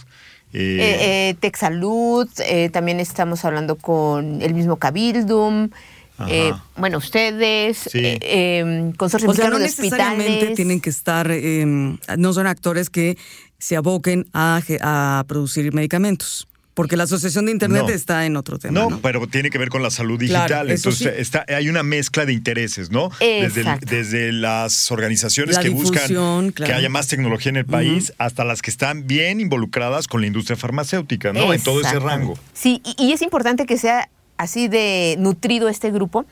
eh, 0.53 0.59
Eh, 0.81 1.29
eh, 1.29 1.35
Texalud, 1.39 2.27
eh, 2.45 2.69
también 2.71 2.99
estamos 2.99 3.43
hablando 3.45 3.75
con 3.77 4.41
el 4.41 4.53
mismo 4.53 4.75
Cabildum, 4.77 5.69
eh, 6.27 6.51
bueno, 6.77 6.97
ustedes, 6.99 7.77
Sí. 7.89 7.99
eh, 7.99 8.19
eh, 8.21 8.91
Consorcio 8.97 9.29
O 9.29 9.33
sea, 9.33 9.49
no 9.49 9.57
de 9.57 9.63
necesariamente 9.65 10.27
Hospitales. 10.31 10.55
tienen 10.55 10.79
que 10.81 10.89
estar, 10.91 11.31
eh, 11.31 11.65
no 11.65 12.33
son 12.33 12.47
actores 12.47 12.89
que 12.89 13.17
se 13.61 13.75
aboquen 13.77 14.25
a, 14.33 15.23
producir 15.27 15.71
medicamentos. 15.73 16.47
Porque 16.73 16.95
la 16.95 17.03
Asociación 17.03 17.45
de 17.45 17.51
Internet 17.51 17.83
No. 17.85 17.89
está 17.93 18.25
en 18.25 18.37
otro 18.37 18.57
tema. 18.57 18.73
No, 18.79 18.89
No, 18.89 18.99
pero 19.01 19.27
tiene 19.27 19.49
que 19.49 19.57
ver 19.57 19.67
con 19.67 19.83
la 19.83 19.89
salud 19.91 20.17
digital. 20.17 20.71
Entonces, 20.71 21.13
sí. 21.15 21.21
está, 21.21 21.45
hay 21.49 21.67
una 21.69 21.83
mezcla 21.83 22.25
de 22.25 22.31
intereses, 22.31 22.89
¿no? 22.91 23.11
Desde, 23.19 23.65
desde 23.81 24.31
las 24.31 24.89
organizaciones 24.89 25.57
La 25.57 25.61
que 25.61 25.69
buscan 25.69 26.07
claro. 26.07 26.51
que 26.71 26.73
haya 26.73 26.87
más 26.89 27.07
tecnología 27.07 27.49
en 27.49 27.57
el 27.57 27.65
país, 27.65 28.13
hasta 28.17 28.45
las 28.45 28.61
que 28.61 28.71
están 28.71 29.05
bien 29.05 29.41
involucradas 29.41 30.07
con 30.07 30.21
la 30.21 30.27
industria 30.27 30.55
farmacéutica, 30.55 31.33
¿no? 31.33 31.53
En 31.53 31.61
todo 31.61 31.81
ese 31.81 31.99
rango. 31.99 32.37
Sí, 32.53 32.81
y, 32.85 32.95
y 33.07 33.11
es 33.11 33.21
importante 33.21 33.65
que 33.65 33.77
sea 33.77 34.09
así 34.37 34.69
de 34.69 35.17
nutrido 35.19 35.67
este 35.67 35.91
grupo, 35.91 36.25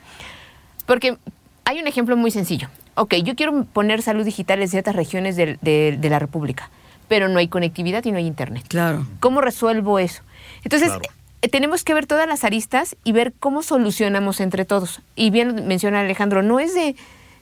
porque 0.85 1.17
hay 1.65 1.79
un 1.79 1.87
ejemplo 1.87 2.15
muy 2.17 2.31
sencillo. 2.31 2.69
Ok, 2.95 3.15
yo 3.23 3.35
quiero 3.35 3.65
poner 3.65 4.01
salud 4.01 4.25
digital 4.25 4.61
en 4.61 4.67
ciertas 4.69 4.95
regiones 4.95 5.35
del- 5.35 5.59
de, 5.61 5.97
de 5.99 6.09
la 6.09 6.17
República, 6.19 6.71
pero 7.09 7.27
no 7.27 7.39
hay 7.39 7.49
conectividad 7.49 8.05
y 8.05 8.11
no 8.11 8.17
hay 8.19 8.25
internet. 8.27 8.63
Claro. 8.69 9.05
¿Cómo 9.19 9.41
resuelvo 9.41 9.99
eso? 9.99 10.21
Entonces, 10.63 10.89
Claro. 10.89 11.01
eh, 11.41 11.49
tenemos 11.49 11.83
que 11.83 11.93
ver 11.93 12.05
todas 12.05 12.27
las 12.27 12.43
aristas 12.45 12.95
y 13.03 13.11
ver 13.11 13.33
cómo 13.37 13.61
solucionamos 13.63 14.39
entre 14.39 14.63
todos. 14.63 15.01
Y 15.15 15.29
bien 15.31 15.67
menciona 15.67 15.99
Alejandro, 15.99 16.41
no 16.43 16.59
es 16.61 16.73
de, 16.73 16.95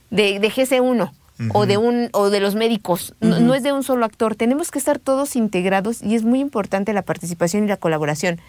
de, 0.09 0.39
de 0.39 0.49
GC1 0.51 1.11
o 1.53 1.65
de 1.67 1.77
un 1.77 2.09
o 2.13 2.31
de 2.31 2.39
los 2.39 2.55
médicos, 2.55 3.13
no, 3.21 3.39
no 3.39 3.53
es 3.53 3.61
de 3.61 3.71
un 3.71 3.83
solo 3.83 4.05
actor. 4.05 4.33
Tenemos 4.35 4.71
que 4.71 4.79
estar 4.79 4.97
todos 4.97 5.35
integrados 5.35 6.01
y 6.01 6.15
es 6.15 6.23
muy 6.23 6.39
importante 6.39 6.93
la 6.93 7.03
participación 7.03 7.65
y 7.65 7.67
la 7.67 7.77
colaboración. 7.77 8.39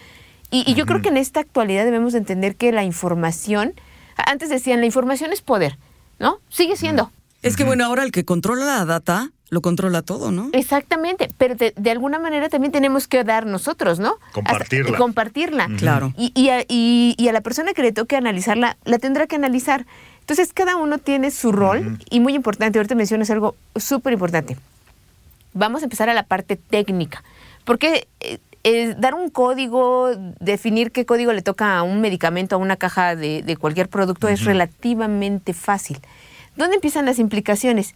Y, 0.50 0.64
y 0.66 0.74
yo 0.74 0.87
creo 0.87 1.02
que 1.02 1.11
en 1.11 1.18
esta 1.18 1.40
actualidad 1.40 1.85
debemos 1.85 2.14
de 2.14 2.20
entender 2.20 2.57
que 2.57 2.72
la 2.72 2.85
información, 2.85 3.74
antes 4.16 4.48
decían, 4.48 4.81
la 4.81 4.87
información 4.87 5.33
es 5.35 5.42
poder, 5.42 5.76
¿no? 6.18 6.38
Sigue 6.48 6.76
siendo. 6.76 7.11
Es 7.42 7.57
que 7.59 7.64
bueno, 7.64 7.85
ahora 7.85 8.04
el 8.04 8.11
que 8.11 8.24
controla 8.24 8.64
la 8.64 8.85
data, 8.87 9.31
lo 9.50 9.61
controla 9.62 10.02
todo, 10.02 10.30
¿no? 10.30 10.50
Exactamente, 10.52 11.28
pero 11.38 11.54
de, 11.54 11.72
de 11.76 11.90
alguna 11.90 12.18
manera 12.18 12.48
también 12.48 12.70
tenemos 12.72 13.08
que 13.08 13.24
dar 13.24 13.46
nosotros, 13.46 13.98
¿no? 13.98 14.14
Compartirla. 14.32 14.87
Hasta- 14.90 14.98
compartirla. 14.98 15.68
Claro. 15.78 16.12
Y, 16.18 16.32
y 16.34 16.50
a, 16.50 16.62
y- 16.68 17.14
y 17.16 17.28
a 17.28 17.32
la 17.32 17.40
persona 17.40 17.72
que 17.72 17.82
le 17.82 17.92
toque 17.92 18.16
analizarla, 18.16 18.76
la 18.84 18.98
tendrá 18.98 19.26
que 19.26 19.37
analizar. 19.37 19.87
Entonces, 20.20 20.52
cada 20.52 20.76
uno 20.76 20.98
tiene 20.98 21.30
su 21.30 21.52
rol 21.52 21.98
y 22.11 22.20
muy 22.20 22.34
importante, 22.34 22.78
ahorita 22.78 22.94
mencionas 22.94 23.30
algo 23.30 23.56
súper 23.76 24.12
importante. 24.12 24.58
Vamos 25.54 25.80
a 25.82 25.87
empezar 25.87 26.11
a 26.11 26.14
la 26.14 26.24
parte 26.24 26.56
técnica, 26.56 27.24
porque 27.64 28.06
eh, 28.20 28.38
eh, 28.64 28.94
dar 28.98 29.14
un 29.14 29.30
código, 29.30 30.11
definir 30.40 30.92
qué 30.92 31.06
código 31.06 31.32
le 31.32 31.40
toca 31.40 31.78
a 31.78 31.82
un 31.82 32.02
medicamento, 32.02 32.56
a 32.56 32.58
una 32.58 32.76
caja 32.76 33.16
de, 33.16 33.42
de 33.42 33.56
cualquier 33.56 33.88
producto 33.88 34.28
es 34.28 34.44
relativamente 34.44 35.54
fácil. 35.54 35.98
¿Dónde 36.56 36.74
empiezan 36.74 37.06
las 37.06 37.18
implicaciones? 37.18 37.94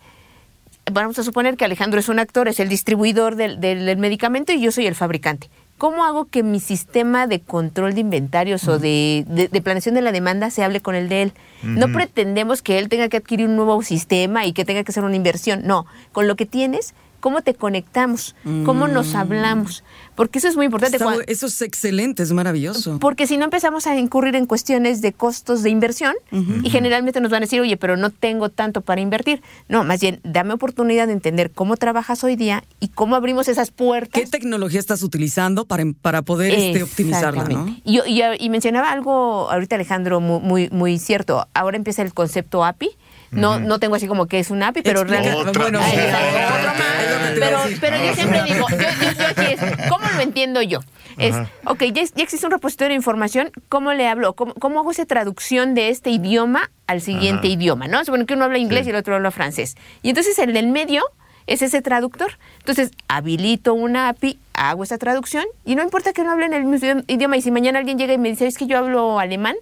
Vamos 0.90 1.18
a 1.18 1.22
suponer 1.22 1.56
que 1.56 1.64
Alejandro 1.64 2.00
es 2.00 2.08
un 2.08 2.18
actor, 2.18 2.48
es 2.48 2.60
el 2.60 2.68
distribuidor 2.68 3.36
del, 3.36 3.60
del- 3.60 3.86
del 3.86 3.98
medicamento 3.98 4.52
y 4.52 4.60
yo 4.60 4.72
soy 4.72 4.86
el 4.86 4.94
fabricante. 4.94 5.48
¿Cómo 5.78 6.04
hago 6.04 6.26
que 6.26 6.42
mi 6.42 6.60
sistema 6.60 7.26
de 7.26 7.40
control 7.40 7.94
de 7.94 8.00
inventarios 8.00 8.68
o 8.68 8.78
de, 8.78 9.24
de- 9.26 9.48
de 9.48 9.62
planeación 9.62 9.94
de 9.96 10.02
la 10.02 10.12
demanda 10.12 10.50
se 10.50 10.62
hable 10.62 10.80
con 10.80 10.94
el 10.94 11.08
de 11.08 11.22
él? 11.22 11.32
No 11.62 11.86
pretendemos 11.92 12.62
que 12.62 12.78
él 12.78 12.88
tenga 12.88 13.08
que 13.08 13.16
adquirir 13.16 13.46
un 13.46 13.56
nuevo 13.56 13.82
sistema 13.82 14.46
y 14.46 14.52
que 14.52 14.64
tenga 14.64 14.82
que 14.84 14.90
hacer 14.92 15.04
una 15.04 15.16
inversión. 15.16 15.62
No, 15.64 15.86
con 16.12 16.26
lo 16.28 16.36
que 16.36 16.46
tienes, 16.46 16.94
¿cómo 17.22 17.40
te 17.40 17.54
conectamos? 17.54 18.34
¿Cómo 18.66 18.88
nos 18.88 19.14
hablamos? 19.14 19.84
Porque 20.14 20.38
eso 20.40 20.48
es 20.48 20.56
muy 20.56 20.66
importante. 20.66 20.96
Está 20.96 21.06
Cuan- 21.06 21.20
bu- 21.20 21.24
eso 21.28 21.46
es 21.46 21.62
excelente, 21.62 22.22
es 22.22 22.32
maravilloso. 22.32 22.98
porque 23.00 23.26
si 23.26 23.38
no 23.38 23.44
empezamos 23.44 23.86
a 23.86 23.96
incurrir 23.96 24.36
en 24.36 24.44
cuestiones 24.44 25.00
de 25.00 25.12
costos 25.14 25.62
de 25.62 25.70
inversión 25.70 26.14
y 26.62 26.68
generalmente 26.68 27.20
nos 27.20 27.30
van 27.30 27.38
a 27.42 27.46
decir, 27.46 27.60
oye, 27.62 27.76
pero 27.78 27.96
no 27.96 28.10
tengo 28.10 28.50
tanto 28.50 28.82
para 28.82 29.00
invertir. 29.00 29.40
No, 29.68 29.84
más 29.84 30.00
bien, 30.00 30.20
dame 30.24 30.52
oportunidad 30.52 31.06
de 31.06 31.14
entender 31.14 31.50
cómo 31.52 31.76
trabajas 31.76 32.22
hoy 32.24 32.36
día 32.36 32.64
y 32.80 32.88
cómo 32.88 33.16
abrimos 33.16 33.48
esas 33.48 33.70
puertas. 33.70 34.20
¿Qué 34.20 34.26
tecnología 34.28 34.80
estás 34.80 35.02
utilizando 35.02 35.64
para, 35.64 35.84
para 36.02 36.22
poder 36.22 36.52
este, 36.52 36.82
optimizarla, 36.82 37.44
no? 37.44 37.74
Y, 37.84 38.00
y- 38.06 38.22
y 38.38 38.50
mencionaba 38.50 38.90
algo 38.92 39.50
ahorita 39.50 39.76
Alejandro 39.76 40.20
muy, 40.20 40.40
muy, 40.40 40.68
muy 40.70 40.98
cierto. 40.98 41.46
Ahora 41.54 41.76
empieza 41.76 42.02
el 42.02 42.12
concepto 42.12 42.64
API. 42.64 42.90
No, 43.32 43.58
no 43.58 43.78
tengo 43.78 43.94
así 43.96 44.06
como 44.06 44.26
que 44.26 44.38
es 44.38 44.50
un 44.50 44.62
API, 44.62 44.82
pero 44.82 45.04
realmente... 45.04 45.52
Bueno, 45.58 45.80
es 45.80 47.40
pero, 47.40 47.58
pero 47.80 47.96
yo 48.04 48.14
siempre 48.14 48.42
digo, 48.44 48.66
yo, 48.70 48.76
yo- 48.76 49.12
yo 49.18 49.26
aquí 49.26 49.52
es, 49.54 49.60
¿cómo 49.88 50.04
lo 50.14 50.20
entiendo 50.20 50.62
yo? 50.62 50.80
Es, 51.18 51.34
ok, 51.64 51.82
ya, 51.92 52.02
existe 52.16 52.46
un 52.46 52.52
repositorio 52.52 52.90
de 52.90 52.96
información, 52.96 53.50
¿cómo 53.68 53.92
le 53.92 54.06
hablo? 54.08 54.34
¿Cómo, 54.34 54.54
cómo 54.54 54.80
hago 54.80 54.90
esa 54.90 55.04
traducción 55.06 55.74
de 55.74 55.88
este 55.88 56.10
idioma 56.10 56.70
al 56.86 57.00
siguiente 57.00 57.48
idioma? 57.48 57.86
¿no? 57.88 58.04
Supone 58.04 58.26
que 58.26 58.34
uno 58.34 58.44
habla 58.44 58.58
inglés 58.58 58.86
y 58.86 58.90
el 58.90 58.96
otro 58.96 59.14
habla 59.16 59.30
francés. 59.30 59.76
Y 60.02 60.10
entonces 60.10 60.38
el 60.38 60.52
del 60.52 60.68
medio 60.68 61.02
es 61.46 61.60
ese 61.62 61.82
traductor. 61.82 62.38
Entonces, 62.60 62.92
habilito 63.08 63.74
una 63.74 64.08
API, 64.08 64.38
hago 64.54 64.84
esa 64.84 64.96
traducción 64.98 65.44
y 65.64 65.74
no 65.74 65.82
importa 65.82 66.12
que 66.12 66.22
no 66.22 66.30
hablen 66.32 66.52
el 66.54 66.64
mismo 66.64 67.02
idioma. 67.08 67.36
Y 67.36 67.42
si 67.42 67.50
mañana 67.50 67.78
alguien 67.78 67.98
llega 67.98 68.12
y 68.12 68.18
me 68.18 68.28
dice, 68.30 68.46
es 68.46 68.56
que 68.56 68.66
yo 68.66 68.78
hablo 68.78 69.18
alemán, 69.18 69.56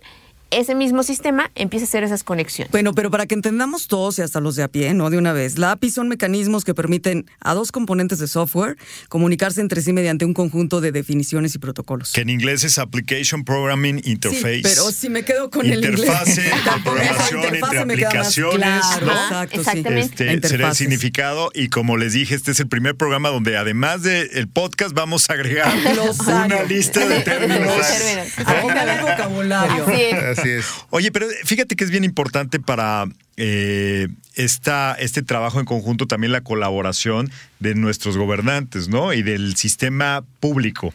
ese 0.51 0.75
mismo 0.75 1.03
sistema 1.03 1.51
empieza 1.55 1.85
a 1.85 1.89
hacer 1.89 2.05
esas 2.05 2.25
conexiones. 2.25 2.71
Bueno, 2.73 2.93
pero 2.95 3.11
para 3.11 3.27
que 3.27 3.35
entendamos 3.35 3.87
todos 3.87 4.19
y 4.19 4.23
hasta 4.23 4.41
los 4.41 4.57
de 4.57 4.63
a 4.63 4.69
pie, 4.69 4.95
¿no? 4.95 5.11
De 5.11 5.19
una 5.19 5.33
vez, 5.33 5.59
la 5.59 5.73
API 5.73 5.91
son 5.91 6.09
mecanismos 6.09 6.65
que 6.65 6.75
permiten 6.75 7.27
a 7.41 7.55
dos 7.55 7.73
componentes 7.73 8.19
de 8.19 8.29
software 8.29 8.77
comunicarse 9.09 9.61
entre 9.61 9.83
sí 9.83 9.93
mediante 9.93 10.25
un 10.25 10.35
conjunto 10.35 10.81
de 10.81 10.93
definiciones 10.93 11.55
y 11.55 11.59
protocolos. 11.59 12.13
Que 12.13 12.23
en 12.23 12.31
inglés 12.31 12.65
es 12.65 12.79
Application 12.79 13.45
Programming 13.45 14.01
Interface. 14.05 14.57
Sí, 14.57 14.63
pero 14.63 14.91
si 14.91 15.09
me 15.09 15.25
quedo 15.25 15.51
con 15.51 15.67
el 15.67 15.85
inglés. 15.85 16.01
Interfase 16.01 16.43
de 16.43 16.51
programación 16.85 17.45
entre 17.45 17.59
Interfase 17.59 17.79
aplicaciones, 17.79 18.61
claro, 18.61 19.07
¿no? 19.07 19.13
Exacto, 19.13 19.55
sí. 19.55 19.61
Exactamente. 19.61 20.01
Este, 20.01 20.17
será 20.17 20.31
el 20.31 20.37
Interfaces. 20.37 20.79
significado 20.79 21.51
y 21.55 21.69
como 21.69 21.97
les 21.97 22.13
dije, 22.13 22.35
este 22.35 22.51
es 22.51 22.61
el 22.61 22.69
primer 22.69 22.97
programa 22.97 23.29
donde 23.29 23.57
además 23.57 24.03
del 24.03 24.49
podcast 24.49 24.95
vamos 24.95 25.31
a 25.31 25.35
agregar 25.35 25.73
una 26.27 26.63
lista 26.65 27.07
de 27.07 27.21
términos. 27.21 27.61
Términos. 27.61 28.63
Pongan 28.63 28.89
el 28.89 29.01
vocabulario. 29.03 29.87
Así 29.87 30.03
es. 30.03 30.40
Así 30.41 30.51
es. 30.51 30.67
Oye, 30.91 31.13
pero 31.13 31.27
fíjate 31.45 31.77
que 31.77 31.85
es 31.85 31.91
bien 31.91 32.05
importante 32.05 32.61
para 32.61 33.07
eh, 33.37 34.09
esta, 34.35 34.95
este 34.95 35.23
trabajo 35.23 35.61
en 35.61 35.67
conjunto 35.67 36.07
también 36.07 36.33
la 36.33 36.43
colaboración 36.43 37.31
de 37.59 37.75
nuestros 37.75 38.17
gobernantes, 38.17 38.89
¿no? 38.89 39.13
Y 39.13 39.23
del 39.23 39.57
sistema 39.57 40.25
público. 40.41 40.93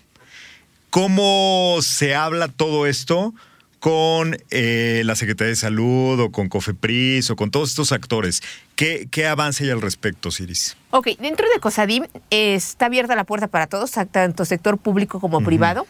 ¿Cómo 0.89 1.79
se 1.81 2.15
habla 2.15 2.47
todo 2.47 2.85
esto 2.85 3.33
con 3.79 4.37
eh, 4.49 5.01
la 5.05 5.15
Secretaría 5.15 5.49
de 5.49 5.55
Salud 5.55 6.19
o 6.19 6.31
con 6.31 6.47
COFEPRIS 6.47 7.31
o 7.31 7.35
con 7.35 7.51
todos 7.51 7.71
estos 7.71 7.91
actores? 7.91 8.41
¿Qué, 8.75 9.07
qué 9.11 9.27
avance 9.27 9.63
hay 9.63 9.71
al 9.71 9.81
respecto, 9.81 10.31
Ciris? 10.31 10.77
Ok, 10.91 11.09
dentro 11.19 11.47
de 11.53 11.59
COSADIM 11.59 12.05
eh, 12.31 12.55
está 12.55 12.85
abierta 12.85 13.15
la 13.15 13.25
puerta 13.25 13.47
para 13.47 13.67
todos, 13.67 13.91
tanto 14.11 14.45
sector 14.45 14.77
público 14.77 15.19
como 15.19 15.41
privado, 15.41 15.85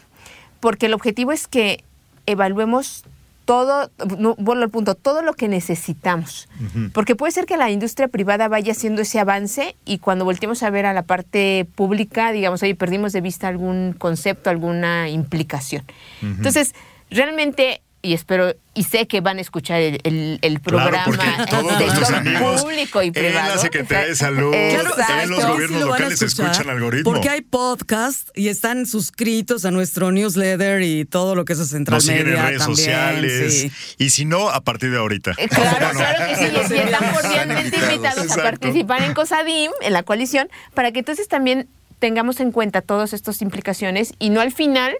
porque 0.60 0.86
el 0.86 0.94
objetivo 0.94 1.32
es 1.32 1.46
que 1.46 1.84
evaluemos 2.26 3.04
todo, 3.46 3.90
no, 4.18 4.34
vuelvo 4.34 4.64
al 4.64 4.70
punto, 4.70 4.96
todo 4.96 5.22
lo 5.22 5.32
que 5.32 5.48
necesitamos. 5.48 6.48
Porque 6.92 7.14
puede 7.14 7.32
ser 7.32 7.46
que 7.46 7.56
la 7.56 7.70
industria 7.70 8.08
privada 8.08 8.48
vaya 8.48 8.72
haciendo 8.72 9.02
ese 9.02 9.20
avance 9.20 9.76
y 9.86 9.98
cuando 9.98 10.24
volteemos 10.24 10.62
a 10.64 10.70
ver 10.70 10.84
a 10.84 10.92
la 10.92 11.02
parte 11.02 11.66
pública, 11.76 12.32
digamos, 12.32 12.62
oye, 12.62 12.74
perdimos 12.74 13.12
de 13.12 13.20
vista 13.20 13.46
algún 13.48 13.94
concepto, 13.96 14.50
alguna 14.50 15.08
implicación. 15.08 15.84
Entonces, 16.20 16.74
realmente, 17.08 17.82
y 18.06 18.14
espero, 18.14 18.54
y 18.74 18.84
sé 18.84 19.06
que 19.06 19.20
van 19.20 19.38
a 19.38 19.40
escuchar 19.40 19.80
el, 19.80 20.00
el- 20.04 20.38
el 20.42 20.60
programa 20.60 21.04
Claro, 21.04 21.46
todos 21.50 21.80
nuestros 21.80 22.10
amigos 22.10 22.62
público 22.62 23.02
y 23.02 23.06
en 23.08 23.12
privado. 23.12 23.54
la 23.54 23.58
Secretaría 23.60 24.08
de 24.08 24.14
Salud, 24.16 24.54
Exacto. 24.54 25.02
en 25.22 25.30
los 25.30 25.40
sí 25.42 25.46
gobiernos 25.48 25.80
lo 25.80 25.86
van 25.88 25.94
a 25.96 25.98
locales 26.04 26.22
escuchar, 26.22 26.50
escuchan 26.52 26.70
algoritmo. 26.70 27.12
Porque 27.12 27.28
hay 27.28 27.40
podcast 27.42 28.28
y 28.34 28.48
están 28.48 28.86
suscritos 28.86 29.64
a 29.64 29.70
nuestro 29.70 30.12
newsletter 30.12 30.82
y 30.82 31.04
todo 31.04 31.34
lo 31.34 31.44
que 31.44 31.54
es 31.54 31.68
Central 31.68 31.96
Nos 31.96 32.04
siguen 32.04 32.20
en 32.20 32.26
Media 32.28 32.42
redes 32.46 32.58
también, 32.58 32.76
sociales. 32.76 33.60
sí. 33.60 33.72
Y 33.98 34.10
si 34.10 34.24
no, 34.24 34.48
a 34.50 34.60
partir 34.60 34.90
de 34.90 34.98
ahorita. 34.98 35.32
Eh, 35.38 35.48
Claro, 35.48 35.76
¿Cómo 35.78 35.92
no? 35.92 35.98
claro 35.98 36.26
que 36.28 36.36
sí. 36.36 36.42
Y 36.52 36.56
están 36.60 36.78
Están 36.88 37.12
cordialmente 37.14 37.64
invitados. 37.64 37.92
invitados 37.94 38.18
a 38.18 38.22
Exacto. 38.22 38.42
participar 38.42 39.02
en 39.02 39.14
COSADIM, 39.14 39.70
en 39.80 39.92
la 39.92 40.02
coalición, 40.02 40.48
para 40.74 40.92
que 40.92 41.00
entonces 41.00 41.28
también 41.28 41.68
tengamos 41.98 42.40
en 42.40 42.52
cuenta 42.52 42.82
todas 42.82 43.12
estas 43.14 43.40
implicaciones 43.42 44.12
y 44.18 44.28
no 44.30 44.40
al 44.40 44.52
final, 44.52 44.94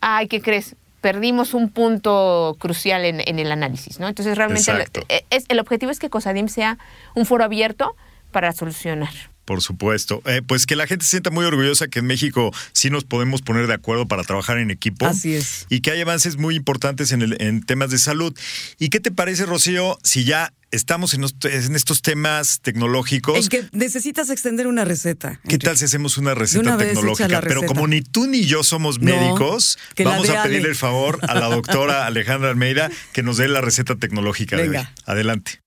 ay, 0.00 0.28
¿qué 0.28 0.40
crees? 0.42 0.76
Perdimos 1.06 1.54
un 1.54 1.68
punto 1.68 2.56
crucial 2.58 3.04
en, 3.04 3.20
en 3.24 3.38
el 3.38 3.52
análisis, 3.52 4.00
¿no? 4.00 4.08
Entonces 4.08 4.36
realmente 4.36 4.72
Exacto. 4.72 5.02
eh, 5.08 5.24
es, 5.30 5.44
el 5.48 5.60
objetivo 5.60 5.92
es 5.92 6.00
que 6.00 6.10
COSADIM 6.10 6.48
sea 6.48 6.78
un 7.14 7.26
foro 7.26 7.44
abierto 7.44 7.94
para 8.32 8.50
solucionar. 8.50 9.14
Por 9.46 9.62
supuesto. 9.62 10.20
Eh, 10.26 10.42
pues 10.46 10.66
que 10.66 10.76
la 10.76 10.86
gente 10.86 11.04
se 11.06 11.12
sienta 11.12 11.30
muy 11.30 11.44
orgullosa 11.46 11.88
que 11.88 12.00
en 12.00 12.06
México 12.06 12.52
sí 12.72 12.90
nos 12.90 13.04
podemos 13.04 13.40
poner 13.40 13.66
de 13.68 13.74
acuerdo 13.74 14.06
para 14.06 14.22
trabajar 14.24 14.58
en 14.58 14.70
equipo. 14.70 15.06
Así 15.06 15.34
es. 15.34 15.66
Y 15.70 15.80
que 15.80 15.92
hay 15.92 16.00
avances 16.02 16.36
muy 16.36 16.54
importantes 16.56 17.12
en, 17.12 17.22
el- 17.22 17.40
en 17.40 17.62
temas 17.62 17.90
de 17.90 17.98
salud. 17.98 18.36
¿Y 18.78 18.88
qué 18.90 19.00
te 19.00 19.10
parece, 19.12 19.46
Rocío, 19.46 19.98
si 20.02 20.24
ya 20.24 20.52
estamos 20.72 21.14
en, 21.14 21.22
est- 21.24 21.44
en 21.44 21.76
estos 21.76 22.02
temas 22.02 22.60
tecnológicos? 22.60 23.38
En 23.38 23.48
que 23.48 23.64
necesitas 23.72 24.30
extender 24.30 24.66
una 24.66 24.84
receta. 24.84 25.40
¿Qué 25.48 25.58
tal 25.58 25.78
si 25.78 25.84
hacemos 25.84 26.18
una 26.18 26.34
receta 26.34 26.60
una 26.62 26.76
tecnológica? 26.76 27.40
Pero 27.40 27.62
como 27.62 27.86
ni 27.86 28.02
tú 28.02 28.26
ni 28.26 28.44
yo 28.46 28.64
somos 28.64 29.00
médicos, 29.00 29.78
vamos 30.04 30.28
a 30.28 30.42
pedirle 30.42 30.58
Ale. 30.64 30.68
el 30.70 30.74
favor 30.76 31.20
a 31.28 31.34
la 31.34 31.46
doctora 31.46 32.04
Alejandra 32.06 32.50
Almeida 32.50 32.90
que 33.12 33.22
nos 33.22 33.36
dé 33.36 33.46
la 33.46 33.60
receta 33.60 33.94
tecnológica 33.94 34.56
de 34.56 34.62
Venga. 34.68 34.80
hoy. 34.80 35.02
Adelante. 35.06 35.60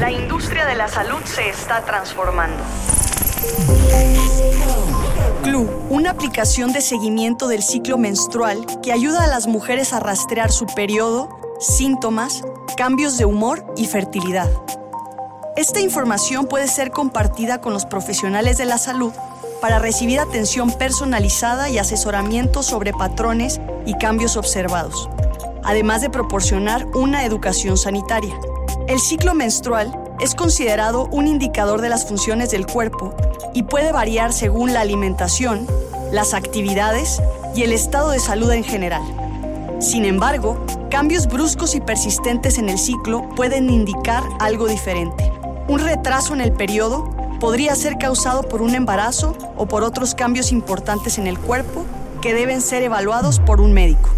La 0.00 0.10
industria 0.10 0.66
de 0.66 0.74
la 0.74 0.88
salud 0.88 1.22
se 1.24 1.48
está 1.48 1.82
transformando. 1.82 2.62
Clue, 5.42 5.66
una 5.88 6.10
aplicación 6.10 6.72
de 6.74 6.82
seguimiento 6.82 7.48
del 7.48 7.62
ciclo 7.62 7.96
menstrual 7.96 8.66
que 8.82 8.92
ayuda 8.92 9.24
a 9.24 9.26
las 9.26 9.46
mujeres 9.46 9.94
a 9.94 10.00
rastrear 10.00 10.52
su 10.52 10.66
periodo, 10.66 11.30
síntomas, 11.60 12.42
cambios 12.76 13.16
de 13.16 13.24
humor 13.24 13.64
y 13.74 13.86
fertilidad. 13.86 14.50
Esta 15.56 15.80
información 15.80 16.46
puede 16.46 16.68
ser 16.68 16.90
compartida 16.90 17.62
con 17.62 17.72
los 17.72 17.86
profesionales 17.86 18.58
de 18.58 18.66
la 18.66 18.76
salud 18.76 19.14
para 19.62 19.78
recibir 19.78 20.20
atención 20.20 20.72
personalizada 20.72 21.70
y 21.70 21.78
asesoramiento 21.78 22.62
sobre 22.62 22.92
patrones 22.92 23.62
y 23.86 23.96
cambios 23.96 24.36
observados, 24.36 25.08
además 25.64 26.02
de 26.02 26.10
proporcionar 26.10 26.84
una 26.94 27.24
educación 27.24 27.78
sanitaria. 27.78 28.38
El 28.88 29.00
ciclo 29.00 29.34
menstrual 29.34 29.92
es 30.20 30.36
considerado 30.36 31.06
un 31.10 31.26
indicador 31.26 31.80
de 31.80 31.88
las 31.88 32.06
funciones 32.06 32.52
del 32.52 32.66
cuerpo 32.66 33.12
y 33.52 33.64
puede 33.64 33.90
variar 33.90 34.32
según 34.32 34.72
la 34.72 34.80
alimentación, 34.80 35.66
las 36.12 36.34
actividades 36.34 37.20
y 37.56 37.62
el 37.62 37.72
estado 37.72 38.10
de 38.10 38.20
salud 38.20 38.52
en 38.52 38.62
general. 38.62 39.02
Sin 39.80 40.04
embargo, 40.04 40.64
cambios 40.88 41.26
bruscos 41.26 41.74
y 41.74 41.80
persistentes 41.80 42.58
en 42.58 42.68
el 42.68 42.78
ciclo 42.78 43.28
pueden 43.30 43.70
indicar 43.70 44.22
algo 44.38 44.68
diferente. 44.68 45.32
Un 45.66 45.80
retraso 45.80 46.32
en 46.32 46.40
el 46.40 46.52
periodo 46.52 47.10
podría 47.40 47.74
ser 47.74 47.98
causado 47.98 48.44
por 48.44 48.62
un 48.62 48.76
embarazo 48.76 49.36
o 49.56 49.66
por 49.66 49.82
otros 49.82 50.14
cambios 50.14 50.52
importantes 50.52 51.18
en 51.18 51.26
el 51.26 51.40
cuerpo 51.40 51.84
que 52.22 52.34
deben 52.34 52.60
ser 52.60 52.84
evaluados 52.84 53.40
por 53.40 53.60
un 53.60 53.72
médico. 53.72 54.10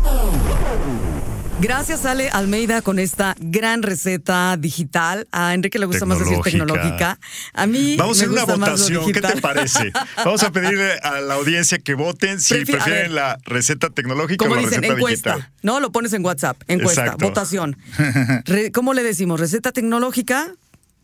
Gracias, 1.61 2.05
Ale 2.07 2.29
Almeida, 2.31 2.83
con 2.83 3.01
esta 3.01 3.35
gran 3.41 3.83
receta 3.83 4.57
digital. 4.57 5.27
A 5.33 5.55
Enrique 5.55 5.81
le 5.81 5.87
gusta 5.87 6.07
más 6.07 6.21
decir 6.21 6.39
Tecnológica. 6.41 7.19
A 7.53 7.67
mí 7.67 7.97
Vamos 7.97 8.23
a 8.23 8.27
me 8.27 8.33
hacer 8.39 8.45
una 8.47 8.57
votación. 8.57 9.13
¿Qué 9.13 9.21
te 9.21 9.41
parece? 9.41 9.93
Vamos 10.25 10.43
a 10.45 10.53
pedirle 10.53 10.93
a 11.03 11.21
la 11.21 11.35
audiencia 11.35 11.79
que 11.79 11.95
voten 11.95 12.41
si 12.41 12.55
Prefi- 12.55 12.71
prefieren 12.73 13.03
ver. 13.03 13.11
la 13.11 13.39
receta 13.45 13.91
tecnológica 13.91 14.45
o 14.45 14.49
la 14.55 14.61
dicen, 14.61 14.83
receta 14.83 14.95
encuesta. 14.95 15.35
digital. 15.35 15.53
No, 15.63 15.81
lo 15.81 15.91
pones 15.91 16.13
en 16.13 16.25
WhatsApp. 16.25 16.63
Encuesta, 16.69 17.03
Exacto. 17.07 17.27
votación. 17.27 17.77
Re- 18.45 18.71
¿Cómo 18.71 18.95
le 18.95 19.03
decimos? 19.03 19.41
¿Receta 19.41 19.73
tecnológica? 19.73 20.55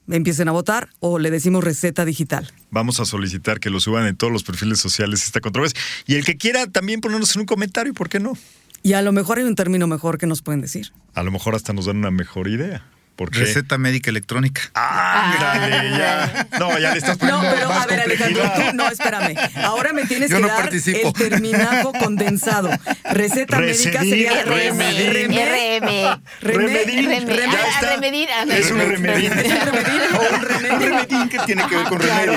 Empiecen 0.08 0.48
a 0.48 0.52
votar 0.52 0.88
o 1.00 1.18
le 1.18 1.30
decimos 1.32 1.64
receta 1.64 2.04
digital. 2.04 2.52
Vamos 2.70 3.00
a 3.00 3.06
solicitar 3.06 3.58
que 3.58 3.70
lo 3.70 3.80
suban 3.80 4.06
en 4.06 4.14
todos 4.16 4.32
los 4.32 4.44
perfiles 4.44 4.78
sociales 4.78 5.24
esta 5.24 5.40
controversia. 5.40 5.80
Y 6.06 6.14
el 6.14 6.24
que 6.24 6.36
quiera 6.36 6.66
también 6.68 7.00
ponernos 7.00 7.34
en 7.34 7.40
un 7.40 7.46
comentario, 7.46 7.92
¿por 7.94 8.08
qué 8.08 8.20
no? 8.20 8.36
Y 8.84 8.92
a 8.92 9.00
lo 9.00 9.12
mejor 9.12 9.38
hay 9.38 9.44
un 9.44 9.54
término 9.54 9.86
mejor 9.86 10.18
que 10.18 10.26
nos 10.26 10.42
pueden 10.42 10.60
decir. 10.60 10.92
A 11.14 11.22
lo 11.22 11.30
mejor 11.30 11.54
hasta 11.54 11.72
nos 11.72 11.86
dan 11.86 11.96
una 11.96 12.10
mejor 12.10 12.48
idea. 12.48 12.84
¿Por 13.16 13.30
qué? 13.30 13.40
Receta 13.40 13.78
médica 13.78 14.10
electrónica. 14.10 14.62
Ándale, 14.74 15.90
ya. 15.98 16.46
No, 16.58 16.76
ya 16.78 16.90
le 16.92 16.98
estás 16.98 17.16
No, 17.20 17.28
poniendo 17.38 17.54
pero 17.56 17.68
más 17.68 17.84
a 17.84 17.86
ver, 17.86 18.00
Alejandro, 18.00 18.42
tú 18.56 18.62
no, 18.74 18.88
espérame. 18.88 19.36
Ahora 19.62 19.92
me 19.92 20.04
tienes 20.04 20.30
Yo 20.30 20.36
que 20.36 20.42
no 20.42 20.48
dar 20.48 20.56
participo. 20.62 21.08
el 21.08 21.12
terminajo 21.14 21.92
condensado. 21.92 22.70
Receta 23.04 23.58
médica 23.60 24.00
Recedir, 24.00 24.28
sería 24.28 24.42
remedín. 24.42 25.30
RM. 25.30 26.20
Remedín. 26.40 27.08
Remedín. 27.10 27.28
Ya 27.28 27.58
Ah, 27.64 27.68
está. 27.80 27.94
remedín, 27.94 28.28
ah, 28.36 28.44
Es 28.56 28.70
un 28.72 28.78
remedín. 28.80 29.32
¿Es 29.32 29.52
un 29.52 29.60
remedín 29.60 30.00
o 30.12 30.34
un 30.34 30.42
remedio? 30.42 30.78
remedín 30.78 31.28
que 31.28 31.38
tiene 31.46 31.66
que 31.68 31.76
ver 31.76 31.84
con 31.86 32.00
remedio. 32.00 32.32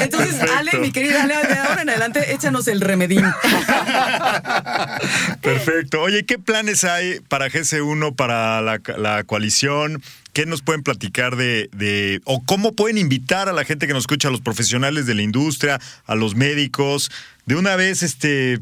Entonces, 0.00 0.34
Perfecto. 0.36 0.56
Ale, 0.58 0.78
mi 0.78 0.90
querida 0.90 1.22
Ale, 1.24 1.34
de 1.34 1.58
ahora 1.58 1.82
en 1.82 1.90
adelante, 1.90 2.32
échanos 2.32 2.66
el 2.68 2.80
remedín. 2.80 3.24
Perfecto. 5.40 6.00
Oye, 6.00 6.24
¿qué 6.24 6.38
planes 6.38 6.84
hay 6.84 7.20
para 7.28 7.48
GC1, 7.48 8.14
para 8.16 8.60
la, 8.62 8.80
la 9.02 9.24
coalición? 9.24 10.02
¿Qué 10.32 10.46
nos 10.46 10.62
pueden 10.62 10.82
platicar 10.82 11.36
de, 11.36 11.68
de, 11.72 12.20
o 12.24 12.42
cómo 12.44 12.72
pueden 12.72 12.96
invitar 12.96 13.48
a 13.48 13.52
la 13.52 13.64
gente 13.64 13.86
que 13.86 13.92
nos 13.92 14.04
escucha, 14.04 14.28
a 14.28 14.30
los 14.30 14.40
profesionales 14.40 15.04
de 15.06 15.14
la 15.14 15.22
industria, 15.22 15.78
a 16.06 16.14
los 16.14 16.34
médicos? 16.34 17.10
De 17.44 17.54
una 17.56 17.76
vez, 17.76 18.02
este, 18.02 18.58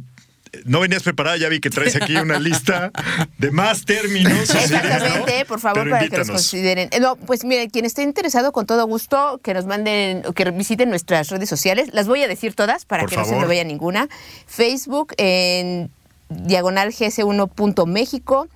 no 0.64 0.80
venías 0.80 1.04
preparada, 1.04 1.36
ya 1.36 1.48
vi 1.48 1.60
que 1.60 1.70
traes 1.70 1.94
aquí 1.94 2.16
una 2.16 2.40
lista 2.40 2.90
de 3.38 3.52
más 3.52 3.84
términos. 3.84 4.32
Exactamente, 4.54 5.44
por 5.44 5.60
favor, 5.60 5.84
Pero 5.84 5.90
para 5.90 6.00
que 6.00 6.06
invítanos. 6.06 6.30
consideren. 6.30 6.88
Eh, 6.90 6.98
No, 6.98 7.14
pues 7.14 7.44
mire, 7.44 7.68
quien 7.68 7.84
esté 7.84 8.02
interesado, 8.02 8.50
con 8.50 8.66
todo 8.66 8.84
gusto, 8.88 9.38
que 9.44 9.54
nos 9.54 9.66
manden 9.66 10.22
o 10.26 10.32
que 10.32 10.50
visiten 10.50 10.90
nuestras 10.90 11.28
redes 11.28 11.48
sociales. 11.48 11.90
Las 11.92 12.08
voy 12.08 12.22
a 12.24 12.26
decir 12.28 12.54
todas 12.54 12.84
para 12.84 13.02
Por 13.02 13.10
que 13.10 13.16
no 13.16 13.24
se 13.24 13.36
me 13.36 13.44
vaya 13.46 13.62
ninguna. 13.62 14.08
Facebook 14.48 15.14
en 15.18 15.88
diagonal 16.30 16.92
gs1.méxico. 16.92 18.48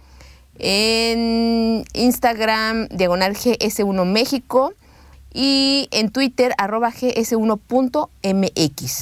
En 0.58 1.84
Instagram, 1.94 2.88
diagonal 2.88 3.34
gs1 3.34 4.04
México. 4.06 4.74
Y 5.36 5.88
en 5.90 6.10
Twitter, 6.10 6.52
arroba 6.58 6.92
gs1.mx. 6.92 7.56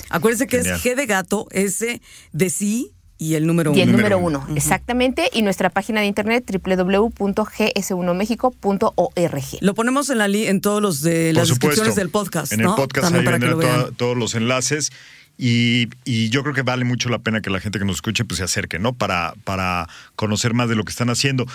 Acuérdense 0.09 0.47
que 0.47 0.57
Genial. 0.59 0.77
es 0.77 0.83
G 0.85 0.95
de 0.97 1.05
gato, 1.07 1.47
S 1.51 2.01
de 2.33 2.51
sí 2.51 2.93
y 3.19 3.35
el 3.35 3.47
número 3.47 3.73
Y 3.75 3.81
el 3.83 3.91
uno. 3.91 3.99
número 3.99 4.19
uno, 4.19 4.47
exactamente. 4.57 5.29
Y 5.33 5.43
nuestra 5.43 5.69
página 5.71 6.01
de 6.01 6.07
internet 6.07 6.45
www.gs1mexico.org. 6.51 9.45
Lo 9.61 9.75
ponemos 9.75 10.11
en 10.11 10.19
la 10.19 10.29
li- 10.29 10.47
en 10.47 10.61
todos 10.61 10.81
los 10.83 11.03
de 11.03 11.33
las 11.33 11.49
supuesto. 11.49 11.69
descripciones 11.69 11.97
del 11.97 12.11
podcast, 12.11 12.53
En 12.53 12.63
¿no? 12.63 12.71
el 12.71 12.77
podcast 12.77 13.13
También 13.13 13.21
ahí 13.21 13.25
para 13.27 13.39
que 13.39 13.47
lo 13.47 13.57
vean. 13.59 13.81
to- 13.87 13.93
todos 13.93 14.17
los 14.17 14.35
enlaces. 14.35 14.91
Y, 15.39 15.89
y 16.05 16.29
yo 16.29 16.43
creo 16.43 16.55
que 16.55 16.63
vale 16.63 16.85
mucho 16.85 17.09
la 17.09 17.19
pena 17.19 17.41
que 17.41 17.51
la 17.51 17.61
gente 17.61 17.79
que 17.79 17.85
nos 17.85 17.97
escuche 17.97 18.25
pues 18.25 18.39
se 18.39 18.45
acerque, 18.45 18.79
¿no? 18.79 18.93
Para, 18.93 19.35
para 19.45 19.89
conocer 20.15 20.55
más 20.55 20.69
de 20.69 20.77
lo 20.77 20.85
que 20.85 20.91
están 20.91 21.11
haciendo. 21.11 21.47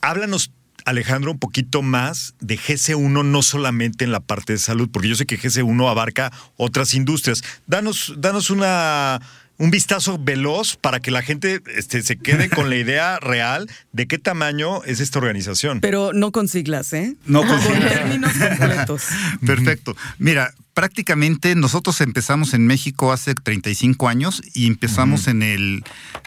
Háblanos, 0.00 0.50
Alejandro, 0.84 1.32
un 1.32 1.38
poquito 1.38 1.82
más 1.82 2.34
de 2.40 2.58
GC1, 2.58 3.24
no 3.24 3.42
solamente 3.42 4.04
en 4.04 4.12
la 4.12 4.20
parte 4.20 4.52
de 4.52 4.58
salud, 4.58 4.88
porque 4.92 5.08
yo 5.08 5.14
sé 5.14 5.26
que 5.26 5.38
GC1 5.38 5.90
abarca 5.90 6.30
otras 6.56 6.94
industrias. 6.94 7.42
Danos, 7.66 8.14
danos 8.18 8.50
una 8.50 9.20
un 9.58 9.70
vistazo 9.70 10.18
veloz 10.18 10.76
para 10.76 11.00
que 11.00 11.10
la 11.10 11.22
gente 11.22 11.60
este, 11.76 12.02
se 12.02 12.16
quede 12.16 12.48
con 12.48 12.70
la 12.70 12.76
idea 12.84 13.18
real 13.20 13.70
de 13.92 14.06
qué 14.06 14.18
tamaño 14.18 14.82
es 14.84 15.00
esta 15.00 15.18
organización. 15.18 15.80
Pero 15.80 16.12
no 16.12 16.32
con 16.32 16.48
siglas, 16.48 16.92
¿eh? 16.92 17.16
No 17.26 17.40
con 17.46 17.50
Con 17.60 17.60
siglas. 17.72 17.92
términos 17.92 18.32
completos. 18.32 19.02
Perfecto. 19.46 19.96
Mira, 20.18 20.52
prácticamente 20.74 21.54
nosotros 21.54 22.00
empezamos 22.00 22.52
en 22.52 22.66
México 22.66 23.12
hace 23.12 23.34
35 23.34 24.08
años 24.08 24.42
y 24.54 24.66
empezamos 24.66 25.28
en 25.28 25.42
el 25.42 25.84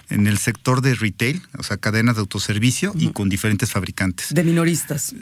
en 0.10 0.26
el 0.26 0.38
sector 0.38 0.82
de 0.82 0.96
retail, 0.96 1.42
o 1.58 1.64
sea, 1.64 1.76
cadenas 1.76 2.16
de 2.16 2.22
autoservicio 2.22 2.94
y 2.96 3.10
con 3.12 3.28
diferentes 3.28 3.72
fabricantes. 3.72 4.34
De 4.34 4.42
minoristas. 4.46 5.14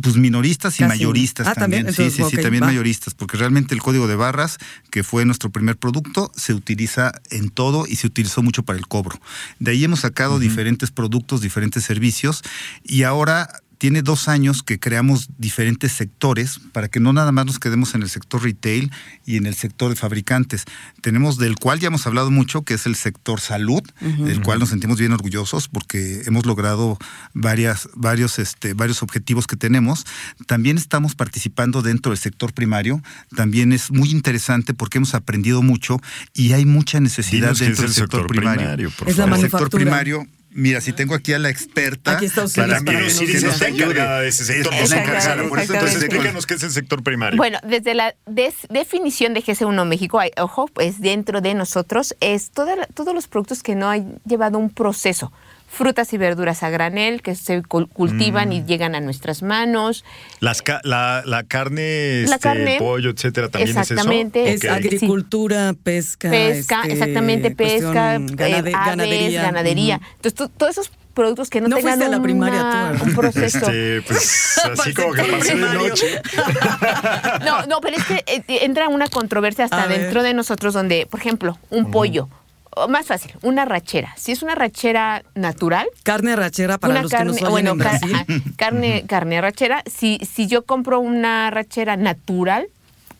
Pues 0.00 0.14
minoristas 0.14 0.76
y 0.76 0.84
Casi. 0.84 0.88
mayoristas 0.90 1.48
Ah, 1.48 1.54
también. 1.54 1.86
también, 1.86 1.94
sí, 1.96 2.02
entonces, 2.02 2.26
sí, 2.30 2.36
sí, 2.36 2.42
también 2.42 2.62
va. 2.62 2.68
mayoristas, 2.68 3.14
porque 3.14 3.36
realmente 3.36 3.74
el 3.74 3.82
código 3.82 4.06
de 4.06 4.14
barras, 4.14 4.58
que 4.90 5.02
fue 5.02 5.24
nuestro 5.24 5.50
primer 5.50 5.76
producto, 5.76 6.30
se 6.36 6.54
utiliza 6.54 7.10
en 7.30 7.47
todo 7.50 7.86
y 7.86 7.96
se 7.96 8.06
utilizó 8.06 8.42
mucho 8.42 8.62
para 8.62 8.78
el 8.78 8.86
cobro. 8.86 9.20
De 9.58 9.72
ahí 9.72 9.84
hemos 9.84 10.00
sacado 10.00 10.38
diferentes 10.38 10.90
productos, 10.90 11.40
diferentes 11.40 11.84
servicios 11.84 12.42
y 12.84 13.02
ahora 13.02 13.48
tiene 13.78 14.02
dos 14.02 14.28
años 14.28 14.62
que 14.62 14.78
creamos 14.78 15.28
diferentes 15.38 15.92
sectores 15.92 16.60
para 16.72 16.88
que 16.88 17.00
no 17.00 17.12
nada 17.12 17.32
más 17.32 17.46
nos 17.46 17.58
quedemos 17.58 17.94
en 17.94 18.02
el 18.02 18.08
sector 18.10 18.42
retail 18.42 18.90
y 19.24 19.36
en 19.36 19.46
el 19.46 19.54
sector 19.54 19.88
de 19.90 19.96
fabricantes. 19.96 20.64
Tenemos 21.00 21.38
del 21.38 21.56
cual 21.56 21.78
ya 21.78 21.86
hemos 21.86 22.06
hablado 22.06 22.30
mucho, 22.30 22.62
que 22.62 22.74
es 22.74 22.86
el 22.86 22.96
sector 22.96 23.40
salud, 23.40 23.82
del 24.00 24.42
cual 24.42 24.58
nos 24.58 24.70
sentimos 24.70 24.98
bien 24.98 25.12
orgullosos 25.12 25.68
porque 25.68 26.22
hemos 26.26 26.44
logrado 26.44 26.98
varias, 27.34 27.88
varios, 27.94 28.38
este, 28.38 28.74
varios 28.74 29.02
objetivos 29.02 29.46
que 29.46 29.56
tenemos. 29.56 30.04
También 30.46 30.76
estamos 30.76 31.14
participando 31.14 31.80
dentro 31.82 32.10
del 32.10 32.18
sector 32.18 32.52
primario. 32.52 33.02
También 33.36 33.72
es 33.72 33.90
muy 33.92 34.10
interesante 34.10 34.74
porque 34.74 34.98
hemos 34.98 35.14
aprendido 35.14 35.62
mucho 35.62 36.00
y 36.34 36.52
hay 36.52 36.64
mucha 36.64 37.00
necesidad 37.00 37.54
Dinos 37.54 37.58
dentro 37.60 37.82
del 37.82 37.90
el 37.90 37.94
sector, 37.94 38.20
sector 38.20 38.26
primario. 38.26 38.60
primario, 38.60 38.90
por 38.90 39.08
Es 39.08 39.16
la 39.16 39.24
el 39.24 39.30
favor. 39.30 39.40
sector 39.40 39.60
manufactura. 39.60 39.84
primario. 39.84 40.26
Mira, 40.50 40.80
si 40.80 40.92
tengo 40.92 41.14
aquí 41.14 41.34
a 41.34 41.38
la 41.38 41.50
experta. 41.50 42.12
Aquí 42.12 42.24
está 42.24 42.44
Osiris 42.44 42.68
para 42.68 42.80
que 42.80 42.92
nos- 42.92 43.02
nos 43.02 43.18
que 43.18 43.26
nos 43.40 43.44
está 43.54 43.66
ayude. 43.66 43.82
encargada 43.84 44.20
de 44.20 44.28
ese 44.28 44.44
sector. 44.44 44.72
Es- 44.72 44.78
es 44.80 44.84
Exactamente, 44.92 45.18
encargada, 45.24 45.48
por 45.48 45.58
eso 45.60 45.74
entonces, 45.74 46.02
Explícanos 46.02 46.46
qué 46.46 46.54
es 46.54 46.62
el 46.62 46.70
sector 46.70 47.02
primario. 47.02 47.36
Bueno, 47.36 47.58
desde 47.64 47.94
la 47.94 48.14
des- 48.26 48.66
definición 48.70 49.34
de 49.34 49.42
GC1 49.42 49.84
México, 49.84 50.18
hay- 50.18 50.30
ojo, 50.40 50.66
pues 50.72 51.00
dentro 51.00 51.40
de 51.42 51.54
nosotros 51.54 52.16
es 52.20 52.50
toda 52.50 52.76
la- 52.76 52.86
todos 52.86 53.14
los 53.14 53.28
productos 53.28 53.62
que 53.62 53.74
no 53.74 53.90
han 53.90 54.20
llevado 54.24 54.58
un 54.58 54.70
proceso. 54.70 55.32
Frutas 55.70 56.12
y 56.14 56.18
verduras 56.18 56.62
a 56.62 56.70
granel 56.70 57.20
que 57.22 57.34
se 57.34 57.62
cul- 57.62 57.88
cultivan 57.92 58.48
Mm. 58.48 58.52
y 58.52 58.64
llegan 58.64 58.94
a 58.94 59.00
nuestras 59.00 59.42
manos. 59.42 60.04
Las 60.40 60.62
ca- 60.62 60.80
la, 60.82 61.22
la 61.26 61.44
carne, 61.44 62.22
La 62.26 62.36
este, 62.36 62.38
carne, 62.40 62.76
pollo, 62.78 63.10
etcétera, 63.10 63.48
también 63.48 63.76
exactamente. 63.78 64.48
es 64.48 64.56
Es 64.56 64.64
eso. 64.64 64.72
Ok. 64.72 64.78
agricultura, 64.78 65.74
pesca. 65.82 66.30
Pesca, 66.30 66.80
este, 66.82 66.92
exactamente, 66.94 67.50
pesca, 67.50 68.18
cuestión 68.18 68.24
eh, 68.30 68.34
ganade- 68.36 68.58
aves, 68.58 68.72
ganadería. 68.72 69.42
ganadería. 69.42 70.00
Entonces, 70.16 70.34
to- 70.34 70.48
todos 70.48 70.72
esos 70.72 70.90
productos 71.14 71.50
que 71.50 71.60
no, 71.60 71.68
No 71.68 71.76
tengan 71.76 71.94
fuiste 71.98 72.06
a 72.14 72.16
la 72.16 72.22
primaria 72.22 72.60
una- 72.62 72.94
tú, 72.98 73.04
un 73.04 73.14
proceso. 73.14 73.58
Este, 73.58 74.02
pues 74.02 74.60
así 74.80 74.94
como 74.94 75.12
que 75.12 75.22
pasé 75.24 75.54
de 75.54 75.74
noche. 75.74 76.22
No, 77.44 77.66
no, 77.66 77.80
pero 77.80 77.96
es 77.96 78.04
que 78.04 78.24
eh, 78.26 78.42
entra 78.62 78.88
una 78.88 79.06
controversia 79.08 79.64
hasta 79.64 79.82
A 79.82 79.86
ver. 79.86 80.00
dentro 80.00 80.22
de 80.22 80.34
nosotros 80.34 80.74
donde, 80.74 81.06
por 81.06 81.20
ejemplo, 81.20 81.58
un 81.70 81.90
pollo, 81.90 82.28
más 82.88 83.06
fácil, 83.06 83.32
una 83.42 83.64
rachera. 83.64 84.14
Si 84.16 84.32
es 84.32 84.42
una 84.42 84.54
rachera 84.54 85.24
natural, 85.34 85.88
Carne 86.02 86.32
arrachera 86.32 86.78
para 86.78 86.92
una 86.92 87.02
los 87.02 87.10
carne, 87.10 87.34
que 87.34 87.42
nos 87.42 87.52
oyen 87.52 87.76
bueno, 87.76 87.90
en 87.92 88.54
carne, 88.56 89.04
carne 89.06 89.38
arrachera. 89.38 89.82
Si, 89.86 90.18
si 90.18 90.46
yo 90.46 90.64
compro 90.64 91.00
una 91.00 91.48
arrachera 91.48 91.96
natural, 91.96 92.68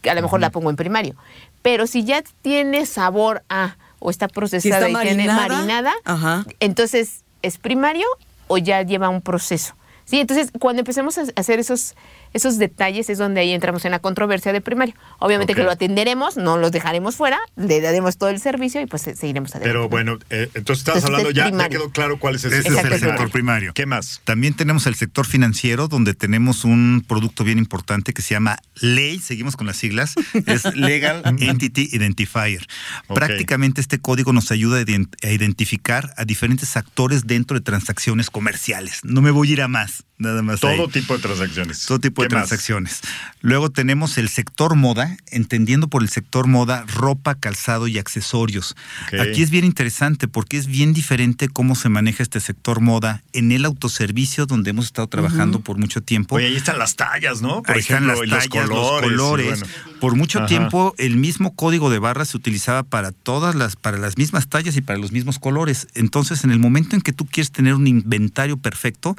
a 0.08 0.14
lo 0.14 0.22
mejor 0.22 0.40
la 0.40 0.50
pongo 0.50 0.70
en 0.70 0.76
primario. 0.76 1.16
Pero 1.62 1.86
si 1.86 2.04
ya 2.04 2.22
tiene 2.42 2.86
sabor 2.86 3.42
a 3.48 3.76
o 3.98 4.10
está 4.10 4.28
procesada 4.28 4.86
está 4.86 5.02
y 5.02 5.06
tiene 5.06 5.26
marinada, 5.26 5.48
marinada, 5.48 5.94
ajá. 6.04 6.44
entonces 6.60 7.24
es 7.42 7.58
primario 7.58 8.06
o 8.46 8.58
ya 8.58 8.82
lleva 8.82 9.08
un 9.08 9.20
proceso. 9.22 9.74
Sí, 10.04 10.20
entonces 10.20 10.50
cuando 10.58 10.80
empecemos 10.80 11.18
a 11.18 11.24
hacer 11.36 11.58
esos 11.58 11.94
esos 12.32 12.58
detalles 12.58 13.10
es 13.10 13.18
donde 13.18 13.40
ahí 13.40 13.52
entramos 13.52 13.84
en 13.84 13.90
la 13.90 13.98
controversia 13.98 14.52
de 14.52 14.60
primario. 14.60 14.94
Obviamente 15.18 15.54
que 15.54 15.62
lo 15.62 15.70
atenderemos, 15.70 16.36
no 16.36 16.56
los 16.58 16.72
dejaremos 16.72 17.16
fuera, 17.16 17.38
le 17.56 17.80
daremos 17.80 18.18
todo 18.18 18.30
el 18.30 18.40
servicio 18.40 18.80
y 18.80 18.86
pues 18.86 19.02
se- 19.02 19.16
seguiremos 19.16 19.50
adelante. 19.54 19.68
Pero 19.68 19.88
bueno, 19.88 20.18
eh, 20.30 20.48
entonces 20.54 20.80
estás 20.86 20.96
Entonces, 20.96 21.04
hablando, 21.04 21.30
ya, 21.30 21.50
ya 21.50 21.68
quedó 21.68 21.90
claro 21.90 22.18
cuál 22.18 22.36
es 22.36 22.44
el 22.44 22.52
Ese 22.52 22.62
sector 22.70 22.86
es 22.92 23.02
el 23.02 23.08
sector 23.08 23.30
primario. 23.30 23.72
¿Qué 23.74 23.86
más? 23.86 24.20
También 24.24 24.54
tenemos 24.54 24.86
el 24.86 24.94
sector 24.94 25.26
financiero, 25.26 25.88
donde 25.88 26.14
tenemos 26.14 26.64
un 26.64 27.04
producto 27.06 27.44
bien 27.44 27.58
importante 27.58 28.12
que 28.12 28.22
se 28.22 28.34
llama 28.34 28.58
LEI, 28.80 29.18
seguimos 29.20 29.56
con 29.56 29.66
las 29.66 29.76
siglas, 29.76 30.14
es 30.46 30.64
Legal 30.76 31.22
Entity 31.38 31.88
Identifier. 31.92 32.66
Prácticamente 33.12 33.80
este 33.80 33.98
código 33.98 34.32
nos 34.32 34.50
ayuda 34.50 34.78
a 34.78 35.30
identificar 35.30 36.12
a 36.16 36.24
diferentes 36.24 36.76
actores 36.76 37.26
dentro 37.26 37.56
de 37.58 37.62
transacciones 37.64 38.30
comerciales. 38.30 39.00
No 39.02 39.22
me 39.22 39.30
voy 39.30 39.50
a 39.50 39.52
ir 39.52 39.62
a 39.62 39.68
más, 39.68 40.04
nada 40.18 40.42
más. 40.42 40.60
Todo 40.60 40.70
ahí. 40.70 40.88
tipo 40.88 41.14
de 41.16 41.20
transacciones. 41.22 41.86
Todo 41.86 41.98
tipo 41.98 42.22
de 42.22 42.28
transacciones. 42.28 43.00
Luego 43.40 43.70
tenemos 43.70 44.18
el 44.18 44.28
sector 44.28 44.74
moda, 44.74 45.16
entendiendo 45.30 45.88
por 45.88 46.02
el 46.02 46.08
sector 46.08 46.46
moda 46.46 46.84
ropa, 46.86 47.34
calzado 47.36 47.86
y 47.88 47.98
accesorios. 47.98 48.76
Aquí 49.20 49.42
es 49.42 49.50
bien 49.50 49.64
interesante 49.64 50.28
porque 50.28 50.56
es 50.58 50.66
bien 50.66 50.92
diferente 50.92 51.48
cómo 51.48 51.74
se 51.74 51.88
maneja 51.88 52.22
este 52.22 52.40
sector 52.40 52.80
moda 52.80 53.22
en 53.32 53.52
el 53.52 53.64
autoservicio 53.64 54.46
donde 54.46 54.70
hemos 54.70 54.86
estado 54.86 55.06
trabajando 55.08 55.60
por 55.60 55.78
mucho 55.78 56.00
tiempo. 56.02 56.36
Oye, 56.36 56.46
ahí 56.46 56.56
están 56.56 56.78
las 56.78 56.96
tallas, 56.96 57.40
¿no? 57.42 57.62
Por 57.62 57.74
Ahí 57.74 57.80
están 57.80 58.04
ejemplo, 58.04 58.24
las 58.24 58.48
tallas, 58.48 58.68
los 58.68 58.78
colores. 58.78 59.10
y 59.10 59.16
colores. 59.16 59.60
bueno. 59.60 59.66
Por 60.00 60.14
mucho 60.14 60.38
Ajá. 60.38 60.46
tiempo 60.46 60.94
el 60.98 61.16
mismo 61.16 61.54
código 61.54 61.90
de 61.90 61.98
barras 61.98 62.28
se 62.28 62.36
utilizaba 62.36 62.82
para 62.84 63.10
todas 63.12 63.54
las, 63.54 63.76
para 63.76 63.98
las 63.98 64.16
mismas 64.16 64.48
tallas 64.48 64.76
y 64.76 64.80
para 64.80 64.98
los 64.98 65.12
mismos 65.12 65.38
colores. 65.38 65.88
Entonces, 65.94 66.44
en 66.44 66.50
el 66.52 66.58
momento 66.60 66.94
en 66.96 67.02
que 67.02 67.12
tú 67.12 67.26
quieres 67.26 67.50
tener 67.50 67.74
un 67.74 67.86
inventario 67.86 68.56
perfecto, 68.56 69.16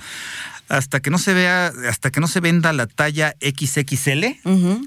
hasta 0.70 0.89
que 1.00 1.12
no 1.12 1.20
se 1.20 1.36
vea, 1.36 1.72
hasta 1.88 2.10
que 2.10 2.20
no 2.20 2.28
se 2.28 2.40
venda 2.40 2.74
la 2.74 2.88
talla 2.88 3.36
XXL, 3.42 4.26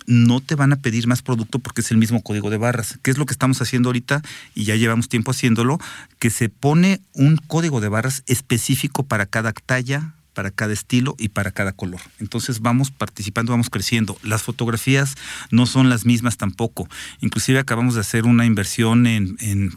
no 0.06 0.40
te 0.40 0.56
van 0.56 0.72
a 0.72 0.76
pedir 0.76 1.06
más 1.06 1.22
producto 1.22 1.60
porque 1.60 1.82
es 1.82 1.90
el 1.92 1.98
mismo 1.98 2.22
código 2.22 2.50
de 2.50 2.56
barras. 2.56 2.98
¿Qué 3.02 3.12
es 3.12 3.18
lo 3.18 3.26
que 3.26 3.32
estamos 3.32 3.62
haciendo 3.62 3.90
ahorita? 3.90 4.22
Y 4.56 4.64
ya 4.64 4.74
llevamos 4.74 5.08
tiempo 5.08 5.30
haciéndolo, 5.30 5.78
que 6.18 6.30
se 6.30 6.48
pone 6.48 7.00
un 7.12 7.36
código 7.36 7.80
de 7.80 7.88
barras 7.88 8.24
específico 8.26 9.04
para 9.04 9.26
cada 9.26 9.52
talla, 9.52 10.14
para 10.34 10.50
cada 10.50 10.72
estilo 10.72 11.14
y 11.18 11.28
para 11.28 11.52
cada 11.52 11.72
color. 11.72 12.00
Entonces 12.18 12.60
vamos 12.60 12.90
participando, 12.90 13.52
vamos 13.52 13.70
creciendo. 13.70 14.16
Las 14.22 14.42
fotografías 14.42 15.14
no 15.50 15.66
son 15.66 15.88
las 15.88 16.04
mismas 16.04 16.36
tampoco. 16.36 16.88
Inclusive 17.20 17.60
acabamos 17.60 17.94
de 17.94 18.00
hacer 18.00 18.24
una 18.24 18.46
inversión 18.46 19.06
en... 19.06 19.36
en 19.40 19.72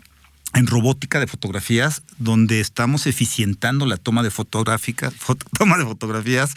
en 0.56 0.68
robótica 0.68 1.20
de 1.20 1.28
fotografías, 1.28 2.02
donde 2.18 2.60
estamos 2.62 3.08
eficientando 3.08 3.86
la 3.86 3.98
toma 3.98 4.24
de 4.24 4.32
fotográfica, 4.32 5.12
foto- 5.12 5.46
toma 5.58 5.78
de 5.78 5.84
fotografías 5.86 6.54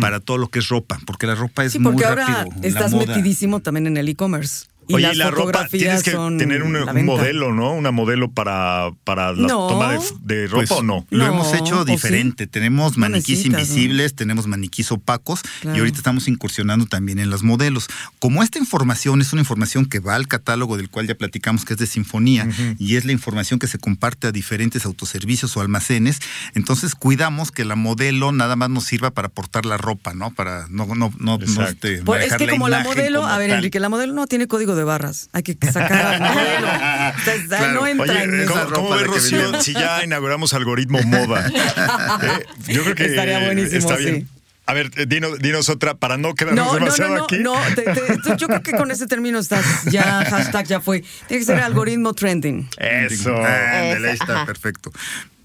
para 0.00 0.20
todo 0.20 0.38
lo 0.38 0.48
que 0.48 0.58
es 0.58 0.68
ropa, 0.68 0.98
porque 1.06 1.26
la 1.26 1.34
ropa 1.34 1.64
es 1.64 1.72
Sí, 1.72 1.78
porque 1.78 1.94
muy 1.96 2.04
ahora 2.04 2.26
rápido. 2.26 2.60
la 2.62 2.68
estás 2.68 2.92
moda. 2.92 3.06
metidísimo 3.06 3.60
también 3.60 3.86
en 3.86 3.96
el 3.96 4.08
e-commerce. 4.08 4.66
Y 4.88 4.94
Oye, 4.94 5.02
las 5.06 5.14
y 5.14 5.18
la 5.18 5.30
ropa, 5.30 5.66
tienes 5.68 6.02
que 6.02 6.12
son 6.12 6.38
tener 6.38 6.62
un, 6.62 6.72
modelo, 7.04 7.52
¿no? 7.52 7.72
Una 7.72 7.90
modelo 7.90 8.30
para, 8.30 8.90
para 9.04 9.32
la 9.32 9.48
No. 9.48 9.66
toma 9.68 9.92
de, 9.92 9.98
de 10.20 10.46
ropa 10.46 10.58
Pues, 10.68 10.70
o 10.70 10.82
no. 10.82 11.06
Lo 11.10 11.26
No, 11.26 11.32
hemos 11.32 11.52
hecho 11.54 11.84
diferente. 11.84 12.46
Tenemos 12.46 12.96
maniquís 12.96 13.44
invisibles, 13.46 14.14
tenemos 14.14 14.46
maniquís 14.46 14.92
opacos 14.92 15.42
Claro. 15.60 15.76
y 15.76 15.80
ahorita 15.80 15.98
estamos 15.98 16.28
incursionando 16.28 16.86
también 16.86 17.18
en 17.18 17.30
los 17.30 17.42
modelos. 17.42 17.88
Como 18.20 18.42
esta 18.42 18.58
información 18.58 19.20
es 19.20 19.32
una 19.32 19.42
información 19.42 19.86
que 19.86 19.98
va 19.98 20.14
al 20.14 20.28
catálogo 20.28 20.76
del 20.76 20.88
cual 20.88 21.08
ya 21.08 21.14
platicamos 21.16 21.64
que 21.64 21.72
es 21.74 21.78
de 21.80 21.86
Sinfonía 21.86 22.48
y 22.78 22.94
es 22.96 23.04
la 23.04 23.12
información 23.12 23.58
que 23.58 23.66
se 23.66 23.78
comparte 23.78 24.28
a 24.28 24.32
diferentes 24.32 24.84
autoservicios 24.86 25.56
o 25.56 25.60
almacenes, 25.60 26.20
entonces 26.54 26.94
cuidamos 26.94 27.50
que 27.50 27.64
la 27.64 27.74
modelo 27.74 28.30
nada 28.30 28.54
más 28.54 28.70
nos 28.70 28.84
sirva 28.84 29.10
para 29.10 29.28
portar 29.30 29.66
la 29.66 29.78
ropa, 29.78 30.14
¿no? 30.14 30.30
Para 30.32 30.66
no, 30.70 30.86
no, 30.94 31.12
no, 31.18 31.38
este, 31.66 32.02
Pues 32.02 32.26
es 32.26 32.36
que 32.36 32.46
como 32.48 32.68
la 32.68 32.84
modelo, 32.84 33.22
como 33.22 33.32
a 33.32 33.38
ver, 33.38 33.48
tal. 33.48 33.58
Enrique, 33.58 33.80
la 33.80 33.88
modelo 33.88 34.12
no 34.12 34.26
tiene 34.28 34.46
código 34.46 34.75
de 34.76 34.84
barras. 34.84 35.28
Hay 35.32 35.42
que 35.42 35.54
sacar 35.72 35.92
al 36.06 36.20
modelo. 36.20 36.68
Claro. 37.48 37.72
no 37.80 37.86
entra 37.86 38.12
Oye, 38.12 38.22
en 38.42 38.46
¿cómo, 38.46 38.64
cómo 38.72 38.90
ves, 38.90 39.06
Rocío, 39.06 39.60
si 39.60 39.72
ya 39.72 40.04
inauguramos 40.04 40.52
algoritmo 40.54 41.00
moda? 41.02 41.46
¿Eh? 42.22 42.46
Yo 42.68 42.82
creo 42.82 42.94
que 42.94 43.06
Estaría 43.06 43.44
buenísimo, 43.44 43.78
está 43.78 43.96
sí. 43.96 44.04
bien. 44.04 44.28
A 44.68 44.74
ver, 44.74 44.90
eh, 44.96 45.06
dinos, 45.06 45.38
dinos 45.38 45.68
otra 45.68 45.94
para 45.94 46.16
no 46.16 46.34
quedarnos 46.34 46.66
No, 46.66 46.74
demasiado 46.74 47.10
no, 47.12 47.18
no, 47.18 47.24
aquí. 47.24 47.38
no, 47.38 47.54
te- 47.76 47.82
te- 47.82 48.36
yo 48.36 48.48
creo 48.48 48.62
que 48.62 48.72
con 48.72 48.90
ese 48.90 49.06
término 49.06 49.38
estás 49.38 49.64
ya, 49.84 50.24
hashtag 50.28 50.66
ya 50.66 50.80
fue. 50.80 51.04
Tiene 51.28 51.40
que 51.40 51.44
ser 51.46 51.60
algoritmo 51.60 52.14
trending. 52.14 52.68
Eso. 52.78 53.30
Eso, 53.46 54.06
está, 54.06 54.34
ajá. 54.38 54.46
perfecto. 54.46 54.92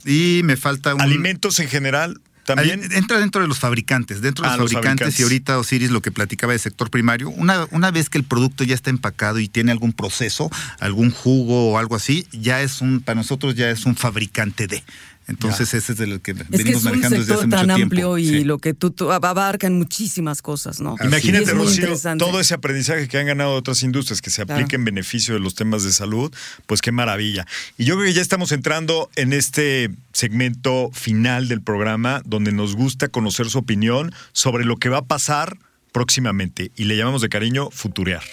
Y 0.06 0.42
me 0.44 0.58
falta 0.58 0.96
un... 0.96 1.02
Alimentos 1.02 1.60
en 1.60 1.68
general 1.70 2.20
también. 2.46 2.92
Entra 2.92 3.20
dentro 3.20 3.42
de 3.42 3.48
los 3.48 3.60
fabricantes, 3.60 4.22
dentro 4.22 4.44
de 4.44 4.50
Ah, 4.50 4.58
los, 4.58 4.64
los 4.66 4.74
fabricantes, 4.74 5.06
fabricantes. 5.06 5.20
y 5.20 5.24
ahorita 5.24 5.58
Osiris 5.60 5.92
lo 5.92 6.02
que 6.02 6.12
platicaba 6.12 6.54
del 6.54 6.60
sector 6.60 6.90
primario, 6.90 7.30
una, 7.30 7.68
una 7.72 7.92
vez 7.92 8.10
que 8.10 8.18
el 8.18 8.24
producto 8.24 8.64
ya 8.64 8.76
está 8.76 8.90
empacado 8.90 9.40
y 9.40 9.48
tiene 9.48 9.72
algún 9.72 9.94
proceso, 9.94 10.50
algún 10.80 11.12
jugo 11.12 11.72
o 11.72 11.78
algo 11.78 11.96
así, 11.96 12.28
ya 12.32 12.62
es 12.62 12.82
un, 12.82 13.02
para 13.02 13.16
nosotros 13.16 13.56
ya 13.56 13.70
es 13.70 13.86
un 13.86 13.96
fabricante 13.96 14.68
de. 14.68 14.84
Entonces 15.32 15.74
ese 15.74 15.94
es 15.94 16.00
el 16.00 16.22
que 16.22 16.32
Es 16.32 16.38
que 16.38 16.46
venimos 16.58 16.84
un 16.84 16.92
manejando 16.92 17.18
desde 17.20 17.34
hace 17.34 17.46
mucho 17.48 17.58
tan 17.58 17.66
tiempo. 17.68 17.84
amplio 17.84 18.18
y 18.18 18.28
Sí. 18.28 18.44
lo 18.44 18.60
que 18.60 18.74
tú, 18.74 18.92
tú 18.92 19.12
abarcan 19.12 19.78
muchísimas 19.78 20.42
cosas, 20.42 20.80
¿no? 20.80 20.96
Así 21.00 21.08
Imagínate, 21.08 21.52
Rocío, 21.52 21.96
todo 22.18 22.40
ese 22.40 22.54
aprendizaje 22.54 23.08
que 23.08 23.18
han 23.18 23.26
ganado 23.26 23.54
otras 23.56 23.82
industrias 23.84 24.22
que 24.22 24.30
se 24.30 24.46
Claro. 24.46 24.60
aplique 24.62 24.76
en 24.76 24.86
beneficio 24.86 25.34
de 25.34 25.40
los 25.40 25.56
temas 25.56 25.84
de 25.84 25.92
salud, 25.94 26.32
pues 26.68 26.82
qué 26.82 26.92
maravilla. 26.92 27.46
Y 27.78 27.86
yo 27.86 27.96
creo 27.96 28.08
que 28.08 28.14
ya 28.14 28.22
estamos 28.22 28.52
entrando 28.52 29.10
en 29.16 29.34
este 29.34 29.90
segmento 30.14 30.90
final 30.94 31.48
del 31.48 31.62
programa 31.62 32.22
donde 32.26 32.52
nos 32.52 32.76
gusta 32.76 33.08
conocer 33.08 33.50
su 33.50 33.58
opinión 33.60 34.14
sobre 34.34 34.66
lo 34.66 34.78
que 34.78 34.90
va 34.90 35.00
a 35.00 35.06
pasar 35.06 35.58
próximamente 35.92 36.72
y 36.76 36.84
le 36.86 36.96
llamamos 36.98 37.22
de 37.22 37.30
cariño 37.30 37.70
futurear. 37.72 38.24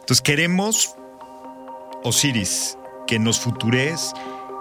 Entonces 0.00 0.20
queremos, 0.22 0.90
Osiris, 2.04 2.76
que 3.06 3.18
nos 3.18 3.40
futurees 3.40 4.12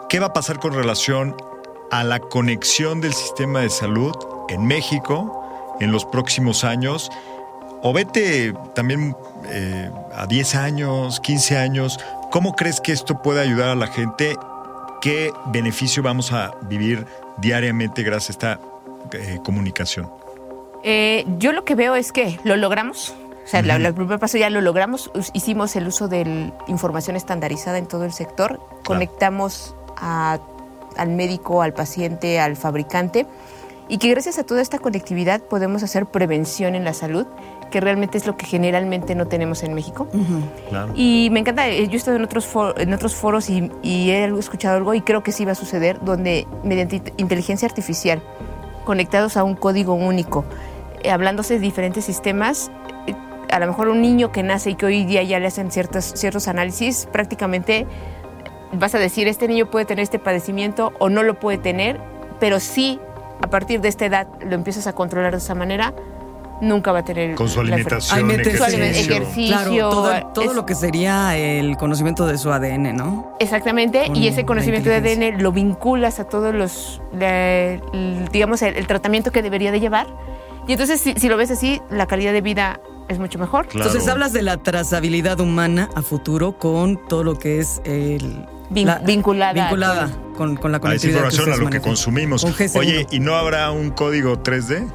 qué 0.09 0.19
va 0.19 0.27
a 0.27 0.33
pasar 0.33 0.59
con 0.59 0.73
relación 0.73 1.35
a 1.91 2.03
la 2.03 2.19
conexión 2.19 3.01
del 3.01 3.13
sistema 3.13 3.59
de 3.61 3.69
salud 3.69 4.15
en 4.49 4.65
México 4.65 5.41
en 5.79 5.91
los 5.91 6.05
próximos 6.05 6.63
años. 6.63 7.09
O 7.81 7.93
vete 7.93 8.53
también 8.73 9.15
eh, 9.49 9.91
a 10.15 10.25
10 10.25 10.55
años, 10.55 11.19
15 11.19 11.57
años. 11.57 11.99
¿Cómo 12.31 12.53
crees 12.55 12.81
que 12.81 12.91
esto 12.91 13.21
puede 13.21 13.41
ayudar 13.41 13.69
a 13.69 13.75
la 13.75 13.87
gente? 13.87 14.35
¿Qué 15.01 15.31
beneficio 15.47 16.01
vamos 16.01 16.31
a 16.31 16.53
vivir 16.63 17.05
diariamente 17.37 18.01
gracias 18.01 18.29
a 18.29 18.31
esta 18.31 18.59
eh, 19.13 19.39
comunicación? 19.43 20.09
Eh, 20.83 21.25
yo 21.37 21.51
lo 21.51 21.63
que 21.65 21.75
veo 21.75 21.95
es 21.95 22.11
que 22.11 22.39
lo 22.43 22.55
logramos. 22.55 23.13
O 23.43 23.47
sea, 23.47 23.59
el 23.59 23.93
primer 23.93 24.17
paso 24.17 24.39
ya 24.39 24.49
lo 24.49 24.59
logramos. 24.61 25.11
Hicimos 25.33 25.75
el 25.75 25.87
uso 25.87 26.07
de 26.07 26.51
información 26.67 27.15
estandarizada 27.15 27.77
en 27.77 27.85
todo 27.85 28.03
el 28.03 28.11
sector. 28.13 28.59
Conectamos 28.83 29.75
a- 29.97 30.39
al 30.97 31.09
médico, 31.09 31.61
al 31.61 31.73
paciente, 31.73 32.39
al 32.39 32.55
fabricante. 32.55 33.25
Y 33.87 33.99
que 33.99 34.09
gracias 34.09 34.39
a 34.39 34.43
toda 34.43 34.61
esta 34.61 34.79
conectividad 34.79 35.41
podemos 35.41 35.83
hacer 35.83 36.07
prevención 36.07 36.73
en 36.73 36.83
la 36.83 36.93
salud, 36.93 37.27
que 37.69 37.79
realmente 37.79 38.17
es 38.17 38.25
lo 38.25 38.35
que 38.35 38.47
generalmente 38.47 39.13
no 39.13 39.27
tenemos 39.27 39.61
en 39.61 39.75
México. 39.75 40.07
Claro. 40.69 40.91
Y 40.95 41.29
me 41.31 41.41
encanta, 41.41 41.67
eh, 41.67 41.85
yo 41.87 41.93
he 41.93 41.97
estado 41.97 42.17
en 42.17 42.23
otros, 42.23 42.47
for- 42.47 42.73
en 42.81 42.93
otros 42.93 43.13
foros 43.13 43.47
y, 43.49 43.71
y 43.83 44.09
he 44.09 44.25
escuchado 44.39 44.77
algo 44.77 44.95
y 44.95 45.01
creo 45.01 45.21
que 45.21 45.31
sí 45.31 45.45
va 45.45 45.51
a 45.51 45.55
suceder, 45.55 45.99
donde 46.03 46.47
mediante 46.63 46.95
int- 47.03 47.13
inteligencia 47.17 47.67
artificial, 47.67 48.23
conectados 48.85 49.37
a 49.37 49.43
un 49.43 49.55
código 49.55 49.93
único, 49.93 50.45
eh, 51.03 51.11
hablándose 51.11 51.55
de 51.55 51.59
diferentes 51.59 52.05
sistemas, 52.05 52.71
eh, 53.05 53.13
a 53.51 53.59
lo 53.59 53.67
mejor 53.67 53.89
un 53.89 54.01
niño 54.01 54.31
que 54.31 54.41
nace 54.41 54.71
y 54.71 54.75
que 54.75 54.87
hoy 54.87 55.05
día 55.05 55.21
ya 55.21 55.39
le 55.39 55.45
hacen 55.45 55.69
ciertos, 55.69 56.05
ciertos 56.15 56.47
análisis, 56.47 57.07
prácticamente 57.11 57.85
vas 58.79 58.95
a 58.95 58.99
decir, 58.99 59.27
este 59.27 59.47
niño 59.47 59.69
puede 59.69 59.85
tener 59.85 60.03
este 60.03 60.19
padecimiento 60.19 60.93
o 60.99 61.09
no 61.09 61.23
lo 61.23 61.39
puede 61.39 61.57
tener, 61.57 61.99
pero 62.39 62.59
sí, 62.59 62.99
a 63.41 63.47
partir 63.49 63.81
de 63.81 63.89
esta 63.89 64.05
edad 64.05 64.27
lo 64.45 64.55
empiezas 64.55 64.87
a 64.87 64.93
controlar 64.93 65.31
de 65.31 65.37
esa 65.39 65.55
manera, 65.55 65.93
nunca 66.61 66.91
va 66.93 66.99
a 66.99 67.03
tener... 67.05 67.35
Con 67.35 67.49
su 67.49 67.59
alimentación, 67.59 68.29
ejercicio. 68.29 68.75
el- 68.77 68.83
Ejercicio, 68.95 69.57
Claro, 69.57 69.89
todo, 69.89 70.27
todo 70.33 70.45
es- 70.51 70.55
lo 70.55 70.65
que 70.65 70.73
sería 70.75 71.35
el 71.35 71.75
conocimiento 71.75 72.25
de 72.27 72.37
su 72.37 72.49
ADN, 72.51 72.93
¿no? 72.95 73.35
Exactamente, 73.39 74.05
Con 74.07 74.15
y 74.15 74.27
ese 74.29 74.45
conocimiento 74.45 74.89
de. 74.89 74.95
ADN 74.95 75.41
lo 75.43 75.51
vinculas 75.51 76.19
a 76.21 76.23
todos 76.25 76.55
los, 76.55 77.01
digamos, 78.31 78.61
el, 78.61 78.77
el 78.77 78.87
tratamiento 78.87 79.31
que 79.31 79.41
debería 79.41 79.71
de 79.71 79.79
llevar. 79.79 80.07
Y 80.67 80.71
entonces, 80.73 80.99
si, 81.01 81.13
si 81.13 81.29
lo 81.29 81.37
ves 81.37 81.51
así, 81.51 81.81
la 81.89 82.07
calidad 82.07 82.33
de 82.33 82.41
vida 82.41 82.79
es 83.07 83.19
mucho 83.19 83.37
mejor. 83.39 83.67
Claro. 83.67 83.87
Entonces 83.87 84.09
hablas 84.09 84.33
de 84.33 84.41
la 84.41 84.57
trazabilidad 84.57 85.39
humana 85.39 85.89
a 85.95 86.01
futuro 86.01 86.57
con 86.57 87.07
todo 87.07 87.23
lo 87.23 87.37
que 87.37 87.59
es 87.59 87.81
el... 87.85 88.45
Vin- 88.71 89.03
vinculada 89.05 89.51
a 89.51 89.53
vinculada 89.53 90.09
con, 90.35 90.55
con 90.57 90.71
la 90.71 90.77
A 90.77 90.79
esa 90.79 90.81
conectividad. 90.81 91.17
información 91.25 91.53
a 91.53 91.57
lo 91.57 91.69
que 91.69 91.81
consumimos. 91.81 92.41
Con 92.43 92.53
GC1. 92.53 92.77
Oye, 92.79 93.07
¿y 93.11 93.19
no 93.19 93.35
habrá 93.35 93.69
un 93.71 93.91
código 93.91 94.41
3D? 94.41 94.91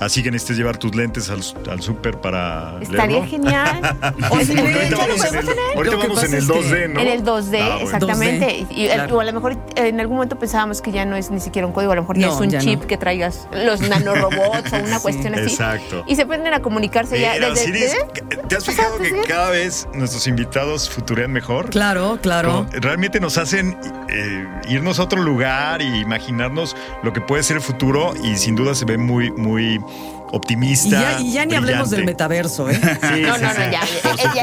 Así 0.00 0.22
que 0.22 0.30
necesites 0.30 0.58
llevar 0.58 0.76
tus 0.76 0.94
lentes 0.94 1.30
al, 1.30 1.40
al 1.70 1.80
súper 1.80 2.20
para 2.20 2.78
Estaría 2.80 3.06
leerlo. 3.20 3.26
genial. 3.30 3.96
Porque 4.28 4.44
Sí, 4.44 4.58
ahorita 4.58 4.88
ya 4.90 4.96
vamos 4.96 5.24
en 5.24 5.36
el, 5.38 5.48
ahorita 5.76 5.96
vamos 5.96 6.22
en 6.24 6.32
el 6.34 6.38
es 6.38 6.46
que 6.46 6.52
2D, 6.52 6.92
¿no? 6.92 7.00
En 7.00 7.08
el 7.08 7.24
2D, 7.24 7.58
Ah, 7.60 7.68
bueno. 7.68 7.80
exactamente. 7.84 8.46
2D, 8.46 8.66
Y, 8.70 8.86
claro. 8.88 9.16
O 9.16 9.20
a 9.20 9.24
lo 9.24 9.32
mejor 9.32 9.56
en 9.76 10.00
algún 10.00 10.16
momento 10.16 10.38
pensábamos 10.38 10.82
que 10.82 10.92
ya 10.92 11.04
no 11.04 11.16
es 11.16 11.30
ni 11.30 11.40
siquiera 11.40 11.66
un 11.66 11.72
código, 11.72 11.92
a 11.92 11.96
lo 11.96 12.02
mejor 12.02 12.18
ya 12.18 12.26
No, 12.26 12.34
es 12.34 12.40
un 12.40 12.50
ya 12.50 12.60
chip 12.60 12.80
no. 12.82 12.86
que 12.86 12.96
traigas 12.98 13.48
los 13.52 13.80
nanorobots 13.80 14.72
o 14.72 14.76
una 14.76 14.96
Sí, 14.96 15.02
cuestión 15.02 15.34
así. 15.34 15.42
exacto. 15.44 16.04
Y 16.06 16.16
se 16.16 16.26
ponen 16.26 16.52
a 16.54 16.60
comunicarse 16.60 17.20
ya 17.20 17.32
desde... 17.34 17.50
Osiris, 17.52 17.94
¿eh? 17.94 17.98
¿te 18.48 18.56
has 18.56 18.64
fijado 18.64 18.98
que 18.98 19.08
sí. 19.10 19.16
cada 19.26 19.50
vez 19.50 19.88
nuestros 19.94 20.26
invitados 20.26 20.90
futurean 20.90 21.32
mejor? 21.32 21.70
Claro, 21.70 22.18
claro. 22.20 22.66
Como 22.66 22.70
Realmente 22.80 23.18
nos 23.20 23.38
hacen 23.38 23.76
eh, 24.08 24.46
irnos 24.68 24.98
a 24.98 25.04
otro 25.04 25.22
lugar 25.22 25.80
y 25.82 26.00
imaginarnos 26.00 26.76
lo 27.02 27.12
que 27.12 27.20
puede 27.20 27.42
ser 27.42 27.56
el 27.56 27.62
futuro 27.62 28.12
y 28.22 28.36
sin 28.36 28.56
duda 28.56 28.74
se 28.74 28.84
ve 28.84 28.98
muy, 28.98 29.30
muy 29.32 29.80
optimista. 30.32 30.88
Y 30.88 30.90
ya, 30.90 31.20
y 31.20 31.32
ya 31.32 31.46
ni 31.46 31.54
hablemos 31.54 31.90
del 31.90 32.04
metaverso, 32.04 32.68
¿eh? 32.70 32.74
Sí, 32.82 33.22
No, 33.22 33.36
sí, 33.36 33.42
no, 33.42 33.50
sí. 33.50 33.58
no, 33.58 33.72
ya. 33.72 33.82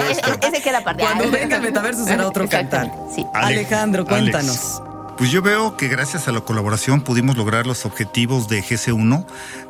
Ese- 0.10 0.22
ese 0.48 0.62
queda 0.62 0.80
aparte. 0.80 1.04
Cuando 1.04 1.30
venga 1.32 1.58
el 1.58 1.62
metaverso 1.62 2.06
será 2.06 2.28
otro 2.28 2.48
cantar. 2.48 2.92
Alejandro, 3.34 4.06
Alex. 4.08 4.10
cuéntanos. 4.22 4.82
Pues 5.18 5.30
yo 5.32 5.42
veo 5.44 5.78
que 5.78 5.88
gracias 5.90 6.28
a 6.28 6.32
la 6.32 6.42
colaboración 6.42 7.02
pudimos 7.02 7.38
lograr 7.38 7.68
los 7.68 7.86
objetivos 7.86 8.48
de 8.48 8.64
GC1, 8.64 9.26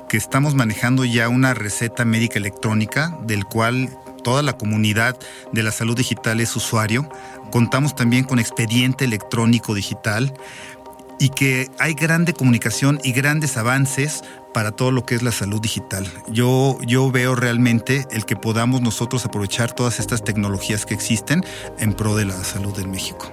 que 0.08 0.16
estamos 0.18 0.56
manejando 0.56 1.04
ya 1.04 1.28
una 1.28 1.54
receta 1.54 2.06
médica 2.06 2.40
electrónica 2.40 3.18
del 3.24 3.46
cual 3.46 3.90
toda 4.24 4.42
la 4.42 4.54
comunidad 4.54 5.18
de 5.52 5.64
la 5.64 5.72
salud 5.72 5.98
digital 5.98 6.40
es 6.40 6.56
usuario. 6.56 7.10
Contamos 7.52 7.94
también 7.94 8.24
con 8.24 8.40
expediente 8.40 9.04
electrónico 9.04 9.74
digital 9.74 10.34
y 11.24 11.30
que 11.30 11.70
hay 11.80 11.94
grande 11.94 12.34
comunicación 12.34 13.00
y 13.02 13.14
grandes 13.14 13.56
avances 13.56 14.24
para 14.54 14.72
todo 14.72 14.92
lo 14.92 15.06
que 15.06 15.16
es 15.16 15.24
la 15.24 15.32
salud 15.32 15.62
digital. 15.62 16.06
Yo, 16.28 16.78
yo 16.86 17.10
veo 17.12 17.34
realmente 17.34 18.06
el 18.12 18.26
que 18.26 18.36
podamos 18.36 18.82
nosotros 18.82 19.24
aprovechar 19.24 19.72
todas 19.72 20.02
estas 20.02 20.22
tecnologías 20.26 20.86
que 20.86 20.94
existen 20.94 21.42
en 21.80 21.94
pro 21.94 22.18
de 22.18 22.26
la 22.26 22.44
salud 22.44 22.78
en 22.78 22.92
México. 22.92 23.32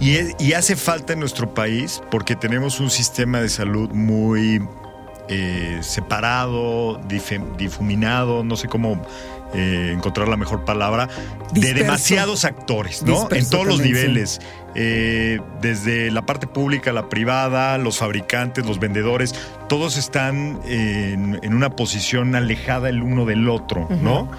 Y, 0.00 0.16
es- 0.16 0.34
y 0.38 0.52
hace 0.52 0.76
falta 0.76 1.14
en 1.14 1.20
nuestro 1.20 1.54
país 1.54 2.02
porque 2.10 2.36
tenemos 2.36 2.78
un 2.78 2.90
sistema 2.90 3.40
de 3.40 3.48
salud 3.48 3.88
muy 3.90 4.60
eh, 5.30 5.78
separado, 5.80 7.00
difuminado, 7.56 8.44
no 8.44 8.56
sé 8.56 8.68
cómo 8.68 9.00
eh, 9.54 9.92
encontrar 9.94 10.28
la 10.28 10.36
mejor 10.36 10.64
palabra, 10.64 11.08
de 11.52 11.74
demasiados 11.74 12.44
actores, 12.44 13.02
¿no? 13.02 13.20
Disperso 13.20 13.44
en 13.44 13.50
todos 13.50 13.66
los 13.66 13.78
sí. 13.78 13.84
niveles. 13.84 14.40
Eh, 14.76 15.40
desde 15.60 16.12
la 16.12 16.22
parte 16.22 16.46
pública, 16.46 16.92
la 16.92 17.08
privada, 17.08 17.76
los 17.78 17.98
fabricantes, 17.98 18.64
los 18.64 18.78
vendedores, 18.78 19.34
todos 19.68 19.96
están 19.96 20.60
en, 20.64 21.40
en 21.42 21.54
una 21.54 21.70
posición 21.70 22.36
alejada 22.36 22.88
el 22.88 23.02
uno 23.02 23.26
del 23.26 23.48
otro, 23.48 23.88
¿no? 24.00 24.30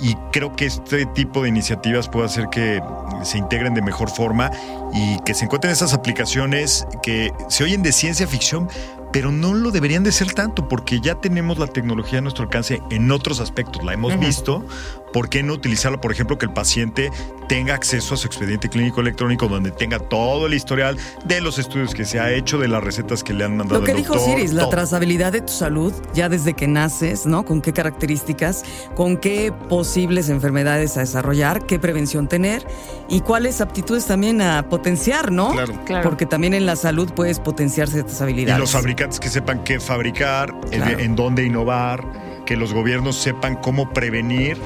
Y 0.00 0.14
creo 0.32 0.54
que 0.54 0.66
este 0.66 1.06
tipo 1.06 1.42
de 1.42 1.48
iniciativas 1.48 2.08
puede 2.08 2.26
hacer 2.26 2.48
que 2.50 2.80
se 3.22 3.38
integren 3.38 3.74
de 3.74 3.82
mejor 3.82 4.10
forma 4.10 4.50
y 4.94 5.18
que 5.20 5.34
se 5.34 5.44
encuentren 5.44 5.72
esas 5.72 5.92
aplicaciones 5.92 6.86
que 7.02 7.32
se 7.48 7.64
oyen 7.64 7.82
de 7.82 7.92
ciencia 7.92 8.26
ficción, 8.26 8.68
pero 9.12 9.32
no 9.32 9.54
lo 9.54 9.70
deberían 9.70 10.02
de 10.02 10.12
ser 10.12 10.32
tanto 10.32 10.68
porque 10.68 11.00
ya 11.00 11.14
tenemos 11.16 11.58
la 11.58 11.66
tecnología 11.66 12.18
a 12.18 12.22
nuestro 12.22 12.44
alcance 12.44 12.82
en 12.90 13.10
otros 13.10 13.40
aspectos, 13.40 13.84
la 13.84 13.94
hemos 13.94 14.18
visto. 14.18 14.64
¿Por 15.12 15.28
qué 15.28 15.42
no 15.42 15.54
utilizarla, 15.54 16.00
por 16.00 16.12
ejemplo, 16.12 16.38
que 16.38 16.46
el 16.46 16.52
paciente 16.52 17.10
tenga 17.48 17.74
acceso 17.74 18.14
a 18.14 18.16
su 18.16 18.26
expediente 18.26 18.68
clínico 18.68 19.00
electrónico 19.00 19.48
donde 19.48 19.70
tenga 19.70 19.98
todo 19.98 20.46
el 20.46 20.54
historial 20.54 20.98
de 21.24 21.40
los 21.40 21.58
estudios 21.58 21.94
que 21.94 22.04
se 22.04 22.20
ha 22.20 22.30
hecho, 22.30 22.58
de 22.58 22.68
las 22.68 22.84
recetas 22.84 23.24
que 23.24 23.32
le 23.32 23.44
han 23.44 23.56
mandado 23.56 23.80
Lo 23.80 23.86
que 23.86 23.92
el 23.92 23.96
dijo 23.98 24.14
doctor? 24.14 24.36
Siris, 24.36 24.52
la 24.52 24.68
trazabilidad 24.68 25.32
de 25.32 25.40
tu 25.40 25.52
salud, 25.52 25.92
ya 26.14 26.28
desde 26.28 26.54
que 26.54 26.68
naces, 26.68 27.26
¿no? 27.26 27.44
Con 27.44 27.62
qué 27.62 27.72
características, 27.72 28.64
con 28.94 29.16
qué 29.16 29.52
posibles 29.68 30.28
enfermedades 30.28 30.96
a 30.98 31.00
desarrollar, 31.00 31.64
qué 31.64 31.78
prevención 31.78 32.28
tener 32.28 32.66
y 33.08 33.20
cuáles 33.20 33.60
aptitudes 33.60 34.06
también 34.06 34.42
a 34.42 34.68
potenciar, 34.68 35.32
¿no? 35.32 35.52
Claro. 35.52 35.74
Claro. 35.86 36.02
Porque 36.02 36.26
también 36.26 36.52
en 36.52 36.66
la 36.66 36.76
salud 36.76 37.10
puedes 37.14 37.40
potenciar 37.40 37.88
ciertas 37.88 38.20
habilidades. 38.20 38.58
Y 38.58 38.60
los 38.60 38.72
fabricantes 38.72 39.18
que 39.20 39.30
sepan 39.30 39.64
qué 39.64 39.80
fabricar, 39.80 40.54
en 40.70 41.16
dónde 41.16 41.44
innovar, 41.44 42.04
que 42.44 42.56
los 42.56 42.72
gobiernos 42.72 43.16
sepan 43.16 43.56
cómo 43.56 43.92
prevenir 43.92 44.58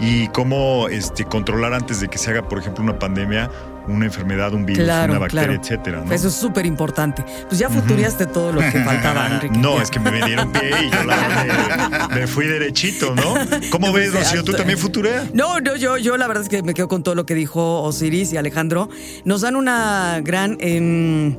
y 0.00 0.28
cómo 0.28 0.88
este, 0.88 1.24
controlar 1.24 1.74
antes 1.74 2.00
de 2.00 2.08
que 2.08 2.18
se 2.18 2.30
haga, 2.30 2.48
por 2.48 2.58
ejemplo, 2.58 2.82
una 2.84 2.98
pandemia, 2.98 3.50
una 3.88 4.04
enfermedad, 4.06 4.52
un 4.52 4.66
virus, 4.66 4.82
Claro, 4.84 5.12
una 5.12 5.20
bacteria, 5.20 5.46
claro. 5.46 5.62
etcétera. 5.62 6.02
¿no? 6.04 6.12
Eso 6.12 6.28
es 6.28 6.34
súper 6.34 6.66
importante. 6.66 7.24
Pues 7.48 7.58
ya 7.58 7.70
futuriaste 7.70 8.26
todo 8.26 8.52
lo 8.52 8.60
que 8.60 8.80
faltaba, 8.82 9.26
Enrique. 9.32 9.56
No, 9.56 9.80
es 9.80 9.90
que 9.90 10.00
me 10.00 10.10
dieron 10.24 10.50
pie 10.52 10.70
y 10.86 10.90
yo 10.90 11.04
la 11.04 11.16
verdad, 11.16 12.08
me, 12.10 12.20
me 12.22 12.26
fui 12.26 12.46
derechito, 12.46 13.14
¿no? 13.14 13.34
¿Cómo 13.70 13.92
ves, 13.94 14.12
Rocío? 14.12 14.42
¿Tú 14.42 14.52
también 14.52 14.78
futureas? 14.78 15.32
No, 15.32 15.60
no, 15.60 15.76
yo, 15.76 15.96
yo 15.98 16.16
la 16.16 16.26
verdad 16.26 16.42
es 16.42 16.48
que 16.48 16.62
me 16.62 16.74
quedo 16.74 16.88
con 16.88 17.02
todo 17.04 17.14
lo 17.14 17.24
que 17.26 17.34
dijo 17.34 17.82
Osiris 17.82 18.32
y 18.32 18.36
Alejandro. 18.36 18.88
Nos 19.24 19.42
dan 19.42 19.54
una 19.56 20.20
gran... 20.22 20.56
em, 20.60 21.30
eh, 21.32 21.36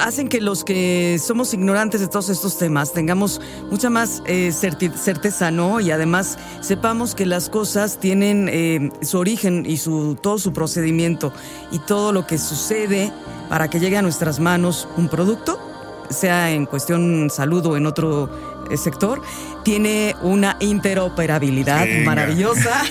hacen 0.00 0.28
que 0.28 0.40
los 0.40 0.64
que 0.64 1.18
somos 1.18 1.52
ignorantes 1.54 2.00
de 2.00 2.08
todos 2.08 2.28
estos 2.28 2.58
temas 2.58 2.92
tengamos 2.92 3.40
mucha 3.70 3.90
más 3.90 4.22
eh, 4.26 4.52
certeza, 4.52 5.50
¿no? 5.50 5.80
Y 5.80 5.90
además 5.90 6.38
sepamos 6.60 7.14
que 7.14 7.26
las 7.26 7.48
cosas 7.50 7.98
tienen 7.98 8.48
eh, 8.50 8.90
su 9.02 9.18
origen 9.18 9.64
y 9.66 9.76
su, 9.76 10.16
todo 10.20 10.38
su 10.38 10.52
procedimiento 10.52 11.32
y 11.70 11.78
todo 11.80 12.12
lo 12.12 12.26
que 12.26 12.38
sucede 12.38 13.12
para 13.48 13.68
que 13.68 13.80
llegue 13.80 13.96
a 13.96 14.02
nuestras 14.02 14.40
manos 14.40 14.88
un 14.96 15.08
producto, 15.08 15.58
sea 16.10 16.50
en 16.50 16.66
cuestión 16.66 17.28
salud 17.30 17.64
o 17.66 17.76
en 17.76 17.86
otro 17.86 18.30
eh, 18.70 18.76
sector, 18.76 19.20
tiene 19.72 20.16
una 20.22 20.56
interoperabilidad 20.60 21.84
Venga. 21.84 22.04
maravillosa 22.06 22.82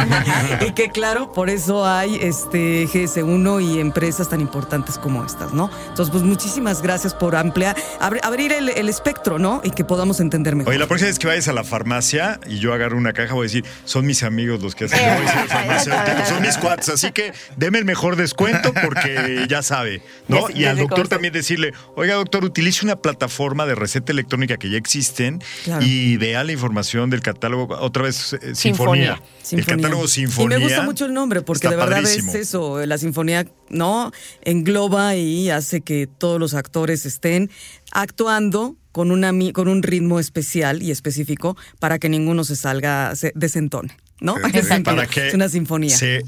y 0.66 0.72
que 0.72 0.88
claro, 0.90 1.30
por 1.32 1.48
eso 1.48 1.86
hay 1.86 2.16
este 2.20 2.88
GS1 2.88 3.62
y 3.64 3.78
empresas 3.78 4.28
tan 4.28 4.40
importantes 4.40 4.98
como 4.98 5.24
estas, 5.24 5.52
¿no? 5.52 5.70
Entonces, 5.90 6.10
pues 6.10 6.24
muchísimas 6.24 6.82
gracias 6.82 7.14
por 7.14 7.36
ampliar, 7.36 7.76
abri- 8.00 8.18
abrir 8.24 8.52
el, 8.52 8.68
el 8.68 8.88
espectro, 8.88 9.38
¿no? 9.38 9.60
Y 9.62 9.70
que 9.70 9.84
podamos 9.84 10.18
entender 10.18 10.56
mejor. 10.56 10.70
Oye, 10.72 10.78
la 10.80 10.88
próxima 10.88 11.06
vez 11.10 11.20
que 11.20 11.28
vayas 11.28 11.46
a 11.46 11.52
la 11.52 11.62
farmacia 11.62 12.40
y 12.48 12.58
yo 12.58 12.74
agarro 12.74 12.96
una 12.98 13.12
caja, 13.12 13.34
voy 13.34 13.44
a 13.44 13.48
decir, 13.48 13.64
son 13.84 14.04
mis 14.04 14.24
amigos 14.24 14.60
los 14.60 14.74
que 14.74 14.86
hacen, 14.86 14.98
yo 14.98 15.04
voy 15.04 15.14
a 15.14 15.20
decir 15.20 15.38
al 15.38 15.48
farmacéutico, 15.48 16.26
son 16.28 16.42
mis 16.42 16.56
cuates, 16.58 16.88
así 16.88 17.12
que 17.12 17.32
deme 17.56 17.78
el 17.78 17.84
mejor 17.84 18.16
descuento 18.16 18.72
porque 18.82 19.46
ya 19.48 19.62
sabe, 19.62 20.02
¿no? 20.26 20.48
Ya- 20.48 20.54
Y 20.56 20.60
ya 20.62 20.70
al 20.70 20.78
doctor 20.78 21.06
también 21.06 21.32
decirle, 21.32 21.72
oiga 21.94 22.14
doctor, 22.16 22.44
utilice 22.44 22.84
una 22.84 22.96
plataforma 22.96 23.66
de 23.66 23.76
receta 23.76 24.10
electrónica 24.10 24.56
que 24.56 24.68
ya 24.68 24.78
existen 24.78 25.40
Claro. 25.62 25.84
y 25.86 26.16
vea 26.26 26.44
la 26.44 26.52
información 26.52 27.10
del 27.10 27.20
catálogo, 27.20 27.76
otra 27.78 28.04
vez, 28.04 28.32
eh, 28.34 28.54
Sinfonía. 28.54 29.20
Sinfonía. 29.42 29.60
El 29.60 29.66
catálogo 29.66 30.08
Sinfonía. 30.08 30.56
Y 30.56 30.60
me 30.60 30.66
gusta 30.66 30.82
mucho 30.82 31.06
el 31.06 31.14
nombre 31.14 31.42
porque 31.42 31.68
de 31.68 31.76
verdad 31.76 32.02
padrísimo. 32.02 32.30
es 32.30 32.34
eso, 32.34 32.86
la 32.86 32.98
sinfonía, 32.98 33.46
¿no? 33.68 34.12
Engloba 34.42 35.16
y 35.16 35.50
hace 35.50 35.80
que 35.80 36.06
todos 36.06 36.40
los 36.40 36.54
actores 36.54 37.06
estén 37.06 37.50
actuando 37.92 38.76
con, 38.92 39.10
una, 39.10 39.32
con 39.52 39.68
un 39.68 39.82
ritmo 39.82 40.20
especial 40.20 40.82
y 40.82 40.90
específico 40.90 41.56
para 41.78 41.98
que 41.98 42.08
ninguno 42.08 42.44
se 42.44 42.56
salga, 42.56 43.14
se 43.16 43.32
desentone, 43.34 43.96
¿no? 44.20 44.36
Es 44.38 44.68
sentido. 44.68 44.96
para 44.96 45.06
que 45.06 45.28
es 45.28 45.34
una 45.34 45.48
sinfonía. 45.48 45.96
se 45.96 46.22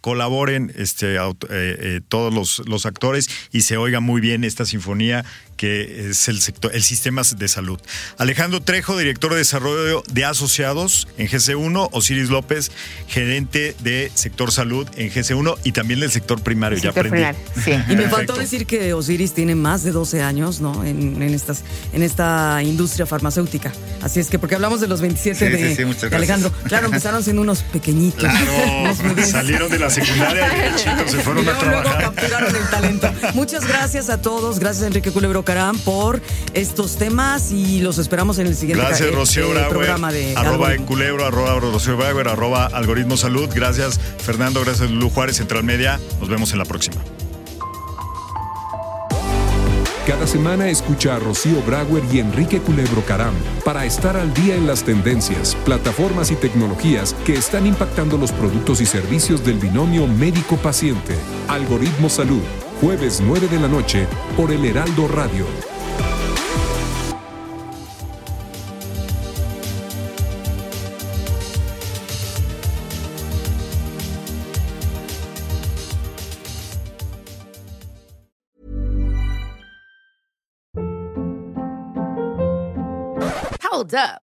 colaboren 0.00 0.72
este, 0.76 1.16
eh, 1.16 1.34
eh, 1.50 2.00
todos 2.08 2.32
los, 2.32 2.62
los 2.66 2.86
actores 2.86 3.28
y 3.52 3.62
se 3.62 3.76
oiga 3.76 4.00
muy 4.00 4.20
bien 4.20 4.44
esta 4.44 4.64
sinfonía 4.64 5.24
que 5.60 6.08
es 6.08 6.26
el 6.28 6.40
sector, 6.40 6.74
el 6.74 6.82
sistema 6.82 7.20
de 7.36 7.46
salud. 7.46 7.78
Alejandro 8.16 8.62
Trejo, 8.62 8.96
director 8.96 9.30
de 9.32 9.36
desarrollo 9.40 10.02
de 10.10 10.24
asociados 10.24 11.06
en 11.18 11.28
GC1, 11.28 11.90
Osiris 11.92 12.30
López, 12.30 12.72
gerente 13.08 13.76
de 13.80 14.10
sector 14.14 14.52
salud 14.52 14.88
en 14.96 15.10
GC1 15.10 15.58
y 15.62 15.72
también 15.72 16.00
del 16.00 16.10
sector 16.10 16.40
primario. 16.42 16.78
ya 16.78 16.92
Sector 16.94 17.08
aprendí. 17.08 17.36
primario, 17.36 17.84
sí. 17.86 17.92
Y 17.92 17.96
me 17.96 18.08
faltó 18.08 18.36
decir 18.36 18.64
que 18.64 18.94
Osiris 18.94 19.34
tiene 19.34 19.54
más 19.54 19.82
de 19.82 19.92
12 19.92 20.22
años, 20.22 20.62
¿no? 20.62 20.82
En, 20.82 21.20
en 21.20 21.34
estas, 21.34 21.62
en 21.92 22.02
esta 22.02 22.62
industria 22.62 23.04
farmacéutica. 23.04 23.70
Así 24.00 24.18
es 24.18 24.28
que, 24.28 24.38
porque 24.38 24.54
hablamos 24.54 24.80
de 24.80 24.88
los 24.88 25.02
27 25.02 25.36
Sí, 25.36 25.44
de, 25.52 25.68
sí, 25.68 25.76
sí, 25.76 25.84
muchas 25.84 26.08
de 26.10 26.16
Alejandro. 26.16 26.50
Claro, 26.68 26.86
empezaron 26.86 27.22
siendo 27.22 27.42
unos 27.42 27.62
pequeñitos. 27.64 28.20
Claro, 28.20 28.94
salieron 29.26 29.70
de 29.70 29.78
la 29.78 29.90
secundaria 29.90 30.46
y 30.56 30.60
derechitos 30.60 31.10
se 31.10 31.18
Y 31.18 31.20
fueron 31.20 31.46
a 31.46 31.52
luego, 31.52 31.64
luego 31.66 31.82
trabajar. 31.82 32.14
capturaron 32.14 32.56
el 32.56 32.70
talento. 32.70 33.12
Muchas 33.34 33.66
gracias 33.68 34.08
a 34.08 34.22
todos. 34.22 34.58
Gracias, 34.58 34.86
Enrique 34.86 35.10
Culebro 35.10 35.44
Por 35.84 36.22
estos 36.54 36.94
temas 36.96 37.50
y 37.50 37.80
los 37.80 37.98
esperamos 37.98 38.38
en 38.38 38.46
el 38.46 38.54
siguiente 38.54 38.84
Gracias, 38.84 39.08
eh, 39.08 39.10
Rocío 39.10 39.46
eh, 39.46 39.50
Brauer. 39.50 39.68
programa 39.68 40.12
de 40.12 40.36
arroba 40.36 40.74
en 40.74 40.84
culebro, 40.84 41.26
arroba 41.26 41.58
Rocío 41.58 41.96
Brauer, 41.96 42.28
arroba 42.28 42.66
algoritmo 42.66 43.16
salud. 43.16 43.48
Gracias, 43.52 43.98
Fernando. 43.98 44.60
Gracias, 44.60 44.88
Lulu 44.88 45.10
Juárez, 45.10 45.38
Central 45.38 45.64
Media. 45.64 45.98
Nos 46.20 46.28
vemos 46.28 46.52
en 46.52 46.58
la 46.58 46.64
próxima. 46.66 47.02
Cada 50.06 50.26
semana 50.28 50.70
escucha 50.70 51.16
a 51.16 51.18
Rocío 51.18 51.60
Brauer 51.62 52.04
y 52.12 52.20
Enrique 52.20 52.60
Culebro 52.60 53.04
Caram 53.04 53.34
para 53.64 53.84
estar 53.84 54.16
al 54.16 54.32
día 54.32 54.54
en 54.54 54.68
las 54.68 54.84
tendencias, 54.84 55.56
plataformas 55.64 56.30
y 56.30 56.36
tecnologías 56.36 57.14
que 57.26 57.34
están 57.34 57.66
impactando 57.66 58.18
los 58.18 58.30
productos 58.30 58.80
y 58.80 58.86
servicios 58.86 59.44
del 59.44 59.58
binomio 59.58 60.06
médico-paciente. 60.06 61.16
Algoritmo 61.48 62.08
Salud, 62.08 62.42
jueves 62.80 63.20
9 63.20 63.48
de 63.48 63.60
la 63.60 63.68
noche 63.68 64.06
por 64.36 64.50
el 64.50 64.64
Heraldo 64.64 65.06
Radio. 65.08 65.46
Hold 83.62 83.94
up. 83.94 84.29